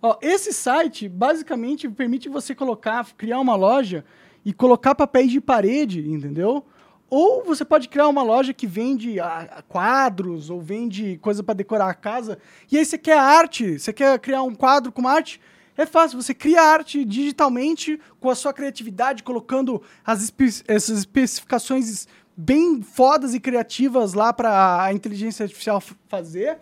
Ó, 0.06 0.16
esse 0.22 0.52
site 0.52 1.08
basicamente 1.08 1.88
permite 1.88 2.28
você 2.28 2.54
colocar, 2.54 3.04
criar 3.16 3.40
uma 3.40 3.56
loja 3.56 4.04
e 4.44 4.52
colocar 4.52 4.94
papéis 4.94 5.32
de 5.32 5.40
parede, 5.40 6.08
entendeu? 6.08 6.64
Ou 7.10 7.44
você 7.44 7.64
pode 7.64 7.88
criar 7.88 8.06
uma 8.06 8.22
loja 8.22 8.54
que 8.54 8.68
vende 8.68 9.18
ah, 9.18 9.64
quadros 9.68 10.48
ou 10.48 10.60
vende 10.60 11.18
coisa 11.18 11.42
para 11.42 11.54
decorar 11.56 11.88
a 11.88 11.94
casa. 11.94 12.38
E 12.70 12.78
aí 12.78 12.84
você 12.84 12.96
quer 12.96 13.18
arte, 13.18 13.80
você 13.80 13.92
quer 13.92 14.16
criar 14.20 14.42
um 14.42 14.54
quadro 14.54 14.92
com 14.92 15.08
arte, 15.08 15.40
é 15.76 15.84
fácil, 15.84 16.22
você 16.22 16.32
cria 16.32 16.62
arte 16.62 17.04
digitalmente 17.04 18.00
com 18.20 18.30
a 18.30 18.34
sua 18.36 18.52
criatividade, 18.52 19.24
colocando 19.24 19.82
as 20.04 20.22
espe- 20.22 20.62
essas 20.68 20.98
especificações 21.00 22.06
bem 22.36 22.80
fodas 22.80 23.34
e 23.34 23.40
criativas 23.40 24.14
lá 24.14 24.32
para 24.32 24.84
a 24.84 24.92
inteligência 24.92 25.42
artificial 25.42 25.82
fazer, 26.08 26.58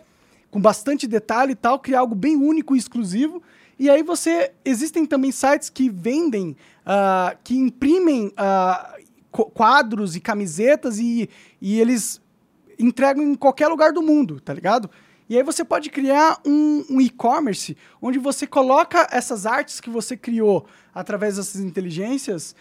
com 0.55 0.61
bastante 0.61 1.05
detalhe 1.05 1.51
e 1.51 1.55
tal, 1.55 1.77
criar 1.77 1.99
algo 1.99 2.15
bem 2.15 2.37
único 2.37 2.77
e 2.77 2.79
exclusivo. 2.79 3.43
E 3.77 3.89
aí 3.89 4.01
você. 4.01 4.53
Existem 4.63 5.05
também 5.05 5.29
sites 5.29 5.69
que 5.69 5.89
vendem, 5.89 6.55
ah, 6.85 7.35
que 7.43 7.57
imprimem 7.57 8.31
qu- 9.29 9.51
quadros 9.51 10.15
e 10.15 10.21
camisetas 10.21 10.97
e, 10.97 11.29
e 11.61 11.77
eles 11.77 12.21
entregam 12.79 13.21
em 13.21 13.35
qualquer 13.35 13.67
lugar 13.67 13.91
do 13.91 14.01
mundo, 14.01 14.39
tá 14.39 14.53
ligado? 14.53 14.89
E 15.27 15.35
aí 15.35 15.43
você 15.43 15.65
pode 15.65 15.89
criar 15.89 16.39
um, 16.47 16.85
um 16.89 17.01
e-commerce 17.01 17.75
onde 18.01 18.17
você 18.17 18.47
coloca 18.47 19.09
essas 19.11 19.45
artes 19.45 19.81
que 19.81 19.89
você 19.89 20.15
criou 20.15 20.65
através 20.93 21.35
dessas 21.35 21.59
inteligências 21.59 22.55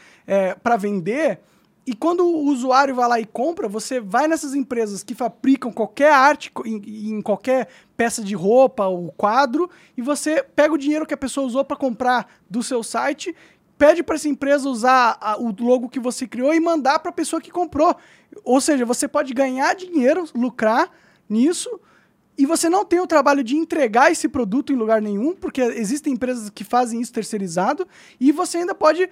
para 0.64 0.76
vender. 0.76 1.38
E 1.86 1.94
quando 1.94 2.24
o 2.24 2.46
usuário 2.46 2.94
vai 2.94 3.06
lá 3.06 3.20
e 3.20 3.26
compra, 3.26 3.68
você 3.68 4.00
vai 4.00 4.26
nessas 4.26 4.54
empresas 4.54 5.02
que 5.02 5.14
fabricam 5.14 5.70
qualquer 5.70 6.12
arte 6.12 6.50
em, 6.64 7.10
em 7.16 7.20
qualquer 7.20 7.68
peça 7.96 8.22
de 8.22 8.34
roupa 8.34 8.86
ou 8.86 9.12
quadro 9.12 9.68
e 9.96 10.00
você 10.00 10.42
pega 10.42 10.72
o 10.72 10.78
dinheiro 10.78 11.04
que 11.04 11.12
a 11.12 11.16
pessoa 11.18 11.46
usou 11.46 11.62
para 11.62 11.76
comprar 11.76 12.26
do 12.48 12.62
seu 12.62 12.82
site, 12.82 13.36
pede 13.76 14.02
para 14.02 14.14
essa 14.14 14.28
empresa 14.28 14.66
usar 14.66 15.18
a- 15.20 15.36
o 15.38 15.54
logo 15.60 15.90
que 15.90 16.00
você 16.00 16.26
criou 16.26 16.54
e 16.54 16.60
mandar 16.60 17.00
para 17.00 17.10
a 17.10 17.14
pessoa 17.14 17.40
que 17.40 17.50
comprou. 17.50 17.94
Ou 18.42 18.60
seja, 18.62 18.86
você 18.86 19.06
pode 19.06 19.34
ganhar 19.34 19.74
dinheiro, 19.74 20.24
lucrar 20.34 20.90
nisso 21.28 21.68
e 22.38 22.46
você 22.46 22.68
não 22.68 22.84
tem 22.84 22.98
o 22.98 23.06
trabalho 23.06 23.44
de 23.44 23.56
entregar 23.56 24.10
esse 24.10 24.28
produto 24.28 24.72
em 24.72 24.76
lugar 24.76 25.02
nenhum, 25.02 25.34
porque 25.34 25.60
existem 25.60 26.14
empresas 26.14 26.48
que 26.50 26.64
fazem 26.64 27.00
isso 27.00 27.12
terceirizado, 27.12 27.86
e 28.18 28.32
você 28.32 28.58
ainda 28.58 28.74
pode 28.74 29.08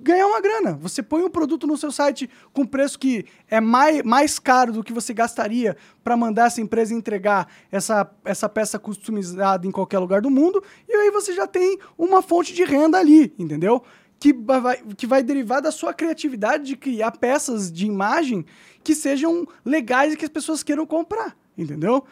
ganhar 0.00 0.26
uma 0.26 0.40
grana. 0.40 0.74
Você 0.74 1.02
põe 1.02 1.22
um 1.22 1.30
produto 1.30 1.66
no 1.66 1.76
seu 1.76 1.90
site 1.90 2.28
com 2.52 2.66
preço 2.66 2.98
que 2.98 3.24
é 3.48 3.60
mais, 3.60 4.02
mais 4.02 4.38
caro 4.38 4.72
do 4.72 4.84
que 4.84 4.92
você 4.92 5.14
gastaria 5.14 5.76
para 6.04 6.16
mandar 6.16 6.46
essa 6.46 6.60
empresa 6.60 6.94
entregar 6.94 7.48
essa, 7.70 8.10
essa 8.24 8.48
peça 8.48 8.78
customizada 8.78 9.66
em 9.66 9.70
qualquer 9.70 9.98
lugar 9.98 10.20
do 10.20 10.30
mundo, 10.30 10.62
e 10.88 10.92
aí 10.92 11.10
você 11.10 11.32
já 11.32 11.46
tem 11.46 11.78
uma 11.96 12.22
fonte 12.22 12.52
de 12.52 12.64
renda 12.64 12.98
ali, 12.98 13.32
entendeu? 13.38 13.82
Que 14.18 14.34
vai, 14.34 14.82
que 14.96 15.06
vai 15.06 15.22
derivar 15.22 15.62
da 15.62 15.72
sua 15.72 15.94
criatividade 15.94 16.64
de 16.64 16.76
criar 16.76 17.12
peças 17.12 17.72
de 17.72 17.86
imagem 17.86 18.44
que 18.84 18.94
sejam 18.94 19.46
legais 19.64 20.12
e 20.12 20.16
que 20.16 20.24
as 20.24 20.30
pessoas 20.30 20.62
queiram 20.62 20.84
comprar, 20.84 21.34
entendeu? 21.56 22.04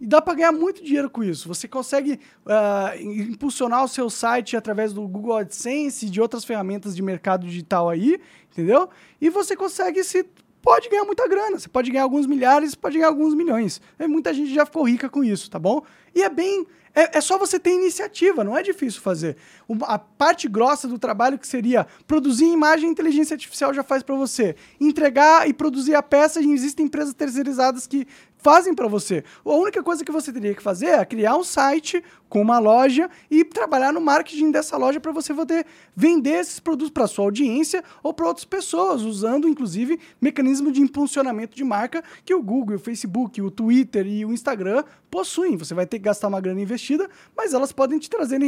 E 0.00 0.06
dá 0.06 0.20
para 0.20 0.34
ganhar 0.34 0.52
muito 0.52 0.82
dinheiro 0.84 1.08
com 1.08 1.24
isso. 1.24 1.48
Você 1.48 1.66
consegue 1.66 2.20
ah, 2.44 2.92
impulsionar 3.00 3.82
o 3.84 3.88
seu 3.88 4.10
site 4.10 4.56
através 4.56 4.92
do 4.92 5.06
Google 5.08 5.36
AdSense 5.38 6.06
e 6.06 6.10
de 6.10 6.20
outras 6.20 6.44
ferramentas 6.44 6.94
de 6.94 7.02
mercado 7.02 7.46
digital 7.46 7.88
aí, 7.88 8.20
entendeu? 8.52 8.88
E 9.20 9.30
você 9.30 9.56
consegue 9.56 10.04
se 10.04 10.26
pode 10.60 10.88
ganhar 10.88 11.04
muita 11.04 11.26
grana. 11.26 11.58
Você 11.58 11.68
pode 11.68 11.90
ganhar 11.90 12.04
alguns 12.04 12.26
milhares, 12.26 12.74
pode 12.74 12.96
ganhar 12.96 13.08
alguns 13.08 13.34
milhões. 13.34 13.80
E 13.98 14.06
muita 14.06 14.34
gente 14.34 14.52
já 14.52 14.66
ficou 14.66 14.82
rica 14.86 15.08
com 15.08 15.24
isso, 15.24 15.50
tá 15.50 15.58
bom? 15.58 15.82
E 16.14 16.22
é 16.22 16.28
bem 16.28 16.66
é, 16.96 17.18
é 17.18 17.20
só 17.20 17.36
você 17.36 17.60
ter 17.60 17.74
iniciativa, 17.74 18.42
não 18.42 18.56
é 18.56 18.62
difícil 18.62 19.02
fazer. 19.02 19.36
Uma- 19.68 19.86
a 19.86 19.98
parte 19.98 20.48
grossa 20.48 20.88
do 20.88 20.98
trabalho 20.98 21.38
que 21.38 21.46
seria 21.46 21.86
produzir 22.06 22.46
imagem, 22.46 22.88
inteligência 22.88 23.34
artificial 23.34 23.74
já 23.74 23.82
faz 23.82 24.02
para 24.02 24.14
você. 24.14 24.56
Entregar 24.80 25.46
e 25.46 25.52
produzir 25.52 25.94
a 25.94 26.02
peça, 26.02 26.40
existem 26.40 26.86
empresas 26.86 27.12
terceirizadas 27.12 27.86
que 27.86 28.06
fazem 28.46 28.72
para 28.72 28.86
você. 28.86 29.24
A 29.44 29.50
única 29.50 29.82
coisa 29.82 30.04
que 30.04 30.12
você 30.12 30.32
teria 30.32 30.54
que 30.54 30.62
fazer 30.62 30.86
é 30.86 31.04
criar 31.04 31.36
um 31.36 31.42
site 31.42 32.00
com 32.28 32.40
uma 32.40 32.60
loja 32.60 33.10
e 33.28 33.44
trabalhar 33.44 33.92
no 33.92 34.00
marketing 34.00 34.52
dessa 34.52 34.76
loja 34.76 35.00
para 35.00 35.10
você 35.10 35.34
poder 35.34 35.66
vender 35.96 36.38
esses 36.38 36.60
produtos 36.60 36.90
para 36.90 37.08
sua 37.08 37.24
audiência 37.24 37.82
ou 38.04 38.14
para 38.14 38.28
outras 38.28 38.44
pessoas, 38.44 39.02
usando 39.02 39.48
inclusive 39.48 39.98
mecanismo 40.20 40.70
de 40.70 40.80
impulsionamento 40.80 41.56
de 41.56 41.64
marca 41.64 42.04
que 42.24 42.32
o 42.32 42.40
Google, 42.40 42.76
o 42.76 42.78
Facebook, 42.78 43.42
o 43.42 43.50
Twitter 43.50 44.06
e 44.06 44.24
o 44.24 44.32
Instagram 44.32 44.84
possuem. 45.10 45.56
Você 45.56 45.74
vai 45.74 45.84
ter 45.84 45.98
que 45.98 46.04
gastar 46.04 46.28
uma 46.28 46.40
grana 46.40 46.60
investida, 46.60 47.10
mas 47.36 47.52
elas 47.52 47.72
podem 47.72 47.98
te 47.98 48.08
trazer 48.08 48.38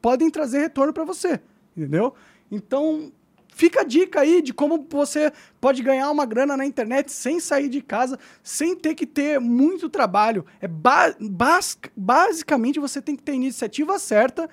podem 0.00 0.30
trazer 0.30 0.60
retorno 0.60 0.90
para 0.90 1.04
você, 1.04 1.38
entendeu? 1.76 2.14
Então, 2.50 3.12
fica 3.54 3.80
a 3.80 3.84
dica 3.84 4.20
aí 4.20 4.42
de 4.42 4.52
como 4.52 4.86
você 4.90 5.32
pode 5.60 5.82
ganhar 5.82 6.10
uma 6.10 6.26
grana 6.26 6.56
na 6.56 6.66
internet 6.66 7.10
sem 7.10 7.40
sair 7.40 7.68
de 7.68 7.80
casa, 7.80 8.18
sem 8.42 8.76
ter 8.76 8.94
que 8.94 9.06
ter 9.06 9.40
muito 9.40 9.88
trabalho. 9.88 10.44
É 10.60 10.68
ba 10.68 11.14
bas 11.20 11.78
basicamente 11.96 12.80
você 12.80 13.00
tem 13.00 13.16
que 13.16 13.22
ter 13.22 13.32
iniciativa 13.32 13.98
certa, 13.98 14.50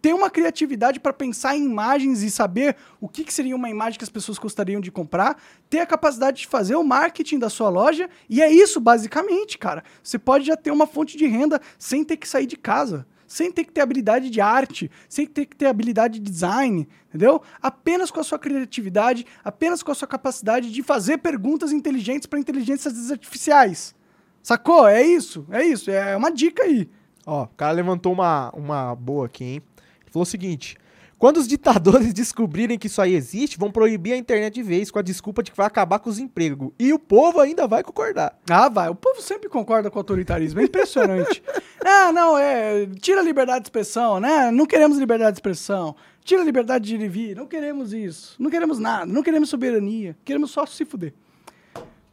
ter 0.00 0.14
uma 0.14 0.30
criatividade 0.30 1.00
para 1.00 1.12
pensar 1.12 1.56
em 1.56 1.64
imagens 1.64 2.22
e 2.22 2.30
saber 2.30 2.76
o 3.00 3.08
que, 3.08 3.24
que, 3.24 3.34
seria 3.34 3.56
uma 3.56 3.68
imagem 3.68 3.98
que 3.98 4.04
as 4.04 4.10
pessoas 4.10 4.38
gostariam 4.38 4.80
de 4.80 4.90
comprar, 4.90 5.36
ter 5.68 5.80
a 5.80 5.86
capacidade 5.86 6.42
de 6.42 6.46
fazer 6.46 6.76
o 6.76 6.84
marketing 6.84 7.40
da 7.40 7.50
sua 7.50 7.68
loja, 7.68 8.08
e 8.30 8.40
é 8.40 8.50
isso 8.50 8.78
basicamente, 8.78 9.58
cara. 9.58 9.82
Você 10.02 10.18
pode 10.18 10.46
já 10.46 10.56
ter 10.56 10.70
uma 10.70 10.86
fonte 10.86 11.16
de 11.16 11.26
renda 11.26 11.60
sem 11.78 12.04
ter 12.04 12.16
que 12.16 12.28
sair 12.28 12.46
de 12.46 12.56
casa 12.56 13.06
sem 13.26 13.50
ter 13.50 13.64
que 13.64 13.72
ter 13.72 13.80
habilidade 13.80 14.30
de 14.30 14.40
arte, 14.40 14.90
sem 15.08 15.26
ter 15.26 15.46
que 15.46 15.56
ter 15.56 15.66
habilidade 15.66 16.18
de 16.18 16.30
design, 16.30 16.88
entendeu? 17.08 17.42
Apenas 17.60 18.10
com 18.10 18.20
a 18.20 18.24
sua 18.24 18.38
criatividade, 18.38 19.26
apenas 19.44 19.82
com 19.82 19.90
a 19.90 19.94
sua 19.94 20.08
capacidade 20.08 20.72
de 20.72 20.82
fazer 20.82 21.18
perguntas 21.18 21.72
inteligentes 21.72 22.26
para 22.26 22.38
inteligências 22.38 23.10
artificiais. 23.10 23.94
Sacou? 24.42 24.86
É 24.86 25.02
isso, 25.02 25.46
é 25.50 25.64
isso, 25.64 25.90
é 25.90 26.16
uma 26.16 26.30
dica 26.30 26.62
aí. 26.62 26.88
Ó, 27.26 27.42
o 27.42 27.48
cara 27.48 27.72
levantou 27.72 28.12
uma, 28.12 28.50
uma 28.50 28.94
boa 28.94 29.26
aqui, 29.26 29.44
hein? 29.44 29.62
Ele 30.02 30.10
falou 30.12 30.22
o 30.22 30.26
seguinte: 30.26 30.76
quando 31.18 31.38
os 31.38 31.48
ditadores 31.48 32.12
descobrirem 32.14 32.78
que 32.78 32.86
isso 32.86 33.00
aí 33.00 33.14
existe, 33.14 33.58
vão 33.58 33.70
proibir 33.70 34.12
a 34.12 34.16
internet 34.16 34.54
de 34.54 34.62
vez 34.62 34.90
com 34.90 34.98
a 34.98 35.02
desculpa 35.02 35.42
de 35.42 35.50
que 35.50 35.56
vai 35.56 35.66
acabar 35.66 35.98
com 35.98 36.10
os 36.10 36.18
empregos. 36.18 36.72
E 36.78 36.92
o 36.92 36.98
povo 36.98 37.40
ainda 37.40 37.66
vai 37.66 37.82
concordar. 37.82 38.38
Ah, 38.48 38.68
vai. 38.68 38.88
O 38.88 38.94
povo 38.94 39.20
sempre 39.22 39.48
concorda 39.48 39.90
com 39.90 39.98
o 39.98 40.00
autoritarismo. 40.00 40.60
É 40.60 40.64
impressionante. 40.64 41.42
ah, 41.84 42.12
não, 42.12 42.36
é. 42.36 42.86
Tira 43.00 43.20
a 43.20 43.24
liberdade 43.24 43.60
de 43.60 43.66
expressão, 43.68 44.20
né? 44.20 44.50
Não 44.50 44.66
queremos 44.66 44.98
liberdade 44.98 45.32
de 45.32 45.38
expressão. 45.38 45.96
Tira 46.22 46.42
a 46.42 46.44
liberdade 46.44 46.84
de 46.84 46.94
ir 46.96 47.00
e 47.00 47.08
vir. 47.08 47.36
Não 47.36 47.46
queremos 47.46 47.92
isso. 47.92 48.36
Não 48.38 48.50
queremos 48.50 48.78
nada. 48.78 49.06
Não 49.06 49.22
queremos 49.22 49.48
soberania. 49.48 50.16
Queremos 50.24 50.50
só 50.50 50.66
se 50.66 50.84
fuder. 50.84 51.14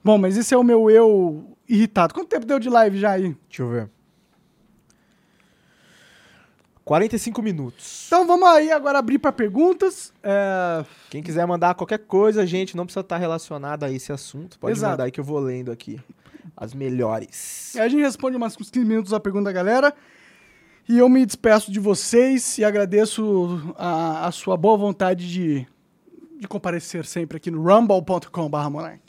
Bom, 0.04 0.18
mas 0.18 0.38
esse 0.38 0.54
é 0.54 0.58
o 0.58 0.64
meu 0.64 0.89
eu 0.89 1.45
irritado. 1.68 2.14
Quanto 2.14 2.28
tempo 2.28 2.45
deu 2.45 2.60
de 2.60 2.70
live 2.70 2.99
já 2.99 3.12
aí? 3.12 3.36
Deixa 3.49 3.64
eu 3.64 3.70
ver. 3.70 3.89
45 6.86 7.41
minutos. 7.41 8.05
Então 8.07 8.27
vamos 8.27 8.47
aí 8.47 8.71
agora 8.71 8.99
abrir 8.99 9.17
para 9.17 9.31
perguntas. 9.31 10.11
É... 10.21 10.86
Quem 11.09 11.23
quiser 11.23 11.45
mandar 11.47 11.75
qualquer 11.75 11.99
coisa, 11.99 12.45
gente, 12.45 12.75
não 12.75 12.86
precisa 12.86 13.01
estar 13.01 13.17
relacionado 13.17 13.84
a 13.84 13.91
esse 13.91 14.11
assunto. 14.11 14.59
Pode 14.59 14.77
Exato. 14.77 14.91
mandar 14.91 15.03
aí 15.05 15.11
que 15.11 15.19
eu 15.19 15.23
vou 15.23 15.39
lendo 15.39 15.71
aqui 15.71 15.99
as 16.55 16.73
melhores. 16.73 17.75
A 17.77 17.88
gente 17.88 18.01
responde 18.01 18.36
umas 18.36 18.55
15 18.55 18.79
minutos 18.79 19.13
a 19.13 19.19
pergunta 19.19 19.45
da 19.45 19.51
galera. 19.51 19.93
E 20.88 20.97
eu 20.97 21.07
me 21.07 21.25
despeço 21.25 21.71
de 21.71 21.79
vocês 21.79 22.57
e 22.57 22.65
agradeço 22.65 23.73
a, 23.77 24.27
a 24.27 24.31
sua 24.31 24.57
boa 24.57 24.77
vontade 24.77 25.31
de, 25.31 25.65
de 26.38 26.47
comparecer 26.47 27.05
sempre 27.05 27.38
aqui 27.38 27.49
no 27.49 27.63
rumble.com.br 27.63 28.69
Monark. 28.69 28.99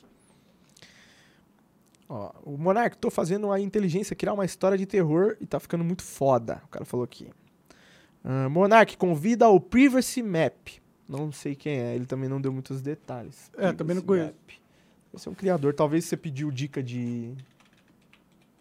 Ó, 2.08 2.30
o 2.44 2.56
Monark, 2.56 2.96
tô 2.98 3.10
fazendo 3.10 3.50
a 3.50 3.58
inteligência 3.58 4.14
criar 4.14 4.34
uma 4.34 4.44
história 4.44 4.78
de 4.78 4.86
terror 4.86 5.36
e 5.40 5.46
tá 5.46 5.58
ficando 5.58 5.82
muito 5.82 6.04
foda. 6.04 6.62
O 6.66 6.68
cara 6.68 6.84
falou 6.84 7.02
aqui. 7.02 7.28
Uh, 8.24 8.48
Monark 8.48 8.96
convida 8.96 9.44
ao 9.44 9.60
Privacy 9.60 10.22
Map. 10.22 10.68
Não 11.06 11.30
sei 11.30 11.54
quem 11.54 11.78
é, 11.78 11.94
ele 11.94 12.06
também 12.06 12.28
não 12.28 12.40
deu 12.40 12.50
muitos 12.50 12.80
detalhes. 12.80 13.50
É, 13.52 13.56
Privacy 13.56 13.76
também 13.76 13.96
não 13.96 14.02
conheço. 14.02 14.32
Map. 14.32 14.50
Esse 15.12 15.28
é 15.28 15.30
um 15.30 15.34
criador. 15.34 15.74
Talvez 15.74 16.06
você 16.06 16.16
pediu 16.16 16.50
dica 16.50 16.82
de. 16.82 17.34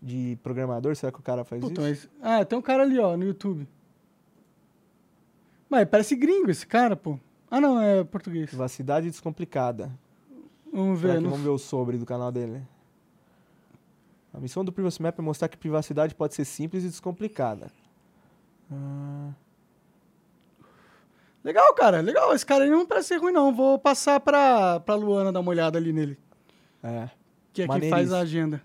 de 0.01 0.38
programador. 0.43 0.95
Será 0.95 1.11
que 1.11 1.20
o 1.20 1.24
cara 1.24 1.45
faz 1.45 1.61
Puta, 1.61 1.89
isso? 1.89 2.09
Mas... 2.20 2.41
Ah, 2.41 2.45
tem 2.45 2.59
um 2.59 2.61
cara 2.61 2.84
ali, 2.84 2.99
ó, 2.99 3.16
no 3.16 3.24
YouTube. 3.24 3.68
Mas 5.70 5.88
parece 5.89 6.16
gringo 6.16 6.51
esse 6.51 6.68
cara, 6.68 6.95
pô. 6.95 7.18
Ah, 7.49 7.61
não, 7.61 7.82
é 7.82 8.03
português. 8.03 8.49
Privacidade 8.49 9.09
descomplicada. 9.09 9.91
Vamos 10.72 10.99
ver. 10.99 11.22
Vamos 11.22 11.39
ver 11.39 11.49
o 11.49 11.57
sobre 11.57 11.97
do 11.97 12.05
canal 12.05 12.32
dele. 12.32 12.61
A 14.34 14.39
missão 14.39 14.66
do 14.66 14.74
Privacy 14.74 15.01
Map 15.01 15.18
é 15.18 15.22
mostrar 15.22 15.47
que 15.47 15.55
privacidade 15.55 16.14
pode 16.14 16.34
ser 16.34 16.43
simples 16.45 16.84
e 16.84 16.88
descomplicada. 16.88 17.72
Ah. 18.72 19.32
Legal, 21.44 21.74
cara. 21.74 22.00
Legal. 22.00 22.34
Esse 22.34 22.46
cara 22.46 22.64
aí 22.64 22.70
não 22.70 22.86
parece 22.86 23.10
ser 23.10 23.18
ruim, 23.18 23.34
não. 23.34 23.54
Vou 23.54 23.78
passar 23.78 24.20
pra, 24.20 24.80
pra 24.80 24.96
Luana 24.96 25.32
dar 25.32 25.39
uma 25.41 25.52
olhada 25.52 25.78
ali 25.78 25.91
nele. 25.91 26.18
É. 26.82 27.10
Que 27.52 27.64
é 27.64 27.68
quem 27.68 27.89
faz 27.89 28.14
a 28.14 28.20
agenda. 28.20 28.62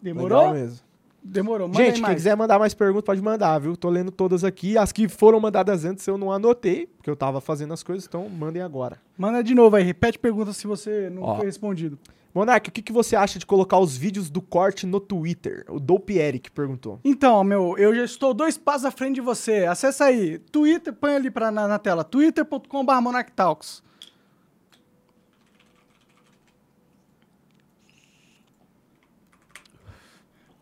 Demorou? 0.00 0.38
Legal 0.38 0.54
mesmo. 0.54 0.88
Demorou. 1.22 1.68
Manda 1.68 1.84
Gente, 1.84 2.02
quem 2.02 2.14
quiser 2.14 2.36
mandar 2.36 2.58
mais 2.58 2.72
perguntas, 2.72 3.04
pode 3.04 3.20
mandar, 3.20 3.58
viu? 3.58 3.76
Tô 3.76 3.90
lendo 3.90 4.10
todas 4.10 4.44
aqui. 4.44 4.78
As 4.78 4.92
que 4.92 5.08
foram 5.08 5.38
mandadas 5.40 5.84
antes 5.84 6.06
eu 6.06 6.16
não 6.16 6.32
anotei, 6.32 6.86
porque 6.86 7.10
eu 7.10 7.16
tava 7.16 7.40
fazendo 7.40 7.74
as 7.74 7.82
coisas, 7.82 8.06
então 8.06 8.28
mandem 8.28 8.62
agora. 8.62 8.98
Manda 9.16 9.42
de 9.42 9.54
novo 9.54 9.76
aí. 9.76 9.82
Repete 9.82 10.18
pergunta 10.18 10.52
se 10.52 10.66
você 10.66 11.10
não 11.10 11.22
Ó. 11.22 11.36
foi 11.36 11.46
respondido. 11.46 11.98
Monark, 12.34 12.68
o 12.68 12.72
que, 12.72 12.82
que 12.82 12.92
você 12.92 13.16
acha 13.16 13.38
de 13.38 13.46
colocar 13.46 13.78
os 13.78 13.96
vídeos 13.96 14.30
do 14.30 14.40
corte 14.40 14.86
no 14.86 15.00
Twitter? 15.00 15.64
O 15.68 15.80
Dope 15.80 16.16
Eric 16.18 16.50
perguntou. 16.50 17.00
Então, 17.02 17.42
meu, 17.42 17.76
eu 17.78 17.94
já 17.94 18.04
estou 18.04 18.34
dois 18.34 18.58
passos 18.58 18.84
à 18.84 18.90
frente 18.90 19.16
de 19.16 19.20
você. 19.20 19.64
Acessa 19.64 20.04
aí, 20.04 20.38
Twitter, 20.38 20.92
põe 20.92 21.14
ali 21.14 21.30
pra, 21.30 21.50
na, 21.50 21.66
na 21.66 21.78
tela, 21.78 22.04
twitter.com.br 22.04 23.00
monarctalks. 23.00 23.82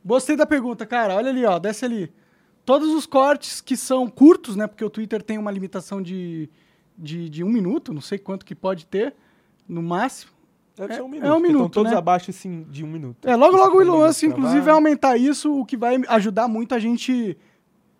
Gostei 0.05 0.37
da 0.37 0.47
pergunta, 0.47 0.87
cara. 0.87 1.17
Olha 1.17 1.31
ali, 1.31 1.45
ó, 1.45 1.59
desce 1.59 1.85
ali. 1.85 2.13
Todos 2.65 2.95
os 2.95 3.07
cortes 3.07 3.61
que 3.61 3.77
são 3.77 4.09
curtos, 4.09 4.55
né? 4.55 4.69
Porque 4.69 4.85
o 4.85 4.91
Twitter 4.91 5.21
tem 5.21 5.37
uma 5.37 5.51
limitação 5.51 6.01
de, 6.01 6.49
de, 6.97 7.29
de 7.29 7.43
um 7.43 7.49
minuto, 7.49 7.93
não 7.93 8.01
sei 8.01 8.17
quanto 8.17 8.47
que 8.47 8.55
pode 8.55 8.87
ter, 8.87 9.17
no 9.69 9.83
máximo. 9.83 10.36
Deve 10.77 10.93
é, 10.93 10.97
ser 10.97 11.03
um 11.03 11.09
minuto. 11.09 11.27
É 11.27 11.33
um 11.33 11.41
minuto. 11.41 11.67
Estão 11.67 11.83
todos 11.83 11.93
né? 11.93 11.99
abaixo 11.99 12.31
assim, 12.31 12.67
de 12.69 12.85
um 12.85 12.87
minuto. 12.87 13.27
É, 13.27 13.35
logo, 13.35 13.57
logo 13.57 13.79
o 13.79 13.83
Elon 13.83 14.07
Musk, 14.07 14.25
inclusive, 14.25 14.61
vai 14.61 14.75
aumentar 14.75 15.17
isso, 15.17 15.59
o 15.59 15.65
que 15.65 15.77
vai 15.77 15.99
ajudar 16.09 16.47
muito 16.47 16.75
a 16.75 16.79
gente 16.79 17.37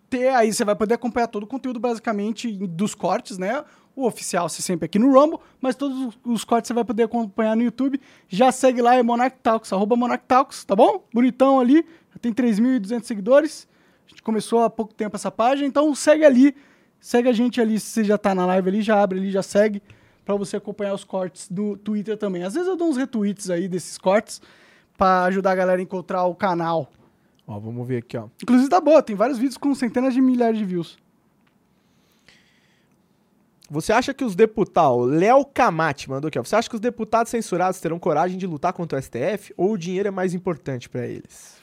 ter. 0.09 0.29
Aí 0.29 0.53
você 0.53 0.63
vai 0.63 0.75
poder 0.75 0.93
acompanhar 0.93 1.27
todo 1.27 1.43
o 1.43 1.47
conteúdo, 1.47 1.79
basicamente, 1.79 2.51
dos 2.51 2.93
cortes, 2.93 3.39
né? 3.39 3.63
O 3.95 4.05
oficial 4.05 4.47
você 4.47 4.61
sempre 4.61 4.85
aqui 4.85 4.99
no 4.99 5.11
Rumble, 5.11 5.39
mas 5.59 5.75
todos 5.75 6.15
os 6.23 6.43
cortes 6.43 6.67
você 6.67 6.73
vai 6.75 6.85
poder 6.85 7.03
acompanhar 7.03 7.55
no 7.55 7.63
YouTube. 7.63 7.99
Já 8.29 8.51
segue 8.51 8.79
lá, 8.79 8.93
é 8.93 9.01
Monarch 9.01 9.37
Talks, 9.41 9.73
arroba 9.73 9.95
Monarch 9.95 10.23
Talks, 10.27 10.63
tá 10.63 10.75
bom? 10.75 11.03
Bonitão 11.11 11.59
ali, 11.59 11.83
já 12.13 12.19
tem 12.21 12.31
3.200 12.31 13.03
seguidores. 13.05 13.67
A 14.05 14.09
gente 14.09 14.21
começou 14.21 14.61
há 14.61 14.69
pouco 14.69 14.93
tempo 14.93 15.15
essa 15.15 15.31
página, 15.31 15.67
então 15.67 15.95
segue 15.95 16.23
ali, 16.23 16.55
segue 16.99 17.27
a 17.27 17.33
gente 17.33 17.59
ali, 17.59 17.79
se 17.79 17.87
você 17.87 18.03
já 18.03 18.19
tá 18.19 18.35
na 18.35 18.45
live 18.45 18.69
ali, 18.69 18.81
já 18.83 19.01
abre 19.01 19.17
ali, 19.17 19.31
já 19.31 19.41
segue 19.41 19.81
para 20.27 20.35
você 20.35 20.57
acompanhar 20.57 20.93
os 20.93 21.05
cortes 21.05 21.47
do 21.49 21.77
Twitter 21.77 22.17
também. 22.17 22.43
Às 22.43 22.53
vezes 22.53 22.67
eu 22.67 22.75
dou 22.75 22.89
uns 22.89 22.97
retweets 22.97 23.49
aí 23.49 23.69
desses 23.69 23.97
cortes 23.97 24.41
para 24.97 25.23
ajudar 25.23 25.51
a 25.51 25.55
galera 25.55 25.79
a 25.79 25.81
encontrar 25.81 26.25
o 26.25 26.35
canal. 26.35 26.91
Ó, 27.47 27.57
vamos 27.57 27.87
ver 27.87 27.99
aqui, 27.99 28.17
ó. 28.17 28.27
Inclusive 28.43 28.69
tá 28.69 28.81
boa, 28.81 29.01
tem 29.01 29.15
vários 29.15 29.37
vídeos 29.37 29.55
com 29.55 29.73
centenas 29.73 30.13
de 30.13 30.19
milhares 30.19 30.57
de 30.59 30.65
views. 30.65 30.97
Você 33.69 33.93
acha 33.93 34.13
que 34.13 34.25
os 34.25 34.35
deputados, 34.35 35.09
Léo 35.09 35.45
Camate 35.45 36.09
mandou 36.09 36.27
aqui, 36.27 36.37
ó. 36.37 36.43
Você 36.43 36.57
acha 36.57 36.67
que 36.67 36.75
os 36.75 36.81
deputados 36.81 37.29
censurados 37.29 37.79
terão 37.79 37.97
coragem 37.97 38.37
de 38.37 38.45
lutar 38.45 38.73
contra 38.73 38.99
o 38.99 39.01
STF 39.01 39.53
ou 39.55 39.71
o 39.71 39.77
dinheiro 39.77 40.09
é 40.09 40.11
mais 40.11 40.33
importante 40.33 40.89
para 40.89 41.07
eles? 41.07 41.55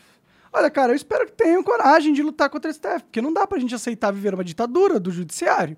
Olha, 0.50 0.70
cara, 0.70 0.92
eu 0.92 0.96
espero 0.96 1.26
que 1.26 1.32
tenham 1.32 1.62
coragem 1.62 2.14
de 2.14 2.22
lutar 2.22 2.48
contra 2.48 2.70
o 2.70 2.72
STF, 2.72 3.02
porque 3.02 3.20
não 3.20 3.32
dá 3.32 3.46
pra 3.46 3.58
gente 3.58 3.74
aceitar 3.74 4.10
viver 4.10 4.32
uma 4.32 4.44
ditadura 4.44 4.98
do 4.98 5.10
judiciário, 5.10 5.76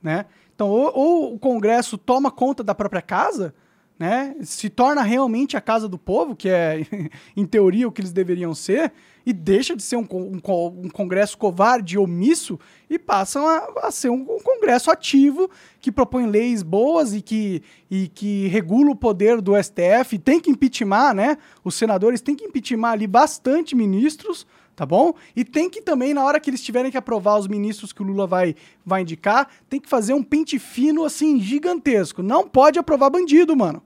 né? 0.00 0.26
Então, 0.58 0.70
ou, 0.70 0.92
ou, 0.92 1.34
o 1.34 1.38
Congresso 1.38 1.96
toma 1.96 2.32
conta 2.32 2.64
da 2.64 2.74
própria 2.74 3.00
casa, 3.00 3.54
né? 3.96 4.34
Se 4.42 4.68
torna 4.68 5.02
realmente 5.02 5.56
a 5.56 5.60
casa 5.60 5.88
do 5.88 5.96
povo, 5.96 6.34
que 6.34 6.48
é, 6.48 6.84
em 7.36 7.46
teoria, 7.46 7.86
o 7.86 7.92
que 7.92 8.00
eles 8.00 8.12
deveriam 8.12 8.52
ser, 8.52 8.92
e 9.24 9.32
deixa 9.32 9.76
de 9.76 9.84
ser 9.84 9.94
um, 9.94 10.06
um, 10.10 10.40
um 10.82 10.88
Congresso 10.88 11.38
covarde 11.38 11.96
omisso 11.96 12.58
e 12.90 12.98
passam 12.98 13.46
a, 13.46 13.68
a 13.84 13.90
ser 13.92 14.10
um, 14.10 14.22
um, 14.22 14.40
Congresso 14.42 14.90
ativo 14.90 15.48
que 15.80 15.92
propõe 15.92 16.26
leis 16.26 16.64
boas 16.64 17.14
e 17.14 17.22
que, 17.22 17.62
e 17.88 18.08
que 18.08 18.48
regula 18.48 18.90
o 18.90 18.96
poder 18.96 19.40
do 19.40 19.52
STF. 19.62 20.18
Tem 20.18 20.40
que 20.40 20.50
impeachment, 20.50 21.14
né? 21.14 21.38
Os 21.62 21.76
senadores 21.76 22.20
têm 22.20 22.34
que 22.34 22.44
impeachment 22.44 22.90
ali 22.90 23.06
bastante 23.06 23.76
ministros 23.76 24.44
tá 24.78 24.86
bom? 24.86 25.12
E 25.34 25.44
tem 25.44 25.68
que 25.68 25.82
também, 25.82 26.14
na 26.14 26.22
hora 26.22 26.38
que 26.38 26.48
eles 26.48 26.62
tiverem 26.62 26.88
que 26.88 26.96
aprovar 26.96 27.36
os 27.36 27.48
ministros 27.48 27.92
que 27.92 28.00
o 28.00 28.04
Lula 28.04 28.28
vai, 28.28 28.54
vai 28.86 29.02
indicar, 29.02 29.48
tem 29.68 29.80
que 29.80 29.88
fazer 29.88 30.14
um 30.14 30.22
pente 30.22 30.56
fino, 30.56 31.04
assim, 31.04 31.40
gigantesco. 31.40 32.22
Não 32.22 32.48
pode 32.48 32.78
aprovar 32.78 33.10
bandido, 33.10 33.56
mano. 33.56 33.82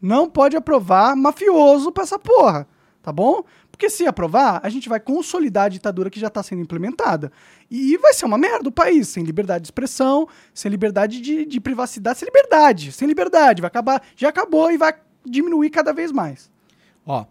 Não 0.00 0.30
pode 0.30 0.56
aprovar 0.56 1.14
mafioso 1.14 1.92
pra 1.92 2.04
essa 2.04 2.18
porra, 2.18 2.66
tá 3.02 3.12
bom? 3.12 3.44
Porque 3.70 3.90
se 3.90 4.06
aprovar, 4.06 4.60
a 4.62 4.70
gente 4.70 4.88
vai 4.88 4.98
consolidar 4.98 5.66
a 5.66 5.68
ditadura 5.68 6.08
que 6.08 6.18
já 6.18 6.28
está 6.28 6.42
sendo 6.42 6.62
implementada. 6.62 7.30
E 7.70 7.98
vai 7.98 8.14
ser 8.14 8.24
uma 8.24 8.38
merda 8.38 8.70
o 8.70 8.72
país, 8.72 9.08
sem 9.08 9.22
liberdade 9.22 9.60
de 9.60 9.66
expressão, 9.66 10.26
sem 10.54 10.70
liberdade 10.70 11.20
de, 11.20 11.44
de 11.44 11.60
privacidade, 11.60 12.18
sem 12.18 12.24
liberdade, 12.24 12.92
sem 12.92 13.06
liberdade. 13.06 13.60
Vai 13.60 13.68
acabar, 13.68 14.02
já 14.16 14.30
acabou 14.30 14.72
e 14.72 14.78
vai 14.78 14.94
diminuir 15.22 15.68
cada 15.68 15.92
vez 15.92 16.10
mais. 16.10 16.50
Ó, 17.04 17.26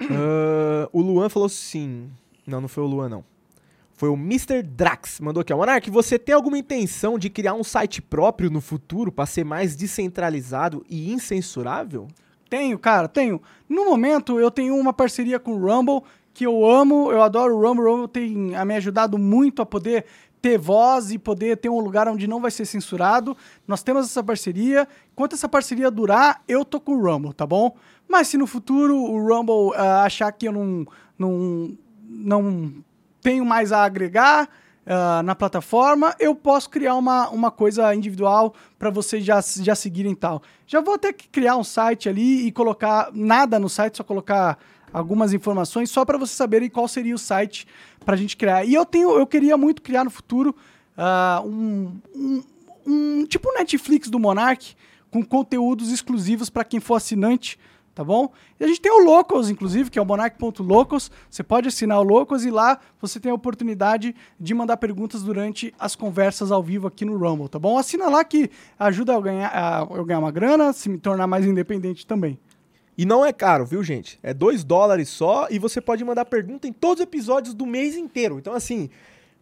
Uh, 0.00 0.88
o 0.92 1.00
Luan 1.00 1.28
falou 1.28 1.46
assim. 1.46 2.10
Não, 2.46 2.60
não 2.60 2.68
foi 2.68 2.82
o 2.82 2.86
Luan, 2.86 3.08
não. 3.08 3.24
Foi 3.98 4.08
o 4.08 4.14
Mr. 4.14 4.62
Drax. 4.62 5.18
Mandou 5.18 5.40
aqui, 5.40 5.52
ó. 5.52 5.56
Monark, 5.56 5.90
você 5.90 6.18
tem 6.18 6.32
alguma 6.32 6.56
intenção 6.56 7.18
de 7.18 7.28
criar 7.28 7.54
um 7.54 7.64
site 7.64 8.00
próprio 8.00 8.48
no 8.48 8.60
futuro 8.60 9.10
para 9.10 9.26
ser 9.26 9.44
mais 9.44 9.74
descentralizado 9.74 10.86
e 10.88 11.12
incensurável? 11.12 12.06
Tenho, 12.48 12.78
cara, 12.78 13.08
tenho. 13.08 13.42
No 13.68 13.84
momento, 13.84 14.38
eu 14.38 14.52
tenho 14.52 14.76
uma 14.76 14.92
parceria 14.92 15.40
com 15.40 15.54
o 15.54 15.58
Rumble, 15.58 16.02
que 16.32 16.46
eu 16.46 16.64
amo, 16.64 17.10
eu 17.10 17.20
adoro 17.20 17.56
o 17.56 17.60
Rumble. 17.60 17.84
O 17.84 17.90
Rumble 17.90 18.08
tem 18.08 18.36
me 18.36 18.76
ajudado 18.76 19.18
muito 19.18 19.60
a 19.60 19.66
poder 19.66 20.04
ter 20.40 20.58
voz 20.58 21.10
e 21.10 21.18
poder 21.18 21.56
ter 21.56 21.68
um 21.68 21.80
lugar 21.80 22.08
onde 22.08 22.26
não 22.26 22.40
vai 22.40 22.50
ser 22.50 22.64
censurado. 22.64 23.36
Nós 23.66 23.82
temos 23.82 24.06
essa 24.06 24.22
parceria. 24.22 24.86
Enquanto 25.12 25.34
essa 25.34 25.48
parceria 25.48 25.90
durar, 25.90 26.42
eu 26.46 26.64
tô 26.64 26.80
com 26.80 26.92
o 26.92 27.02
Rumble, 27.02 27.32
tá 27.32 27.46
bom? 27.46 27.76
Mas 28.08 28.28
se 28.28 28.36
no 28.36 28.46
futuro 28.46 28.96
o 28.96 29.26
Rumble 29.26 29.76
uh, 29.76 30.04
achar 30.04 30.32
que 30.32 30.48
eu 30.48 30.52
não, 30.52 30.86
não, 31.18 31.76
não 32.08 32.72
tenho 33.20 33.44
mais 33.44 33.72
a 33.72 33.84
agregar 33.84 34.48
uh, 34.86 35.22
na 35.22 35.34
plataforma, 35.34 36.14
eu 36.18 36.34
posso 36.34 36.70
criar 36.70 36.94
uma, 36.94 37.28
uma 37.28 37.50
coisa 37.50 37.94
individual 37.94 38.54
para 38.78 38.90
vocês 38.90 39.24
já, 39.24 39.40
já 39.40 39.74
seguirem 39.74 40.14
tal. 40.14 40.42
Já 40.66 40.80
vou 40.80 40.94
até 40.94 41.12
criar 41.12 41.56
um 41.56 41.64
site 41.64 42.08
ali 42.08 42.46
e 42.46 42.52
colocar 42.52 43.10
nada 43.12 43.58
no 43.58 43.68
site, 43.68 43.98
só 43.98 44.04
colocar 44.04 44.58
algumas 44.92 45.32
informações 45.34 45.90
só 45.90 46.04
para 46.04 46.16
vocês 46.16 46.36
saberem 46.36 46.70
qual 46.70 46.88
seria 46.88 47.14
o 47.14 47.18
site 47.18 47.66
para 48.08 48.14
a 48.14 48.18
gente 48.18 48.38
criar. 48.38 48.64
E 48.64 48.72
eu 48.72 48.86
tenho, 48.86 49.10
eu 49.18 49.26
queria 49.26 49.54
muito 49.58 49.82
criar 49.82 50.02
no 50.02 50.08
futuro 50.08 50.56
uh, 50.96 51.46
um, 51.46 51.92
um, 52.16 52.42
um, 52.86 53.26
tipo 53.26 53.52
Netflix 53.52 54.08
do 54.08 54.18
Monarch 54.18 54.74
com 55.10 55.22
conteúdos 55.22 55.92
exclusivos 55.92 56.48
para 56.48 56.64
quem 56.64 56.80
for 56.80 56.94
assinante 56.94 57.58
tá 57.94 58.02
bom? 58.04 58.32
E 58.60 58.64
a 58.64 58.68
gente 58.68 58.80
tem 58.80 58.92
o 58.92 59.04
Locals, 59.04 59.50
inclusive, 59.50 59.90
que 59.90 59.98
é 59.98 60.02
o 60.02 60.06
monarch.locals. 60.06 61.10
Você 61.28 61.42
pode 61.42 61.66
assinar 61.66 61.98
o 61.98 62.04
Locals 62.04 62.44
e 62.44 62.50
lá 62.50 62.78
você 63.00 63.18
tem 63.18 63.32
a 63.32 63.34
oportunidade 63.34 64.14
de 64.38 64.54
mandar 64.54 64.76
perguntas 64.76 65.24
durante 65.24 65.74
as 65.76 65.96
conversas 65.96 66.52
ao 66.52 66.62
vivo 66.62 66.86
aqui 66.86 67.04
no 67.04 67.18
Rumble, 67.18 67.48
tá 67.48 67.58
bom? 67.58 67.76
Assina 67.76 68.08
lá 68.08 68.22
que 68.22 68.52
ajuda 68.78 69.16
a 69.16 69.20
ganhar, 69.20 69.50
a 69.52 69.80
eu 69.96 70.04
ganhar 70.04 70.20
uma 70.20 70.30
grana, 70.30 70.72
se 70.72 70.88
me 70.88 70.96
tornar 70.96 71.26
mais 71.26 71.44
independente 71.44 72.06
também. 72.06 72.38
E 72.98 73.06
não 73.06 73.24
é 73.24 73.32
caro, 73.32 73.64
viu, 73.64 73.80
gente? 73.84 74.18
É 74.24 74.34
2 74.34 74.64
dólares 74.64 75.08
só 75.08 75.46
e 75.48 75.58
você 75.60 75.80
pode 75.80 76.04
mandar 76.04 76.24
pergunta 76.24 76.66
em 76.66 76.72
todos 76.72 76.98
os 76.98 77.04
episódios 77.04 77.54
do 77.54 77.64
mês 77.64 77.94
inteiro. 77.94 78.40
Então, 78.40 78.52
assim, 78.52 78.90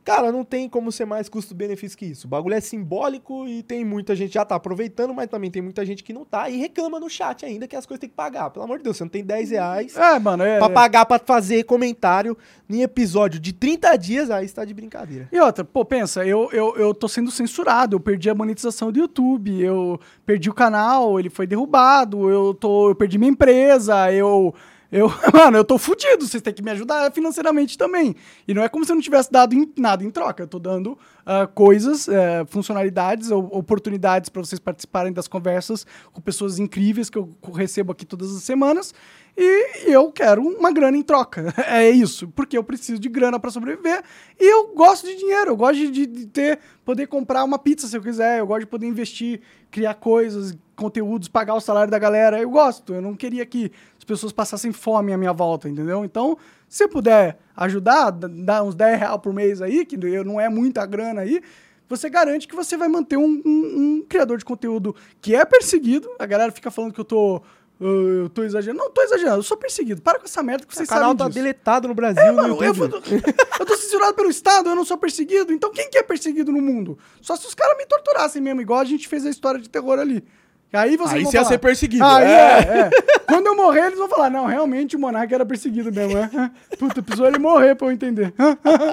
Cara, 0.06 0.30
não 0.30 0.44
tem 0.44 0.68
como 0.68 0.92
ser 0.92 1.04
mais 1.04 1.28
custo-benefício 1.28 1.98
que 1.98 2.06
isso. 2.06 2.28
O 2.28 2.30
bagulho 2.30 2.54
é 2.54 2.60
simbólico 2.60 3.44
e 3.48 3.60
tem 3.64 3.84
muita 3.84 4.14
gente 4.14 4.34
já 4.34 4.44
tá 4.44 4.54
aproveitando, 4.54 5.12
mas 5.12 5.28
também 5.28 5.50
tem 5.50 5.60
muita 5.60 5.84
gente 5.84 6.04
que 6.04 6.12
não 6.12 6.24
tá 6.24 6.48
e 6.48 6.56
reclama 6.56 7.00
no 7.00 7.10
chat 7.10 7.44
ainda 7.44 7.66
que 7.66 7.74
as 7.74 7.84
coisas 7.84 7.98
tem 7.98 8.08
que 8.08 8.14
pagar. 8.14 8.50
Pelo 8.50 8.64
amor 8.64 8.78
de 8.78 8.84
Deus, 8.84 8.96
você 8.96 9.02
não 9.02 9.08
tem 9.08 9.24
10 9.24 9.50
reais 9.50 9.96
é, 9.96 10.16
mano, 10.20 10.44
é, 10.44 10.58
pra 10.58 10.68
é. 10.68 10.72
pagar 10.72 11.06
pra 11.06 11.18
fazer 11.18 11.64
comentário 11.64 12.38
em 12.70 12.82
episódio 12.82 13.40
de 13.40 13.52
30 13.52 13.96
dias, 13.96 14.30
aí 14.30 14.44
está 14.44 14.64
de 14.64 14.72
brincadeira. 14.72 15.28
E 15.32 15.40
outra, 15.40 15.64
pô, 15.64 15.84
pensa, 15.84 16.24
eu, 16.24 16.50
eu, 16.52 16.76
eu 16.76 16.94
tô 16.94 17.08
sendo 17.08 17.32
censurado, 17.32 17.96
eu 17.96 18.00
perdi 18.00 18.30
a 18.30 18.34
monetização 18.34 18.92
do 18.92 19.00
YouTube, 19.00 19.60
eu 19.60 19.98
perdi 20.24 20.48
o 20.48 20.54
canal, 20.54 21.18
ele 21.18 21.28
foi 21.28 21.48
derrubado, 21.48 22.30
eu, 22.30 22.54
tô, 22.54 22.90
eu 22.90 22.94
perdi 22.94 23.18
minha 23.18 23.32
empresa, 23.32 24.12
eu 24.12 24.54
eu, 24.96 25.12
mano, 25.32 25.58
eu 25.58 25.64
tô 25.64 25.76
fudido, 25.76 26.26
vocês 26.26 26.42
têm 26.42 26.54
que 26.54 26.62
me 26.62 26.70
ajudar 26.70 27.12
financeiramente 27.12 27.76
também. 27.76 28.16
E 28.48 28.54
não 28.54 28.62
é 28.62 28.68
como 28.68 28.82
se 28.84 28.90
eu 28.90 28.94
não 28.94 29.02
tivesse 29.02 29.30
dado 29.30 29.54
nada 29.76 30.02
em 30.02 30.10
troca. 30.10 30.44
Eu 30.44 30.48
tô 30.48 30.58
dando 30.58 30.92
uh, 30.92 31.46
coisas, 31.54 32.08
uh, 32.08 32.46
funcionalidades, 32.48 33.30
ou, 33.30 33.44
oportunidades 33.52 34.30
para 34.30 34.42
vocês 34.42 34.58
participarem 34.58 35.12
das 35.12 35.28
conversas 35.28 35.86
com 36.12 36.20
pessoas 36.22 36.58
incríveis 36.58 37.10
que 37.10 37.18
eu 37.18 37.36
recebo 37.52 37.92
aqui 37.92 38.06
todas 38.06 38.34
as 38.34 38.42
semanas. 38.42 38.94
E 39.36 39.92
eu 39.92 40.10
quero 40.10 40.42
uma 40.42 40.72
grana 40.72 40.96
em 40.96 41.02
troca. 41.02 41.54
É 41.68 41.90
isso, 41.90 42.28
porque 42.28 42.56
eu 42.56 42.64
preciso 42.64 42.98
de 42.98 43.08
grana 43.08 43.38
para 43.38 43.50
sobreviver. 43.50 44.02
E 44.40 44.50
eu 44.50 44.68
gosto 44.68 45.06
de 45.06 45.16
dinheiro, 45.16 45.50
eu 45.50 45.56
gosto 45.56 45.90
de, 45.90 46.06
de, 46.06 46.26
ter, 46.26 46.58
poder 46.84 47.06
comprar 47.06 47.44
uma 47.44 47.58
pizza 47.58 47.86
se 47.86 47.96
eu 47.96 48.00
quiser, 48.00 48.38
eu 48.38 48.46
gosto 48.46 48.60
de 48.60 48.66
poder 48.66 48.86
investir, 48.86 49.40
criar 49.70 49.94
coisas, 49.94 50.56
conteúdos, 50.74 51.28
pagar 51.28 51.54
o 51.54 51.60
salário 51.60 51.90
da 51.90 51.98
galera. 51.98 52.40
Eu 52.40 52.48
gosto, 52.48 52.94
eu 52.94 53.02
não 53.02 53.14
queria 53.14 53.44
que 53.44 53.72
pessoas 54.06 54.32
passassem 54.32 54.72
fome 54.72 55.12
à 55.12 55.18
minha 55.18 55.32
volta, 55.32 55.68
entendeu? 55.68 56.04
Então, 56.04 56.38
se 56.68 56.86
puder 56.88 57.38
ajudar, 57.56 58.10
dar 58.10 58.62
uns 58.62 58.74
10 58.74 58.98
reais 58.98 59.20
por 59.20 59.32
mês 59.32 59.60
aí, 59.60 59.84
que 59.84 59.96
não 60.24 60.40
é 60.40 60.48
muita 60.48 60.86
grana 60.86 61.22
aí, 61.22 61.42
você 61.88 62.08
garante 62.08 62.48
que 62.48 62.54
você 62.54 62.76
vai 62.76 62.88
manter 62.88 63.16
um, 63.16 63.42
um, 63.44 63.50
um 63.78 64.04
criador 64.08 64.38
de 64.38 64.44
conteúdo 64.44 64.94
que 65.20 65.34
é 65.34 65.44
perseguido. 65.44 66.08
A 66.18 66.26
galera 66.26 66.50
fica 66.50 66.70
falando 66.70 66.92
que 66.92 67.00
eu 67.00 67.04
tô 67.04 67.42
eu 67.78 68.30
tô 68.30 68.42
exagerando. 68.42 68.82
Não 68.82 68.90
tô 68.90 69.02
exagerando, 69.02 69.38
eu 69.38 69.42
sou 69.42 69.56
perseguido. 69.56 70.00
Para 70.00 70.18
com 70.18 70.24
essa 70.24 70.42
merda 70.42 70.64
que 70.64 70.74
vocês 70.74 70.88
sabem 70.88 71.02
O 71.02 71.16
canal 71.16 71.28
tá 71.28 71.28
deletado 71.28 71.88
no 71.88 71.94
Brasil, 71.94 72.22
é, 72.22 72.32
mano, 72.32 72.56
eu, 72.62 72.74
eu, 73.60 73.66
tô 73.66 73.76
censurado 73.76 74.14
pelo 74.14 74.30
Estado, 74.30 74.70
eu 74.70 74.74
não 74.74 74.84
sou 74.84 74.96
perseguido. 74.96 75.52
Então 75.52 75.70
quem 75.70 75.90
que 75.90 75.98
é 75.98 76.02
perseguido 76.02 76.50
no 76.50 76.60
mundo? 76.60 76.98
Só 77.20 77.36
se 77.36 77.46
os 77.46 77.54
caras 77.54 77.76
me 77.76 77.84
torturassem 77.86 78.40
mesmo, 78.40 78.60
igual 78.60 78.80
a 78.80 78.84
gente 78.84 79.06
fez 79.06 79.26
a 79.26 79.30
história 79.30 79.60
de 79.60 79.68
terror 79.68 79.98
ali. 79.98 80.24
Aí 80.72 80.96
você 80.96 81.18
ia 81.18 81.44
ser 81.44 81.58
perseguido. 81.58 82.04
Aí, 82.04 82.24
é. 82.24 82.28
é, 82.28 82.78
é. 82.80 82.90
Quando 83.26 83.46
eu 83.46 83.56
morrer, 83.56 83.86
eles 83.86 83.98
vão 83.98 84.08
falar, 84.08 84.30
não, 84.30 84.46
realmente 84.46 84.96
o 84.96 84.98
Monark 84.98 85.32
era 85.32 85.44
perseguido 85.44 85.92
mesmo. 85.92 86.18
É? 86.18 86.50
Puta, 86.78 87.02
precisou 87.02 87.26
ele 87.26 87.38
morrer 87.38 87.74
pra 87.74 87.86
eu 87.86 87.92
entender. 87.92 88.32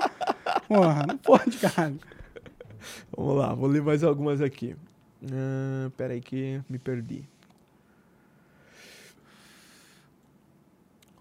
Porra, 0.67 1.05
não 1.07 1.17
pode, 1.17 1.57
cara. 1.57 1.93
Vamos 3.15 3.37
lá, 3.37 3.53
vou 3.53 3.67
ler 3.67 3.81
mais 3.81 4.03
algumas 4.03 4.41
aqui. 4.41 4.75
Uh, 5.23 5.89
pera 5.91 6.13
aí 6.13 6.21
que 6.21 6.61
me 6.69 6.77
perdi. 6.77 7.23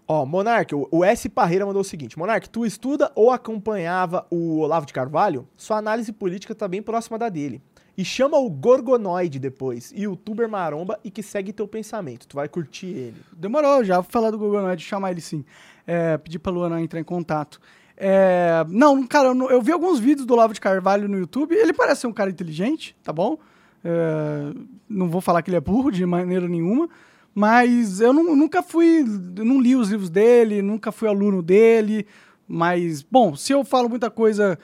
Ó, 0.07 0.25
Monark, 0.25 0.73
o 0.75 1.03
S. 1.03 1.29
Parreira 1.29 1.65
mandou 1.65 1.81
o 1.81 1.85
seguinte: 1.85 2.19
Monark, 2.19 2.49
tu 2.49 2.65
estuda 2.65 3.11
ou 3.15 3.31
acompanhava 3.31 4.27
o 4.29 4.59
Olavo 4.59 4.85
de 4.85 4.93
Carvalho? 4.93 5.47
Sua 5.55 5.77
análise 5.77 6.11
política 6.11 6.53
tá 6.53 6.67
bem 6.67 6.81
próxima 6.81 7.17
da 7.17 7.29
dele. 7.29 7.61
E 7.95 8.03
chama 8.03 8.37
o 8.37 8.49
Gorgonoide 8.49 9.37
depois, 9.37 9.91
youtuber 9.95 10.49
maromba 10.49 10.99
e 11.03 11.11
que 11.11 11.21
segue 11.21 11.53
teu 11.53 11.67
pensamento. 11.67 12.27
Tu 12.27 12.35
vai 12.35 12.49
curtir 12.49 12.87
ele. 12.87 13.15
Demorou, 13.31 13.83
já 13.83 13.95
vou 13.95 14.09
falar 14.09 14.31
do 14.31 14.37
Gorgonoide, 14.37 14.83
chamar 14.83 15.11
ele 15.11 15.21
sim. 15.21 15.45
É, 15.85 16.17
pedir 16.17 16.39
pra 16.39 16.51
Luana 16.51 16.81
entrar 16.81 16.99
em 16.99 17.03
contato. 17.03 17.59
É, 17.95 18.65
não, 18.69 19.05
cara, 19.05 19.29
eu, 19.29 19.49
eu, 19.51 19.61
vi 19.61 19.71
alguns 19.71 19.99
vídeos 19.99 20.25
do 20.25 20.33
Olavo 20.33 20.53
de 20.53 20.61
Carvalho 20.61 21.07
no 21.07 21.17
YouTube. 21.17 21.53
Ele 21.53 21.73
parece 21.73 22.01
ser 22.01 22.07
um 22.07 22.13
cara 22.13 22.31
inteligente, 22.31 22.95
tá 23.03 23.13
bom? 23.13 23.37
É, 23.83 24.53
não 24.89 25.07
vou 25.07 25.21
falar 25.21 25.41
que 25.43 25.49
ele 25.49 25.57
é 25.57 25.61
burro 25.61 25.91
de 25.91 26.05
maneira 26.05 26.47
nenhuma. 26.47 26.89
Mas 27.35 27.99
eu 27.99 28.13
não, 28.13 28.35
nunca 28.35 28.61
fui, 28.61 29.03
não 29.37 29.59
li 29.59 29.75
os 29.75 29.89
livros 29.89 30.09
dele, 30.09 30.61
nunca 30.61 30.91
fui 30.91 31.07
aluno 31.07 31.41
dele. 31.41 32.07
Mas, 32.47 33.01
bom, 33.01 33.35
se 33.35 33.51
eu 33.51 33.63
falo 33.63 33.89
muita 33.89 34.09
coisa 34.09 34.57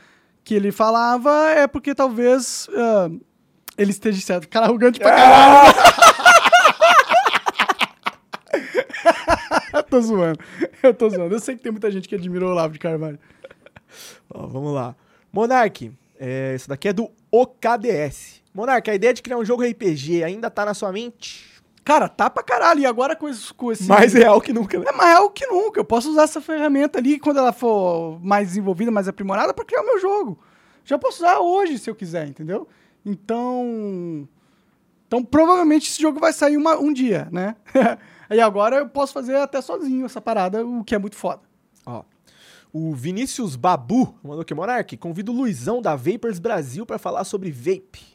que 0.49 0.55
ele 0.55 0.71
falava, 0.71 1.29
é 1.51 1.67
porque 1.67 1.93
talvez 1.93 2.67
uh, 2.69 3.21
ele 3.77 3.91
esteja 3.91 4.19
certo. 4.19 4.49
Cara 4.49 4.65
arrogante 4.65 4.99
pra 4.99 5.15
caralho. 5.15 5.73
tô 9.87 10.01
zoando. 10.01 10.39
Eu 10.81 10.91
tô 10.91 11.07
zoando. 11.07 11.35
Eu 11.35 11.39
sei 11.39 11.55
que 11.55 11.61
tem 11.61 11.71
muita 11.71 11.91
gente 11.91 12.09
que 12.09 12.15
admirou 12.15 12.49
o 12.49 12.51
Olavo 12.53 12.73
de 12.73 12.79
Carvalho. 12.79 13.19
Ó, 14.27 14.47
vamos 14.47 14.73
lá. 14.73 14.95
Monark, 15.31 15.91
é, 16.19 16.55
isso 16.55 16.67
daqui 16.67 16.87
é 16.87 16.93
do 16.93 17.11
OKDS. 17.29 18.41
Monark, 18.51 18.89
a 18.89 18.95
ideia 18.95 19.13
de 19.13 19.21
criar 19.21 19.37
um 19.37 19.45
jogo 19.45 19.63
RPG 19.63 20.23
ainda 20.23 20.49
tá 20.49 20.65
na 20.65 20.73
sua 20.73 20.91
mente? 20.91 21.58
Cara, 21.89 22.07
tá 22.07 22.29
pra 22.29 22.43
caralho. 22.43 22.81
E 22.81 22.85
agora 22.85 23.15
com 23.15 23.27
esse. 23.27 23.51
Com 23.51 23.71
esse 23.71 23.87
mais 23.87 24.13
real 24.13 24.39
que 24.39 24.53
nunca, 24.53 24.77
né? 24.77 24.85
É 24.89 24.91
mais 24.91 25.09
real 25.09 25.27
que 25.31 25.47
nunca. 25.47 25.79
Eu 25.79 25.83
posso 25.83 26.11
usar 26.11 26.21
essa 26.21 26.39
ferramenta 26.39 26.99
ali 26.99 27.19
quando 27.19 27.37
ela 27.37 27.51
for 27.51 28.19
mais 28.21 28.49
desenvolvida, 28.49 28.91
mais 28.91 29.07
aprimorada, 29.07 29.55
pra 29.55 29.65
criar 29.65 29.81
o 29.81 29.85
meu 29.87 29.99
jogo. 29.99 30.37
Já 30.85 30.99
posso 30.99 31.23
usar 31.23 31.39
hoje, 31.39 31.79
se 31.79 31.89
eu 31.89 31.95
quiser, 31.95 32.27
entendeu? 32.27 32.67
Então. 33.03 34.29
Então, 35.07 35.23
provavelmente 35.23 35.89
esse 35.89 35.99
jogo 35.99 36.19
vai 36.19 36.31
sair 36.31 36.57
uma, 36.57 36.77
um 36.77 36.93
dia, 36.93 37.27
né? 37.31 37.55
e 38.29 38.39
agora 38.39 38.75
eu 38.75 38.89
posso 38.89 39.11
fazer 39.11 39.37
até 39.37 39.59
sozinho 39.59 40.05
essa 40.05 40.21
parada, 40.21 40.63
o 40.63 40.83
que 40.83 40.93
é 40.93 40.99
muito 40.99 41.15
foda. 41.15 41.41
Ó. 41.87 42.03
O 42.71 42.93
Vinícius 42.93 43.55
Babu 43.55 44.13
mandou 44.23 44.41
aqui, 44.41 44.53
Monark, 44.53 44.95
convido 44.97 45.31
o 45.31 45.35
Luizão 45.35 45.81
da 45.81 45.95
Vapers 45.95 46.37
Brasil 46.37 46.85
para 46.85 46.99
falar 46.99 47.23
sobre 47.23 47.51
vape. 47.51 48.05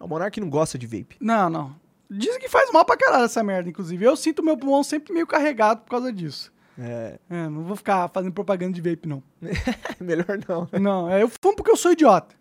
O 0.00 0.08
Monark 0.08 0.40
não 0.40 0.50
gosta 0.50 0.76
de 0.76 0.88
vape. 0.88 1.16
Não, 1.20 1.48
não. 1.48 1.81
Dizem 2.14 2.38
que 2.38 2.48
faz 2.48 2.70
mal 2.70 2.84
pra 2.84 2.96
caralho 2.96 3.24
essa 3.24 3.42
merda, 3.42 3.70
inclusive. 3.70 4.04
Eu 4.04 4.16
sinto 4.16 4.42
meu 4.42 4.56
pulmão 4.56 4.82
sempre 4.82 5.14
meio 5.14 5.26
carregado 5.26 5.80
por 5.80 5.90
causa 5.90 6.12
disso. 6.12 6.52
É. 6.78 7.18
é 7.30 7.48
não 7.48 7.64
vou 7.64 7.76
ficar 7.76 8.08
fazendo 8.08 8.32
propaganda 8.32 8.72
de 8.72 8.80
vape, 8.80 9.08
não. 9.08 9.22
Melhor 9.98 10.38
não. 10.46 10.68
Né? 10.70 10.78
Não, 10.78 11.10
é, 11.10 11.22
eu 11.22 11.28
fumo 11.28 11.56
porque 11.56 11.70
eu 11.70 11.76
sou 11.76 11.92
idiota. 11.92 12.34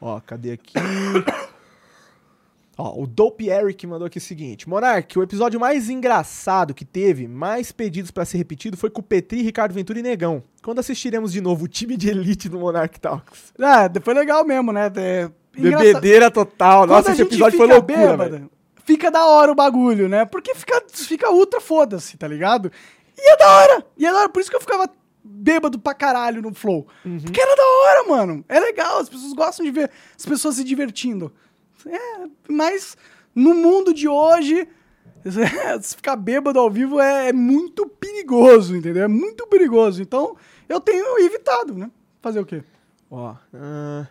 Ó, 0.00 0.20
cadê 0.20 0.52
aqui? 0.52 0.74
Ó, 2.76 3.02
o 3.02 3.06
Dope 3.06 3.48
Eric 3.48 3.86
mandou 3.86 4.06
aqui 4.06 4.18
o 4.18 4.20
seguinte: 4.20 4.68
Monark, 4.68 5.18
o 5.18 5.22
episódio 5.22 5.58
mais 5.58 5.90
engraçado 5.90 6.74
que 6.74 6.84
teve, 6.84 7.26
mais 7.26 7.72
pedidos 7.72 8.10
para 8.10 8.24
ser 8.24 8.38
repetido, 8.38 8.76
foi 8.76 8.90
com 8.90 9.00
o 9.00 9.04
Petri, 9.04 9.42
Ricardo 9.42 9.74
Ventura 9.74 9.98
e 9.98 10.02
Negão. 10.02 10.42
Quando 10.62 10.78
assistiremos 10.78 11.32
de 11.32 11.40
novo 11.40 11.64
o 11.64 11.68
time 11.68 11.96
de 11.96 12.08
elite 12.08 12.48
do 12.48 12.58
Monark 12.58 13.00
Talks? 13.00 13.52
Ah, 13.60 13.90
foi 14.00 14.14
legal 14.14 14.44
mesmo, 14.44 14.72
né? 14.72 14.92
É, 14.96 15.28
Bebedeira 15.52 16.30
total. 16.30 16.86
Nossa, 16.86 17.10
esse 17.10 17.22
episódio 17.22 17.58
foi 17.58 17.66
loucura, 17.66 18.16
velho 18.16 18.57
fica 18.88 19.10
da 19.10 19.26
hora 19.26 19.52
o 19.52 19.54
bagulho, 19.54 20.08
né? 20.08 20.24
Porque 20.24 20.54
fica, 20.54 20.82
fica 20.88 21.30
ultra 21.30 21.60
foda-se, 21.60 22.16
tá 22.16 22.26
ligado? 22.26 22.72
E 23.18 23.32
é 23.34 23.36
da 23.36 23.46
hora! 23.46 23.86
E 23.98 24.06
é 24.06 24.10
da 24.10 24.20
hora, 24.20 24.28
por 24.30 24.40
isso 24.40 24.48
que 24.48 24.56
eu 24.56 24.62
ficava 24.62 24.88
bêbado 25.22 25.78
pra 25.78 25.92
caralho 25.92 26.40
no 26.40 26.54
Flow. 26.54 26.86
Porque 27.22 27.38
era 27.38 27.54
da 27.54 27.62
hora, 27.62 28.08
mano. 28.08 28.42
É 28.48 28.58
legal, 28.58 28.98
as 28.98 29.10
pessoas 29.10 29.34
gostam 29.34 29.66
de 29.66 29.72
ver 29.72 29.90
as 30.16 30.24
pessoas 30.24 30.54
se 30.54 30.64
divertindo. 30.64 31.30
É, 31.86 32.28
mas 32.48 32.96
no 33.34 33.52
mundo 33.52 33.92
de 33.92 34.08
hoje, 34.08 34.66
se 35.22 35.92
ficar 35.94 36.16
bêbado 36.16 36.58
ao 36.58 36.70
vivo 36.70 36.98
é, 36.98 37.28
é 37.28 37.32
muito 37.32 37.86
perigoso, 37.86 38.74
entendeu? 38.74 39.04
É 39.04 39.08
muito 39.08 39.46
perigoso. 39.48 40.00
Então, 40.00 40.34
eu 40.66 40.80
tenho 40.80 41.18
evitado, 41.18 41.74
né? 41.74 41.90
Fazer 42.22 42.40
o 42.40 42.46
quê? 42.46 42.64
Ó. 43.10 43.34
ah, 43.52 44.06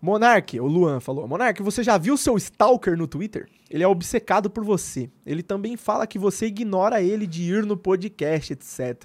Monark, 0.00 0.58
o 0.60 0.66
Luan 0.66 1.00
falou. 1.00 1.26
Monark, 1.26 1.62
você 1.62 1.82
já 1.82 1.96
viu 1.96 2.16
seu 2.16 2.36
Stalker 2.36 2.96
no 2.96 3.06
Twitter? 3.06 3.48
Ele 3.70 3.82
é 3.82 3.88
obcecado 3.88 4.48
por 4.48 4.64
você. 4.64 5.10
Ele 5.24 5.42
também 5.42 5.76
fala 5.76 6.06
que 6.06 6.18
você 6.18 6.46
ignora 6.46 7.02
ele 7.02 7.26
de 7.26 7.42
ir 7.42 7.64
no 7.64 7.76
podcast, 7.76 8.52
etc. 8.52 9.04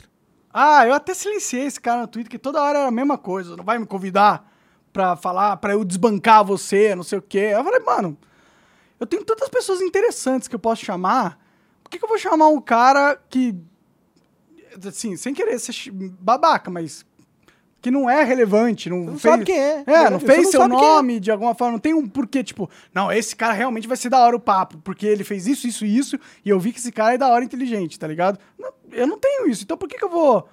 Ah, 0.54 0.86
eu 0.86 0.94
até 0.94 1.14
silenciei 1.14 1.66
esse 1.66 1.80
cara 1.80 2.02
no 2.02 2.08
Twitter, 2.08 2.30
que 2.30 2.38
toda 2.38 2.62
hora 2.62 2.80
era 2.80 2.88
a 2.88 2.92
mesma 2.92 3.18
coisa. 3.18 3.56
Não 3.56 3.64
vai 3.64 3.80
me 3.80 3.86
convidar 3.86 4.52
pra 4.92 5.16
falar, 5.16 5.58
pra 5.58 5.74
eu 5.74 5.84
desbancar 5.84 6.44
você, 6.44 6.94
não 6.94 7.04
sei 7.04 7.20
o 7.20 7.22
quê. 7.22 7.52
Eu 7.54 7.64
falei, 7.64 7.80
mano, 7.80 8.18
eu 9.00 9.08
tenho 9.08 9.24
tantas 9.24 9.50
pessoas 9.50 9.82
interessantes 9.82 10.48
que 10.48 10.56
eu 10.56 10.60
posso 10.60 10.86
chamar. 10.86 11.40
Por 11.84 11.90
que, 11.90 11.98
que 11.98 12.06
eu 12.06 12.10
vou 12.10 12.18
chamar 12.18 12.50
um 12.50 12.62
cara 12.62 13.20
que. 13.30 13.56
Assim, 14.88 15.18
sem 15.18 15.34
querer 15.34 15.58
ser 15.60 15.74
babaca, 15.92 16.70
mas. 16.70 17.06
Que 17.82 17.90
não 17.90 18.10
é 18.10 18.24
relevante. 18.24 18.90
Não, 18.90 19.00
não 19.00 19.18
fez, 19.18 19.22
sabe 19.22 19.46
quem 19.46 19.60
é. 19.60 19.84
É, 19.88 20.10
não 20.10 20.20
fez 20.20 20.44
não 20.44 20.52
seu 20.52 20.62
é. 20.64 20.68
nome 20.68 21.20
de 21.20 21.32
alguma 21.32 21.56
forma. 21.56 21.74
Não 21.74 21.80
tem 21.80 21.94
um 21.94 22.08
porquê, 22.08 22.44
tipo, 22.44 22.70
não, 22.94 23.12
esse 23.12 23.36
cara 23.36 23.54
realmente 23.54 23.88
vai 23.88 23.98
ser 23.98 24.10
da 24.10 24.20
hora 24.20 24.36
o 24.36 24.40
papo, 24.40 24.78
porque 24.84 25.06
ele 25.06 25.24
fez 25.24 25.48
isso, 25.48 25.68
isso 25.68 25.86
e 25.86 25.98
isso, 25.98 26.20
e 26.46 26.50
eu 26.50 26.60
vi 26.60 26.72
que 26.72 26.80
esse 26.80 26.92
cara 26.92 27.16
é 27.16 27.18
da 27.18 27.28
hora 27.28 27.44
inteligente, 27.44 27.98
tá 27.98 28.08
ligado? 28.08 28.40
Não, 28.60 28.72
eu 28.92 29.08
não 29.08 29.18
tenho 29.18 29.48
isso. 29.50 29.64
Então 29.64 29.78
por 29.78 29.90
que, 29.90 29.98
que 29.98 30.06
eu 30.06 30.10
vou, 30.10 30.48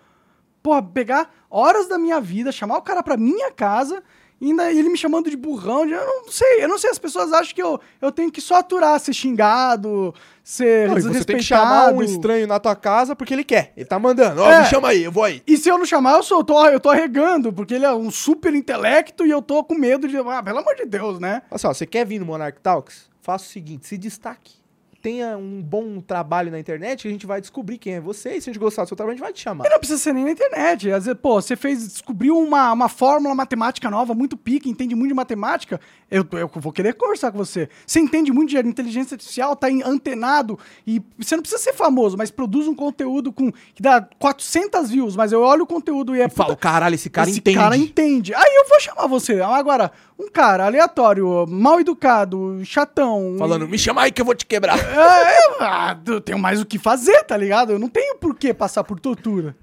porra, 0.63 0.83
pegar 0.83 1.31
horas 1.51 1.87
da 1.87 1.99
minha 1.99 2.21
vida, 2.21 2.51
chamar 2.51 2.79
o 2.79 2.83
cara 2.83 3.03
pra 3.03 3.17
minha 3.17 3.53
casa 3.53 4.03
e 4.41 4.47
ainda 4.47 4.71
ele 4.73 4.89
me 4.89 4.97
chamando 4.97 5.29
de 5.31 5.37
burrão? 5.37 5.87
de- 5.87 5.93
eu 5.93 6.07
não 6.25 6.31
sei, 6.31 6.63
eu 6.65 6.69
não 6.69 6.79
sei. 6.79 6.91
As 6.91 6.99
pessoas 6.99 7.33
acham 7.33 7.55
que 7.55 7.63
eu, 7.63 7.81
eu 8.01 8.13
tenho 8.13 8.31
que 8.31 8.41
só 8.41 8.57
aturar, 8.57 8.99
ser 9.01 9.13
xingado, 9.13 10.15
ser 10.45 10.89
Não, 10.89 10.95
você 10.95 11.25
tem 11.25 11.37
que 11.37 11.43
chamar 11.43 11.93
um 11.93 12.03
estranho 12.03 12.47
na 12.47 12.59
tua 12.61 12.77
casa 12.77 13.17
porque 13.17 13.35
ele 13.35 13.45
quer. 13.45 13.73
Ele 13.77 13.87
tá 13.87 13.99
mandando. 13.99 14.41
Ó, 14.43 14.51
É. 14.51 14.61
me 14.61 14.67
chama 14.67 14.89
aí, 14.89 15.05
eu 15.05 15.13
vou 15.13 15.25
aí. 15.25 15.43
E 15.47 15.57
se 15.57 15.69
eu 15.69 15.77
não 15.79 15.85
chamar, 15.87 16.17
eu, 16.17 16.23
sou, 16.23 16.39
eu, 16.39 16.45
tô, 16.45 16.67
eu 16.67 16.81
tô 16.81 16.91
arregando, 16.91 17.53
porque 17.53 17.75
ele 17.75 17.85
é 17.85 17.93
um 17.93 18.11
super 18.11 18.55
intelecto 18.55 19.27
e 19.27 19.31
eu 19.31 19.43
tô 19.43 19.63
com 19.65 19.75
medo 19.75 20.07
de. 20.09 20.17
Ah, 20.19 20.43
pelo 20.43 20.59
amor 20.59 20.75
de 20.77 20.85
Deus, 20.87 21.19
né? 21.19 21.43
Olha 21.51 21.59
só, 21.59 21.73
você 21.75 21.87
quer 21.87 22.07
vir 22.07 22.19
no 22.19 22.27
Monarch 22.27 22.59
Talks? 22.63 23.09
Faça 23.21 23.45
o 23.45 23.49
seguinte, 23.49 23.87
se 23.87 23.99
destaque. 23.99 24.58
Tenha 25.01 25.37
um 25.37 25.63
bom 25.63 26.01
trabalho 26.01 26.51
na 26.51 26.59
internet, 26.59 27.07
a 27.07 27.11
gente 27.11 27.25
vai 27.27 27.41
descobrir 27.41 27.79
quem 27.79 27.95
é 27.95 28.01
você. 28.01 28.31
E 28.31 28.41
se 28.41 28.51
a 28.51 28.53
gente 28.53 28.59
gostar 28.61 28.83
do 28.83 28.89
seu 28.89 28.97
trabalho, 28.97 29.15
a 29.15 29.17
gente 29.17 29.25
vai 29.25 29.33
te 29.33 29.41
chamar. 29.41 29.65
E 29.67 29.69
não 29.71 29.79
precisa 29.79 29.99
ser 29.99 30.13
nem 30.13 30.25
na 30.25 30.33
internet. 30.33 30.91
Às 30.91 31.05
vezes, 31.07 31.21
pô, 31.21 31.41
você 31.41 31.55
fez, 31.55 31.87
descobriu 31.87 32.37
uma, 32.37 32.73
uma 32.73 32.89
fórmula 32.89 33.35
matemática 33.35 33.89
nova, 33.89 34.13
muito 34.13 34.37
pique, 34.37 34.69
entende 34.69 34.95
muito 34.97 35.09
de 35.11 35.15
matemática. 35.15 35.81
Eu, 36.11 36.27
eu 36.33 36.51
vou 36.55 36.73
querer 36.73 36.95
conversar 36.95 37.31
com 37.31 37.39
você. 37.39 37.69
Você 37.87 38.01
entende 38.01 38.33
muito 38.33 38.51
de 38.51 38.59
inteligência 38.59 39.15
artificial, 39.15 39.55
tá 39.55 39.69
antenado, 39.85 40.59
e 40.87 41.01
você 41.17 41.37
não 41.37 41.43
precisa 41.43 41.63
ser 41.63 41.75
famoso, 41.75 42.17
mas 42.17 42.31
produz 42.31 42.67
um 42.67 42.75
conteúdo 42.75 43.33
com 43.33 43.53
que 43.53 43.83
dá 43.83 44.01
400 44.19 44.91
views, 44.91 45.15
mas 45.15 45.33
eu 45.33 45.41
olho 45.43 45.63
o 45.63 45.67
conteúdo 45.67 46.17
e 46.17 46.21
é 46.21 46.25
E 46.25 46.29
puta, 46.29 46.57
caralho, 46.57 46.95
esse 46.95 47.09
cara 47.09 47.29
esse 47.31 47.39
entende. 47.39 47.57
cara 47.57 47.77
entende. 47.77 48.35
Aí 48.35 48.57
eu 48.57 48.69
vou 48.69 48.81
chamar 48.81 49.07
você. 49.07 49.41
Agora, 49.41 49.93
um 50.19 50.29
cara 50.29 50.67
aleatório, 50.67 51.47
mal 51.47 51.81
educado, 51.81 52.61
chatão. 52.65 53.37
Falando, 53.39 53.69
me 53.69 53.79
chama 53.79 54.03
aí 54.03 54.11
que 54.11 54.21
eu 54.21 54.27
vou 54.27 54.35
te 54.35 54.45
quebrar. 54.45 54.79
É, 54.79 55.35
é, 55.35 55.39
ah, 55.61 55.97
eu 56.07 56.21
tenho 56.21 56.39
mais 56.39 56.61
o 56.61 56.67
que 56.67 56.79
fazer, 56.79 57.23
tá 57.25 57.37
ligado? 57.37 57.73
Eu 57.73 57.79
não 57.79 57.89
tenho 57.89 58.17
por 58.17 58.35
que 58.35 58.53
passar 58.53 58.83
por 58.83 58.99
tortura. 58.99 59.55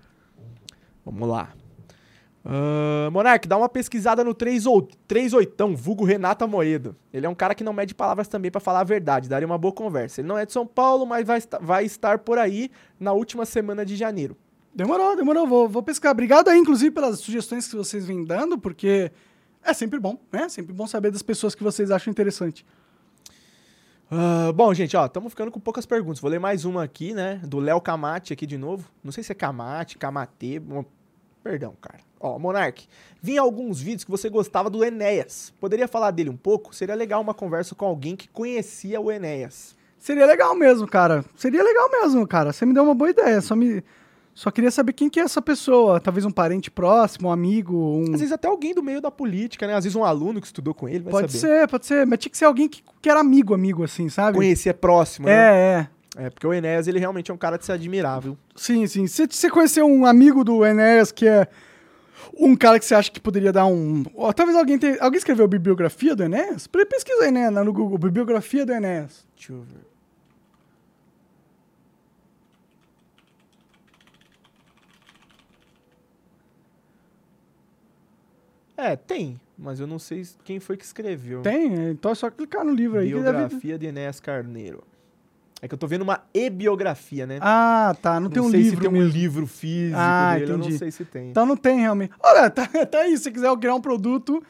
Vamos 1.06 1.28
lá. 1.28 1.50
Ah, 2.46 3.10
Monark, 3.12 3.48
dá 3.48 3.58
uma 3.58 3.68
pesquisada 3.68 4.24
no 4.24 4.34
38, 4.34 5.76
vulgo 5.76 6.06
Renata 6.06 6.46
Moedo. 6.46 6.96
Ele 7.12 7.26
é 7.26 7.30
um 7.30 7.34
cara 7.34 7.56
que 7.56 7.64
não 7.64 7.74
mede 7.74 7.96
palavras 7.96 8.28
também 8.28 8.52
pra 8.52 8.62
falar 8.62 8.82
a 8.82 8.84
verdade, 8.84 9.28
daria 9.28 9.48
uma 9.48 9.58
boa 9.58 9.74
conversa. 9.74 10.22
Ele 10.22 10.28
não 10.28 10.38
é 10.38 10.46
de 10.46 10.54
São 10.54 10.66
Paulo, 10.66 11.06
mas 11.06 11.26
vai, 11.26 11.42
vai 11.60 11.86
estar 11.86 12.20
por 12.20 12.38
aí 12.38 12.70
na 13.00 13.14
última 13.14 13.46
semana 13.46 13.84
de 13.84 13.96
janeiro. 13.96 14.38
Demorou, 14.74 15.16
demorou. 15.16 15.48
Vou, 15.48 15.70
vou 15.70 15.82
pescar. 15.82 16.12
Obrigado 16.12 16.50
aí, 16.50 16.60
inclusive, 16.60 16.92
pelas 16.92 17.20
sugestões 17.20 17.68
que 17.68 17.76
vocês 17.76 18.06
vêm 18.06 18.24
dando, 18.24 18.58
porque 18.58 19.12
é 19.66 19.74
sempre 19.74 20.00
bom, 20.00 20.18
né? 20.32 20.48
Sempre 20.50 20.74
bom 20.74 20.88
saber 20.88 21.12
das 21.12 21.22
pessoas 21.22 21.56
que 21.56 21.64
vocês 21.64 21.92
acham 21.92 22.12
interessante. 22.12 22.66
Ah, 24.10 24.52
bom, 24.54 24.74
gente, 24.74 24.96
ó, 24.96 25.06
estamos 25.06 25.32
ficando 25.32 25.52
com 25.52 25.60
poucas 25.60 25.86
perguntas. 25.86 26.20
Vou 26.20 26.30
ler 26.30 26.40
mais 26.40 26.64
uma 26.64 26.84
aqui, 26.84 27.14
né? 27.14 27.42
Do 27.44 27.60
Léo 27.60 27.82
Camate 27.82 28.34
aqui 28.34 28.46
de 28.46 28.58
novo. 28.58 28.88
Não 29.04 29.12
sei 29.12 29.24
se 29.24 29.32
é 29.32 29.36
Camate, 29.36 29.98
Camate. 29.98 30.62
Perdão, 31.44 31.76
cara. 31.82 32.00
Ó, 32.20 32.40
Monark, 32.40 32.88
vi 33.22 33.38
alguns 33.38 33.80
vídeos 33.80 34.04
que 34.04 34.12
você 34.12 34.30
gostava 34.30 34.70
do 34.70 34.84
Enéas. 34.84 35.54
Poderia 35.60 35.88
falar 35.88 36.12
dele 36.12 36.30
um 36.30 36.38
pouco? 36.38 36.74
Seria 36.74 36.96
legal 36.96 37.22
uma 37.22 37.34
conversa 37.34 37.76
com 37.76 37.86
alguém 37.86 38.16
que 38.16 38.28
conhecia 38.28 39.00
o 39.00 39.12
Enéas. 39.12 39.76
Seria 40.00 40.26
legal 40.26 40.56
mesmo, 40.56 40.88
cara. 40.88 41.26
Seria 41.36 41.64
legal 41.64 41.90
mesmo, 41.90 42.28
cara. 42.28 42.54
Você 42.54 42.66
me 42.66 42.74
deu 42.74 42.84
uma 42.84 42.96
boa 42.96 43.10
ideia. 43.10 43.42
Só 43.42 43.56
me. 43.56 43.84
Só 44.36 44.52
queria 44.52 44.70
saber 44.70 44.92
quem 44.92 45.10
que 45.10 45.18
é 45.18 45.24
essa 45.24 45.42
pessoa. 45.42 45.98
Talvez 45.98 46.26
um 46.26 46.32
parente 46.32 46.70
próximo, 46.70 47.30
um 47.30 47.32
amigo, 47.32 47.74
um. 47.74 48.14
Às 48.14 48.20
vezes 48.20 48.34
até 48.34 48.50
alguém 48.50 48.76
do 48.76 48.84
meio 48.84 49.00
da 49.00 49.10
política, 49.10 49.66
né? 49.66 49.74
Às 49.74 49.86
vezes 49.86 49.96
um 49.96 50.04
aluno 50.04 50.42
que 50.42 50.48
estudou 50.48 50.74
com 50.74 50.90
ele, 50.90 51.06
Pode 51.10 51.32
saber. 51.32 51.60
ser, 51.60 51.68
pode 51.70 51.86
ser. 51.86 52.06
Mas 52.06 52.20
tinha 52.20 52.30
que 52.30 52.38
ser 52.38 52.44
alguém 52.44 52.68
que, 52.68 52.84
que 53.02 53.10
era 53.10 53.22
amigo, 53.22 53.54
amigo, 53.54 53.82
assim, 53.82 54.10
sabe? 54.10 54.38
Conhecer 54.38 54.70
é 54.70 54.74
próximo, 54.74 55.28
né? 55.28 55.34
É, 55.34 55.80
é. 56.20 56.26
É, 56.26 56.30
porque 56.30 56.46
o 56.46 56.54
Enéas, 56.54 56.88
ele 56.88 57.00
realmente 57.00 57.32
é 57.32 57.34
um 57.34 57.38
cara 57.38 57.58
de 57.58 57.66
se 57.66 57.72
admirar, 57.72 58.22
viu? 58.22 58.38
Sim, 58.56 58.86
sim. 58.88 59.08
Se 59.08 59.26
você 59.30 59.50
conhecer 59.50 59.84
um 59.84 60.06
amigo 60.06 60.44
do 60.44 60.66
Enéas 60.66 61.14
que 61.14 61.26
é 61.26 61.48
um 62.38 62.58
cara 62.58 62.78
que 62.78 62.86
você 62.86 62.96
acha 62.96 63.10
que 63.10 63.22
poderia 63.22 63.54
dar 63.54 63.66
um. 63.66 64.04
ó, 64.16 64.34
talvez 64.34 64.58
alguém 64.58 64.78
tenha. 64.78 64.98
Alguém 65.00 65.18
escreveu 65.18 65.48
bibliografia 65.48 66.14
do 66.14 66.24
Enéas? 66.24 66.68
Pesquisa 66.68 67.32
né, 67.32 67.50
no 67.50 67.72
Google, 67.72 67.98
bibliografia 67.98 68.66
do 68.66 68.74
Enéas. 68.74 69.26
Deixa 69.36 69.54
eu 69.54 69.62
ver. 69.62 69.95
É, 78.78 78.96
tem, 78.96 79.40
mas 79.58 79.80
eu 79.80 79.88
não 79.88 79.98
sei 80.00 80.24
quem 80.44 80.60
foi 80.60 80.76
que 80.78 80.84
escreveu. 80.84 81.42
Tem? 81.42 81.92
Então 81.92 82.12
é 82.12 82.16
só 82.16 82.30
clicar 82.30 82.64
no 82.66 82.74
livro 82.74 83.00
aí. 83.00 83.08
Biografia 83.10 83.78
de 83.78 83.86
Enéas 83.86 84.20
Carneiro. 84.20 84.84
É 85.62 85.68
que 85.68 85.74
eu 85.74 85.78
tô 85.78 85.88
vendo 85.88 86.02
uma 86.02 86.22
e-biografia, 86.34 87.26
né? 87.26 87.40
Ah, 87.42 87.96
tá. 88.02 88.20
Não, 88.20 88.30
tem 88.30 88.42
um 88.44 88.52
sei 88.52 88.62
livro 88.62 88.76
se 88.76 88.82
tem 88.82 88.90
um 88.90 88.94
mesmo. 89.04 89.12
livro 89.18 89.48
físico 89.48 89.98
Ah, 89.98 90.34
dele, 90.38 90.52
eu 90.52 90.58
não 90.58 90.66
entendi. 90.66 90.78
sei 90.78 90.92
se 90.92 91.06
tem. 91.06 91.30
Então 91.30 91.46
não 91.46 91.56
tem 91.56 91.80
realmente. 91.80 92.12
Olha, 92.22 92.50
tá, 92.52 92.68
tá 92.68 93.00
aí. 93.00 93.18
Se 93.18 93.24
você 93.24 93.32
quiser 93.32 93.56
criar 93.58 93.74
um 93.76 93.82
produto. 93.82 94.44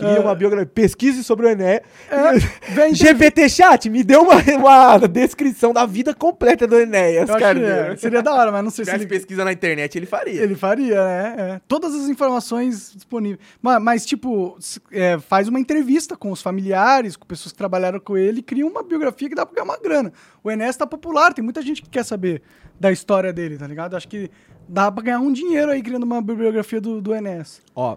Queria 0.00 0.16
é, 0.16 0.20
uma 0.20 0.34
biografia. 0.34 0.66
Pesquise 0.66 1.22
sobre 1.22 1.46
o 1.46 1.48
Enéas. 1.48 1.82
É, 2.10 2.72
vem 2.72 2.94
GPT 2.94 3.48
Chat, 3.48 3.88
me 3.88 4.02
deu 4.02 4.22
uma, 4.22 4.34
uma 4.58 5.06
descrição 5.06 5.72
da 5.72 5.84
vida 5.86 6.14
completa 6.14 6.66
do 6.66 6.78
Enéas 6.78 7.30
Carneiro. 7.30 7.92
é, 7.92 7.96
seria 7.96 8.22
da 8.22 8.34
hora, 8.34 8.50
mas 8.50 8.64
não 8.64 8.70
sei 8.70 8.84
Se 8.84 8.90
se 8.90 8.96
ele, 8.96 9.06
pesquisa 9.06 9.44
na 9.44 9.52
internet, 9.52 9.96
ele 9.96 10.06
faria. 10.06 10.40
ele 10.40 10.54
faria, 10.54 11.04
né? 11.04 11.34
É. 11.38 11.60
Todas 11.68 11.94
as 11.94 12.08
informações 12.08 12.92
disponíveis. 12.94 13.40
Mas, 13.60 13.82
mas, 13.82 14.06
tipo, 14.06 14.58
é, 14.90 15.18
faz 15.18 15.48
uma 15.48 15.60
entrevista 15.60 16.16
com 16.16 16.32
os 16.32 16.40
familiares, 16.42 17.16
com 17.16 17.26
pessoas 17.26 17.52
que 17.52 17.58
trabalharam 17.58 18.00
com 18.00 18.16
ele, 18.16 18.40
e 18.40 18.42
cria 18.42 18.66
uma 18.66 18.82
biografia 18.82 19.28
que 19.28 19.34
dá 19.34 19.44
pra 19.44 19.54
ganhar 19.54 19.64
uma 19.64 19.78
grana. 19.78 20.12
O 20.42 20.50
Enéas 20.50 20.76
tá 20.76 20.86
popular, 20.86 21.32
tem 21.34 21.44
muita 21.44 21.60
gente 21.62 21.82
que 21.82 21.88
quer 21.90 22.04
saber 22.04 22.42
da 22.78 22.90
história 22.90 23.32
dele, 23.32 23.58
tá 23.58 23.66
ligado? 23.66 23.94
Acho 23.94 24.08
que 24.08 24.30
dá 24.68 24.90
pra 24.90 25.02
ganhar 25.02 25.20
um 25.20 25.32
dinheiro 25.32 25.70
aí 25.70 25.82
criando 25.82 26.04
uma 26.04 26.22
bibliografia 26.22 26.80
do, 26.80 27.00
do 27.00 27.14
Enéas. 27.14 27.60
Ó, 27.74 27.96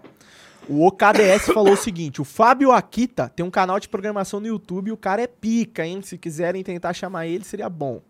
o 0.68 0.86
OKDS 0.86 1.46
falou 1.52 1.72
o 1.74 1.76
seguinte: 1.76 2.20
o 2.20 2.24
Fábio 2.24 2.72
Akita 2.72 3.28
tem 3.34 3.44
um 3.44 3.50
canal 3.50 3.78
de 3.80 3.88
programação 3.88 4.40
no 4.40 4.46
YouTube 4.46 4.88
e 4.88 4.92
o 4.92 4.96
cara 4.96 5.22
é 5.22 5.26
pica, 5.26 5.84
hein? 5.86 6.00
Se 6.02 6.16
quiserem 6.18 6.62
tentar 6.62 6.92
chamar 6.92 7.26
ele, 7.26 7.44
seria 7.44 7.68
bom. 7.68 8.00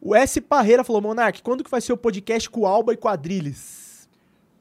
O 0.00 0.14
S. 0.14 0.40
Parreira 0.40 0.82
falou: 0.84 1.02
Monark, 1.02 1.42
quando 1.42 1.62
que 1.64 1.70
vai 1.70 1.80
ser 1.80 1.92
o 1.92 1.96
podcast 1.96 2.48
com 2.48 2.60
o 2.60 2.66
Alba 2.66 2.92
e 2.92 2.96
Quadrilles? 2.96 4.08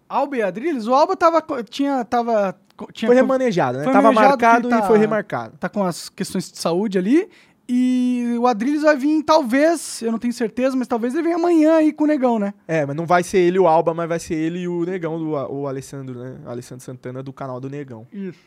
Alba 0.07 0.37
e 0.37 0.41
Adriles, 0.41 0.87
o 0.87 0.93
Alba 0.93 1.15
tava. 1.15 1.41
Tinha. 1.69 2.03
Tava, 2.03 2.55
tinha 2.93 3.07
Foi 3.07 3.15
remanejado, 3.15 3.77
né? 3.77 3.83
foi 3.83 3.93
Tava 3.93 4.11
marcado 4.11 4.69
tá- 4.69 4.79
e 4.79 4.87
foi 4.87 4.97
remarcado. 4.97 5.57
tá 5.59 5.69
com 5.69 5.83
as 5.83 6.09
questões 6.09 6.51
de 6.51 6.57
saúde 6.57 6.97
ali. 6.97 7.29
E 7.71 8.35
o 8.39 8.47
Adriles 8.47 8.81
vai 8.81 8.97
vir, 8.97 9.21
talvez, 9.21 10.01
eu 10.01 10.11
não 10.11 10.17
tenho 10.17 10.33
certeza, 10.33 10.75
mas 10.75 10.87
talvez 10.87 11.13
ele 11.13 11.21
venha 11.21 11.35
amanhã 11.35 11.75
aí 11.75 11.93
com 11.93 12.03
o 12.05 12.07
Negão, 12.07 12.39
né? 12.39 12.51
É, 12.67 12.83
mas 12.83 12.95
não 12.95 13.05
vai 13.05 13.21
ser 13.21 13.37
ele 13.37 13.59
o 13.59 13.67
Alba, 13.67 13.93
mas 13.93 14.09
vai 14.09 14.17
ser 14.19 14.33
ele 14.33 14.61
e 14.61 14.67
o 14.67 14.83
Negão, 14.85 15.19
do, 15.19 15.29
o 15.33 15.67
Alessandro, 15.67 16.17
né? 16.19 16.37
O 16.47 16.49
Alessandro 16.49 16.83
Santana 16.83 17.21
do 17.21 17.31
canal 17.31 17.59
do 17.59 17.69
Negão. 17.69 18.07
Isso. 18.11 18.39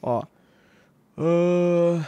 Ó. 0.00 0.22
ah, 1.18 2.00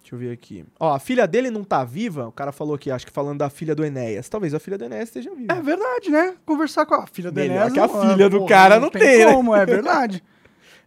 deixa 0.00 0.14
eu 0.14 0.18
ver 0.18 0.32
aqui. 0.32 0.64
Ó, 0.78 0.94
a 0.94 0.98
filha 0.98 1.26
dele 1.26 1.50
não 1.50 1.62
tá 1.62 1.84
viva? 1.84 2.26
O 2.28 2.32
cara 2.32 2.52
falou 2.52 2.74
aqui, 2.74 2.90
acho 2.90 3.06
que 3.06 3.12
falando 3.12 3.38
da 3.40 3.50
filha 3.50 3.74
do 3.74 3.84
Enéas. 3.84 4.30
Talvez 4.30 4.54
a 4.54 4.58
filha 4.58 4.78
do 4.78 4.84
Enéas 4.86 5.08
esteja 5.10 5.30
viva. 5.34 5.52
É 5.52 5.60
verdade, 5.60 6.08
né? 6.10 6.36
Conversar 6.46 6.86
com 6.86 6.94
a 6.94 7.06
filha 7.06 7.30
do 7.30 7.34
Melhor 7.38 7.68
Enéas. 7.68 7.72
que 7.74 7.80
a 7.80 7.86
não- 7.86 8.00
filha 8.00 8.30
do 8.30 8.38
porra, 8.38 8.48
cara 8.48 8.80
não 8.80 8.88
tem, 8.90 9.26
né? 9.26 9.32
como, 9.34 9.54
é 9.54 9.66
verdade. 9.66 10.22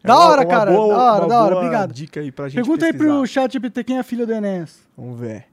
É 0.04 0.08
da 0.08 0.20
hora, 0.20 0.42
uma 0.42 0.48
cara. 0.50 0.72
Boa, 0.72 0.96
da 0.96 1.14
hora, 1.14 1.28
da 1.28 1.44
hora. 1.44 1.56
Obrigado. 1.56 1.94
Dica 1.94 2.20
aí 2.20 2.32
pra 2.32 2.50
gente. 2.50 2.56
Pergunta 2.56 2.86
pesquisar. 2.86 3.04
aí 3.04 3.10
pro 3.10 3.28
chat 3.28 3.54
GPT 3.54 3.84
quem 3.86 3.98
é 3.98 4.04
filho 4.04 4.28
do 4.28 4.34
Enéas. 4.34 4.82
Vamos 4.98 5.18
ver. 5.18 5.48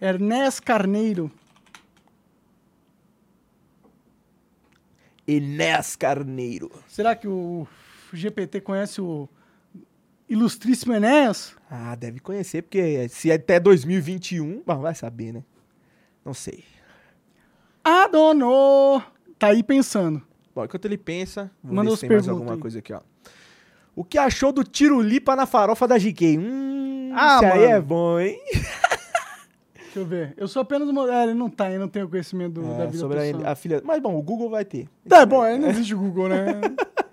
Ernest 0.00 0.62
Carneiro. 0.62 1.30
Enéas 5.26 5.96
Carneiro. 5.96 6.70
Será 6.86 7.16
que 7.16 7.26
o 7.26 7.66
GPT 8.12 8.60
conhece 8.60 9.00
o 9.00 9.28
ilustríssimo 10.28 10.94
Enéas? 10.94 11.56
Ah, 11.70 11.96
deve 11.96 12.20
conhecer, 12.20 12.62
porque 12.62 13.08
se 13.08 13.30
é 13.30 13.34
até 13.34 13.58
2021, 13.58 14.62
bom, 14.64 14.78
vai 14.78 14.94
saber, 14.94 15.32
né? 15.32 15.42
Não 16.24 16.34
sei. 16.34 16.64
Adono! 17.82 19.02
Tá 19.38 19.48
aí 19.48 19.62
pensando. 19.62 20.22
Bom, 20.54 20.64
enquanto 20.64 20.84
ele 20.84 20.96
pensa, 20.98 21.50
vou 21.62 21.74
Manda 21.74 21.90
ver 21.90 21.96
se 21.96 22.00
tem 22.02 22.10
mais 22.10 22.28
alguma 22.28 22.52
aí. 22.54 22.60
coisa 22.60 22.78
aqui, 22.78 22.92
ó. 22.92 23.00
O 23.96 24.04
que 24.04 24.18
achou 24.18 24.52
do 24.52 24.62
tirulipa 24.64 25.34
na 25.36 25.46
farofa 25.46 25.86
da 25.86 25.98
GK? 25.98 26.38
Hum, 26.38 27.12
Ah, 27.14 27.36
isso 27.36 27.44
aí 27.46 27.64
é 27.64 27.80
bom, 27.80 28.18
hein? 28.20 28.38
Deixa 29.74 29.98
eu 30.00 30.04
ver. 30.06 30.34
Eu 30.36 30.48
sou 30.48 30.62
apenas 30.62 30.88
uma. 30.88 31.08
É, 31.12 31.22
ele 31.24 31.34
não 31.34 31.48
tá, 31.48 31.70
eu 31.70 31.78
não 31.78 31.86
tenho 31.88 32.08
conhecimento 32.08 32.54
do- 32.54 32.76
da 32.76 32.82
É, 32.84 32.86
vida 32.86 32.98
sobre 32.98 33.18
pessoal. 33.20 33.44
a, 33.46 33.52
a 33.52 33.54
filha... 33.54 33.80
Mas, 33.84 34.00
bom, 34.02 34.16
o 34.18 34.22
Google 34.22 34.50
vai 34.50 34.64
ter. 34.64 34.88
Tá 35.08 35.24
bom, 35.24 35.40
aí 35.42 35.56
não 35.58 35.68
existe 35.68 35.94
o 35.94 35.98
Google, 35.98 36.28
né? 36.28 36.44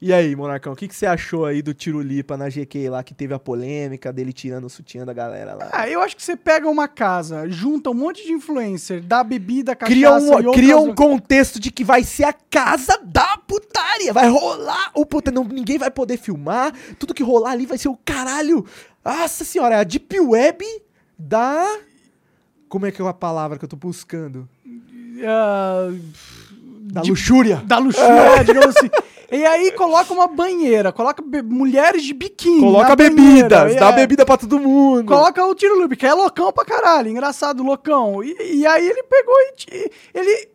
E 0.00 0.12
aí, 0.12 0.36
Monarcão, 0.36 0.74
o 0.74 0.76
que, 0.76 0.86
que 0.86 0.94
você 0.94 1.06
achou 1.06 1.44
aí 1.44 1.60
do 1.60 1.74
tirulipa 1.74 2.36
na 2.36 2.48
GK 2.48 2.88
lá, 2.88 3.02
que 3.02 3.12
teve 3.12 3.34
a 3.34 3.38
polêmica 3.38 4.12
dele 4.12 4.32
tirando 4.32 4.64
o 4.66 4.70
sutiã 4.70 5.04
da 5.04 5.12
galera 5.12 5.54
lá? 5.54 5.70
ah, 5.72 5.88
eu 5.88 6.00
acho 6.00 6.14
que 6.16 6.22
você 6.22 6.36
pega 6.36 6.68
uma 6.68 6.86
casa, 6.86 7.48
junta 7.48 7.90
um 7.90 7.94
monte 7.94 8.24
de 8.24 8.32
influencer, 8.32 9.02
dá 9.02 9.24
bebida, 9.24 9.74
cachaça 9.74 9.92
Cria 9.92 10.12
um, 10.12 10.32
outras... 10.34 10.54
cria 10.54 10.78
um 10.78 10.94
contexto 10.94 11.58
de 11.58 11.72
que 11.72 11.82
vai 11.82 12.04
ser 12.04 12.22
a 12.24 12.32
casa 12.32 13.00
da 13.04 13.36
putaria. 13.38 14.12
Vai 14.12 14.28
rolar 14.28 14.92
o 14.94 15.04
puta. 15.04 15.32
Não, 15.32 15.42
ninguém 15.42 15.78
vai 15.78 15.90
poder 15.90 16.16
filmar. 16.16 16.72
Tudo 16.96 17.12
que 17.12 17.24
rolar 17.24 17.50
ali 17.50 17.66
vai 17.66 17.76
ser 17.76 17.88
o 17.88 17.96
caralho. 18.04 18.64
Nossa 19.04 19.44
senhora, 19.44 19.74
é 19.74 19.78
a 19.80 19.84
Deep 19.84 20.20
Web 20.20 20.64
da. 21.18 21.76
Como 22.68 22.86
é 22.86 22.92
que 22.92 23.02
é 23.02 23.04
a 23.08 23.12
palavra 23.12 23.58
que 23.58 23.64
eu 23.64 23.68
tô 23.68 23.76
buscando? 23.76 24.48
ah, 25.26 25.90
Da 26.92 27.00
De- 27.00 27.10
luxúria. 27.10 27.56
da 27.64 27.78
luxúria, 27.78 28.44
digamos 28.46 28.76
assim. 28.76 28.88
E 29.30 29.44
aí 29.44 29.72
coloca 29.72 30.12
uma 30.12 30.26
banheira, 30.26 30.90
coloca 30.90 31.22
mulheres 31.44 32.02
de 32.02 32.14
biquíni. 32.14 32.60
Coloca 32.60 32.96
bebidas, 32.96 33.76
dá 33.76 33.90
é, 33.90 33.92
bebida 33.92 34.24
pra 34.24 34.38
todo 34.38 34.58
mundo. 34.58 35.04
Coloca 35.06 35.44
o 35.44 35.54
tiro 35.54 35.78
lube, 35.78 35.96
que 35.96 36.06
é 36.06 36.14
loucão 36.14 36.50
pra 36.50 36.64
caralho, 36.64 37.10
engraçado, 37.10 37.62
loucão. 37.62 38.24
E, 38.24 38.60
e 38.60 38.66
aí 38.66 38.88
ele 38.88 39.02
pegou 39.02 39.34
e. 39.40 39.90
Ele. 40.14 40.48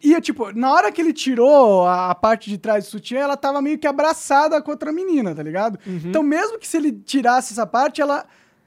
Ia, 0.00 0.20
tipo, 0.20 0.52
na 0.52 0.70
hora 0.70 0.92
que 0.92 1.00
ele 1.00 1.14
tirou 1.14 1.86
a, 1.86 2.10
a 2.10 2.14
parte 2.14 2.50
de 2.50 2.58
trás 2.58 2.84
do 2.84 2.90
sutiã, 2.90 3.20
ela 3.20 3.38
tava 3.38 3.62
meio 3.62 3.78
que 3.78 3.86
abraçada 3.86 4.60
com 4.60 4.70
outra 4.70 4.92
menina, 4.92 5.34
tá 5.34 5.42
ligado? 5.42 5.78
Uhum. 5.86 6.02
Então, 6.04 6.22
mesmo 6.22 6.58
que 6.58 6.68
se 6.68 6.76
ele 6.76 6.92
tirasse 6.92 7.54
essa 7.54 7.66
parte, 7.66 8.02
ela 8.02 8.26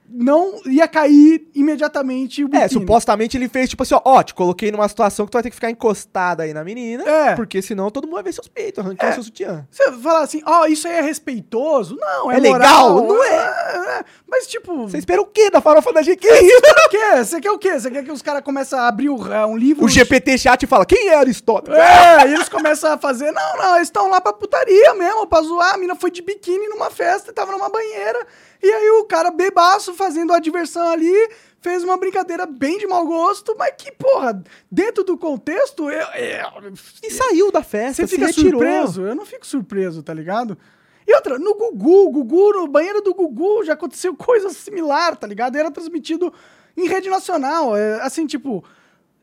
não 0.09 0.61
ia 0.65 0.87
cair 0.87 1.47
imediatamente 1.53 2.43
o 2.43 2.49
É, 2.55 2.67
supostamente 2.67 3.35
ele 3.37 3.49
fez 3.49 3.69
tipo 3.69 3.83
assim, 3.83 3.93
ó, 3.95 4.01
ó, 4.03 4.23
te 4.23 4.33
coloquei 4.33 4.71
numa 4.71 4.87
situação 4.87 5.25
que 5.25 5.31
tu 5.31 5.35
vai 5.35 5.43
ter 5.43 5.49
que 5.49 5.55
ficar 5.55 5.69
encostada 5.69 6.43
aí 6.43 6.53
na 6.53 6.63
menina, 6.63 7.03
É. 7.07 7.35
porque 7.35 7.61
senão 7.61 7.91
todo 7.91 8.05
mundo 8.05 8.15
vai 8.15 8.23
ver 8.23 8.33
seus 8.33 8.47
peitos, 8.47 8.83
arrancar 8.83 9.13
seu 9.13 9.23
sutiã. 9.23 9.67
Você 9.69 9.91
fala 9.93 10.21
assim, 10.21 10.41
ó, 10.45 10.65
isso 10.65 10.87
aí 10.87 10.95
é 10.95 11.01
respeitoso? 11.01 11.95
Não, 11.99 12.31
é, 12.31 12.35
É 12.37 12.39
legal? 12.39 12.89
moral, 13.03 13.03
Não 13.07 13.23
é. 13.23 14.03
Mas, 14.29 14.47
tipo, 14.47 14.87
Você 14.87 14.97
espera 14.97 15.21
o 15.21 15.25
quê 15.25 15.49
da 15.49 15.61
farofa 15.61 15.91
da 15.93 16.01
GK? 16.01 16.27
o 16.27 16.89
quê? 16.89 17.23
Você 17.23 17.39
quer 17.41 17.51
o 17.51 17.57
quê? 17.57 17.79
Você 17.79 17.89
quer 17.91 18.03
que 18.03 18.11
os 18.11 18.21
caras 18.21 18.43
comecem 18.43 18.77
a 18.77 18.87
abrir 18.87 19.09
o- 19.09 19.31
é, 19.33 19.45
um 19.45 19.57
livro... 19.57 19.85
O 19.85 19.89
GPT 19.89 20.37
chat 20.37 20.65
fala, 20.67 20.85
quem 20.85 21.09
é 21.09 21.15
Aristóteles? 21.15 21.79
É, 21.79 22.27
e 22.27 22.33
eles 22.33 22.49
começam 22.49 22.91
a 22.91 22.97
fazer... 22.97 23.31
Não, 23.31 23.57
não, 23.57 23.75
eles 23.75 23.87
estão 23.87 24.09
lá 24.09 24.19
pra 24.21 24.33
putaria 24.33 24.93
mesmo, 24.95 25.25
pra 25.27 25.41
zoar. 25.41 25.73
A 25.73 25.77
mina 25.77 25.95
foi 25.95 26.11
de 26.11 26.21
biquíni 26.21 26.67
numa 26.67 26.89
festa, 26.89 27.31
tava 27.33 27.51
numa 27.51 27.69
banheira. 27.69 28.25
E 28.61 28.67
aí 28.71 28.89
o 28.91 29.05
cara 29.05 29.31
bebaço, 29.31 29.93
fazendo 29.93 30.33
a 30.33 30.39
diversão 30.39 30.89
ali, 30.89 31.13
fez 31.61 31.83
uma 31.83 31.97
brincadeira 31.97 32.45
bem 32.45 32.77
de 32.77 32.87
mau 32.87 33.05
gosto, 33.05 33.55
mas 33.57 33.73
que, 33.77 33.91
porra, 33.91 34.41
dentro 34.71 35.03
do 35.03 35.17
contexto... 35.17 35.89
Eu, 35.89 36.07
eu- 36.15 36.73
E 37.03 37.11
saiu 37.11 37.51
da 37.51 37.61
festa, 37.63 38.01
Você 38.05 38.07
fica 38.15 38.27
retirou. 38.27 38.51
surpreso? 38.61 39.05
Eu 39.05 39.15
não 39.15 39.25
fico 39.25 39.45
surpreso, 39.45 40.01
tá 40.03 40.13
ligado? 40.13 40.57
E 41.07 41.13
outra, 41.15 41.39
no 41.39 41.53
Gugu, 41.55 42.11
Gugu, 42.11 42.51
no 42.53 42.67
banheiro 42.67 43.01
do 43.01 43.13
Gugu 43.13 43.63
já 43.63 43.73
aconteceu 43.73 44.13
coisa 44.17 44.49
similar, 44.49 45.15
tá 45.15 45.25
ligado? 45.27 45.55
Era 45.55 45.71
transmitido 45.71 46.33
em 46.75 46.87
rede 46.87 47.09
nacional. 47.09 47.75
é, 47.77 48.01
assim, 48.01 48.25
tipo, 48.27 48.63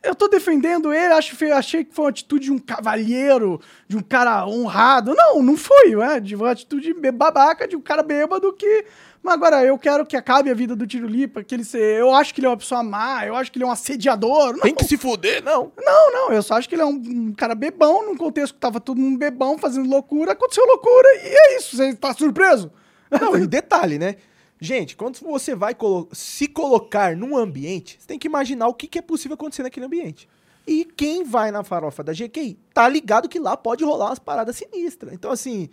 eu 0.03 0.15
tô 0.15 0.27
defendendo 0.29 0.93
ele, 0.93 1.13
acho, 1.13 1.37
achei 1.55 1.85
que 1.85 1.95
foi 1.95 2.05
uma 2.07 2.11
atitude 2.11 2.45
de 2.47 2.53
um 2.53 2.59
cavalheiro, 2.59 3.61
de 3.89 3.97
um 3.97 4.03
cara 4.03 4.47
honrado. 4.47 5.15
Não, 5.15 5.43
não 5.43 5.57
foi, 5.57 5.95
é, 6.03 6.21
de 6.21 6.35
uma 6.35 6.51
atitude 6.53 6.93
babaca 7.13 7.67
de 7.69 7.77
um 7.77 7.81
cara 7.81 8.03
bêbado 8.03 8.53
que. 8.53 8.85
Mas 9.25 9.35
agora 9.35 9.65
eu 9.65 9.79
quero 9.79 10.05
que 10.05 10.17
acabe 10.19 10.51
a 10.51 10.55
vida 10.55 10.77
do 10.77 10.87
Tiro 10.87 11.07
Lipa, 11.09 11.43
que 11.43 11.55
ele 11.55 11.65
se, 11.65 11.79
eu 11.79 12.13
acho 12.15 12.35
que 12.35 12.41
ele 12.41 12.47
é 12.47 12.51
uma 12.51 12.59
pessoa 12.59 12.83
má, 12.83 13.25
eu 13.27 13.35
acho 13.35 13.51
que 13.51 13.57
ele 13.57 13.65
é 13.65 13.67
um 13.67 13.71
assediador. 13.71 14.53
Não, 14.53 14.61
Tem 14.61 14.75
que 14.75 14.85
se 14.85 14.99
fuder, 14.99 15.43
não. 15.43 15.73
não, 15.79 16.13
não, 16.13 16.31
eu 16.33 16.43
só 16.43 16.55
acho 16.55 16.69
que 16.69 16.75
ele 16.75 16.83
é 16.83 16.85
um, 16.85 16.91
um 16.91 17.33
cara 17.33 17.55
bebão, 17.55 18.05
num 18.05 18.17
contexto 18.19 18.53
que 18.53 18.61
tava 18.61 18.79
todo 18.81 19.01
mundo 19.01 19.17
bebão, 19.19 19.57
fazendo 19.57 19.89
loucura, 19.89 20.33
aconteceu 20.33 20.67
loucura 20.67 21.09
e 21.23 21.27
é 21.35 21.57
isso, 21.57 21.75
você 21.75 21.95
tá 21.95 22.13
surpreso? 22.13 22.71
Não, 23.11 23.35
e 23.37 23.47
detalhe, 23.47 23.99
né? 23.99 24.17
Gente, 24.61 24.95
quando 24.95 25.19
você 25.21 25.55
vai 25.55 25.75
colo- 25.75 26.09
se 26.13 26.47
colocar 26.47 27.17
num 27.17 27.35
ambiente, 27.37 27.97
você 27.99 28.07
tem 28.07 28.19
que 28.19 28.29
imaginar 28.29 28.69
o 28.69 28.75
que, 28.75 28.87
que 28.87 28.99
é 28.99 29.03
possível 29.03 29.35
acontecer 29.35 29.63
naquele 29.63 29.87
ambiente. 29.87 30.29
E 30.67 30.85
quem 30.85 31.25
vai 31.25 31.51
na 31.51 31.63
farofa 31.65 32.03
da 32.05 32.13
GK 32.13 32.59
tá 32.73 32.87
ligado 32.89 33.29
que 33.29 33.39
lá 33.39 33.57
pode 33.57 33.85
rolar 33.85 34.07
umas 34.07 34.19
paradas 34.19 34.57
sinistras. 34.57 35.13
Então, 35.13 35.31
assim, 35.31 35.69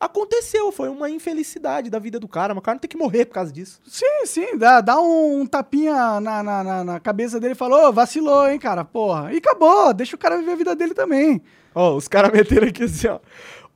aconteceu, 0.00 0.70
foi 0.70 0.88
uma 0.88 1.10
infelicidade 1.10 1.90
da 1.90 1.98
vida 1.98 2.18
do 2.20 2.28
cara, 2.28 2.54
mas 2.54 2.60
o 2.60 2.64
cara 2.64 2.74
não 2.76 2.80
tem 2.80 2.88
que 2.88 2.96
morrer 2.96 3.24
por 3.26 3.34
causa 3.34 3.52
disso. 3.52 3.80
Sim, 3.86 4.26
sim, 4.26 4.56
dá, 4.56 4.80
dá 4.80 5.00
um, 5.00 5.44
tapinha 5.46 6.20
na, 6.20 6.42
na, 6.42 6.64
na, 6.64 6.84
na 6.84 7.00
cabeça 7.00 7.40
dele 7.40 7.52
e 7.52 7.56
falou, 7.56 7.88
"Ô, 7.88 7.92
vacilou, 7.92 8.48
hein, 8.48 8.58
cara, 8.58 8.84
porra. 8.84 9.32
E 9.32 9.38
acabou, 9.38 9.92
deixa 9.92 10.14
o 10.16 10.18
cara 10.18 10.38
viver 10.38 10.52
a 10.52 10.56
vida 10.56 10.76
dele 10.76 10.94
também. 10.94 11.42
Ó, 11.74 11.94
os 11.96 12.06
caras 12.08 12.32
meteram 12.32 12.68
aqui 12.68 12.84
assim, 12.84 13.08
ó. 13.08 13.18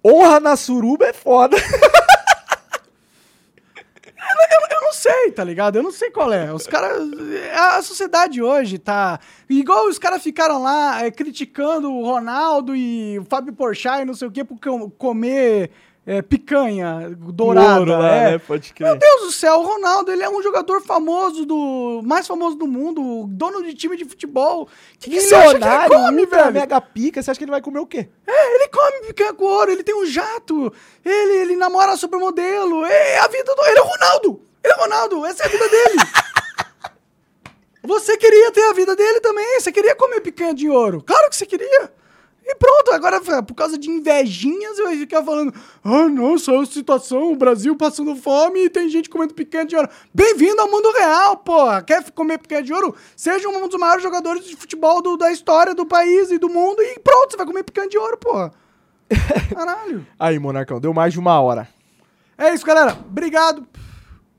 Honra 0.05 0.41
na 0.41 0.57
suruba 0.57 1.07
é 1.07 1.13
foda. 1.13 1.57
Eu 4.71 4.81
não 4.81 4.93
sei, 4.93 5.33
tá 5.33 5.43
ligado? 5.45 5.77
Eu 5.77 5.83
não 5.83 5.91
sei 5.91 6.11
qual 6.11 6.33
é. 6.33 6.53
Os 6.53 6.67
caras. 6.67 7.03
A 7.55 7.83
sociedade 7.83 8.41
hoje 8.43 8.79
tá. 8.79 9.19
Igual 9.49 9.87
os 9.89 9.99
caras 9.99 10.23
ficaram 10.23 10.63
lá 10.63 11.05
é, 11.05 11.11
criticando 11.11 11.93
o 11.93 12.05
Ronaldo 12.05 12.75
e 12.77 13.19
o 13.19 13.25
Fábio 13.25 13.53
Porchat 13.53 14.03
e 14.03 14.05
não 14.05 14.15
sei 14.15 14.29
o 14.29 14.31
quê 14.31 14.45
por 14.45 14.59
com- 14.61 14.91
comer 14.91 15.71
é, 16.05 16.21
picanha 16.21 17.15
dourada. 17.17 17.79
Ouro 17.79 17.93
lá, 17.93 18.15
é. 18.15 18.31
né? 18.33 18.39
Pode 18.39 18.75
Meu 18.81 18.97
crer. 18.97 18.99
Deus 18.99 19.21
do 19.23 19.33
céu, 19.33 19.61
o 19.61 19.63
Ronaldo, 19.63 20.11
ele 20.11 20.23
é 20.23 20.29
um 20.29 20.43
jogador 20.43 20.81
famoso 20.83 21.47
do. 21.47 22.03
mais 22.05 22.27
famoso 22.27 22.57
do 22.57 22.67
mundo, 22.67 23.27
dono 23.29 23.63
de 23.63 23.73
time 23.75 23.97
de 23.97 24.05
futebol. 24.05 24.69
Que 24.99 25.11
que 25.11 25.21
você 25.21 25.35
acha 25.35 25.59
que 25.59 25.65
ele 25.65 25.89
come, 25.89 26.27
velho? 26.27 26.53
mega 26.53 26.81
pica, 26.81 27.23
você 27.23 27.31
acha 27.31 27.39
que 27.39 27.45
ele 27.45 27.53
vai 27.53 27.63
comer 27.63 27.79
o 27.79 27.87
quê? 27.87 28.09
É, 28.27 28.55
ele 28.57 28.69
come 28.69 29.07
picanha 29.07 29.33
com 29.33 29.45
ouro, 29.45 29.71
ele 29.71 29.85
tem 29.85 29.95
um 29.95 30.05
jato, 30.05 30.73
ele, 31.05 31.33
ele 31.35 31.57
namora 31.57 31.97
supermodelo, 31.97 32.85
é 32.85 33.19
a 33.19 33.29
vida 33.29 33.55
do. 33.55 33.65
Ele 33.65 33.79
é 33.79 33.83
o 33.83 33.87
Ronaldo! 33.87 34.43
Ele 34.65 34.73
é 34.73 34.77
o 34.77 34.81
Ronaldo, 34.81 35.27
essa 35.27 35.45
é 35.45 35.47
a 35.47 35.49
vida 35.49 35.69
dele! 35.69 35.97
Você 37.85 38.17
queria 38.17 38.53
ter 38.53 38.63
a 38.63 38.73
vida 38.73 38.95
dele 38.95 39.21
também, 39.21 39.59
você 39.59 39.73
queria 39.73 39.97
comer 39.97 40.21
picanha 40.21 40.55
de 40.55 40.71
ouro. 40.71 41.03
Claro 41.05 41.29
que 41.29 41.35
você 41.35 41.45
queria. 41.45 41.93
E 42.45 42.57
pronto, 42.57 42.91
agora 42.93 43.21
por 43.43 43.55
causa 43.55 43.79
de 43.79 43.89
invejinhas, 43.89 44.77
eu 44.79 44.91
ia 44.93 44.99
ficar 44.99 45.23
falando: 45.23 45.55
ah, 45.85 46.09
não, 46.09 46.37
só 46.37 46.65
situação, 46.65 47.33
o 47.33 47.37
Brasil 47.37 47.75
passando 47.77 48.17
fome 48.17 48.65
e 48.65 48.69
tem 48.71 48.89
gente 48.89 49.09
comendo 49.09 49.33
picanha 49.33 49.65
de 49.65 49.77
ouro. 49.77 49.89
Bem-vindo 50.13 50.61
ao 50.61 50.69
mundo 50.71 50.91
real, 50.93 51.37
porra! 51.37 51.83
Quer 51.83 52.11
comer 52.11 52.39
picanha 52.39 52.63
de 52.63 52.73
ouro? 52.73 52.95
Seja 53.17 53.49
um 53.49 53.69
dos 53.69 53.79
maiores 53.79 54.03
jogadores 54.03 54.45
de 54.45 54.57
futebol 54.57 55.01
do- 55.01 55.17
da 55.17 55.31
história 55.31 55.73
do 55.75 55.87
país 55.87 56.31
e 56.33 56.39
do 56.39 56.49
mundo 56.49 56.83
e 56.83 56.99
pronto, 56.99 57.31
você 57.31 57.37
vai 57.37 57.47
comer 57.47 57.63
picanha 57.63 57.89
de 57.89 57.97
ouro, 57.97 58.17
porra. 58.17 58.53
Caralho. 59.55 60.07
Aí, 60.19 60.39
Monarcão, 60.39 60.81
deu 60.81 60.93
mais 60.93 61.13
de 61.13 61.21
uma 61.21 61.41
hora. 61.41 61.69
É 62.37 62.53
isso, 62.53 62.67
galera. 62.67 62.99
Obrigado. 63.07 63.67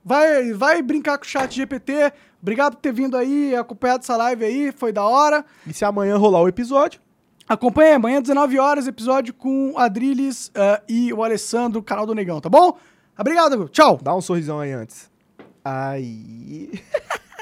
Vai, 0.04 0.51
vai 0.51 0.82
brincar 0.82 1.18
com 1.18 1.24
o 1.24 1.28
chat 1.28 1.56
GPT. 1.56 2.12
Obrigado 2.41 2.74
por 2.76 2.82
ter 2.82 2.91
vindo 2.91 3.16
aí, 3.16 3.56
acompanhado 3.56 4.04
essa 4.04 4.18
live 4.18 4.43
aí, 4.43 4.72
foi 4.74 4.91
da 4.91 5.04
hora. 5.06 5.45
E 5.66 5.74
se 5.74 5.86
amanhã 5.86 6.18
rolar 6.18 6.41
o 6.41 6.49
episódio, 6.49 6.99
Acompanhe 7.47 7.93
amanhã, 7.93 8.21
19 8.21 8.57
horas, 8.57 8.87
episódio 8.87 9.33
com 9.33 9.73
Adriles 9.77 10.49
eh, 10.55 10.81
e 10.87 11.13
o 11.13 11.23
Alessandro, 11.23 11.83
canal 11.83 12.05
do 12.05 12.15
Negão, 12.15 12.39
tá 12.39 12.49
bom? 12.49 12.77
Obrigado, 13.17 13.67
tchau. 13.67 13.99
dá 14.01 14.15
um 14.15 14.21
sorrisão 14.21 14.59
aí 14.59 14.71
antes. 14.71 15.11
Aí. 15.63 16.71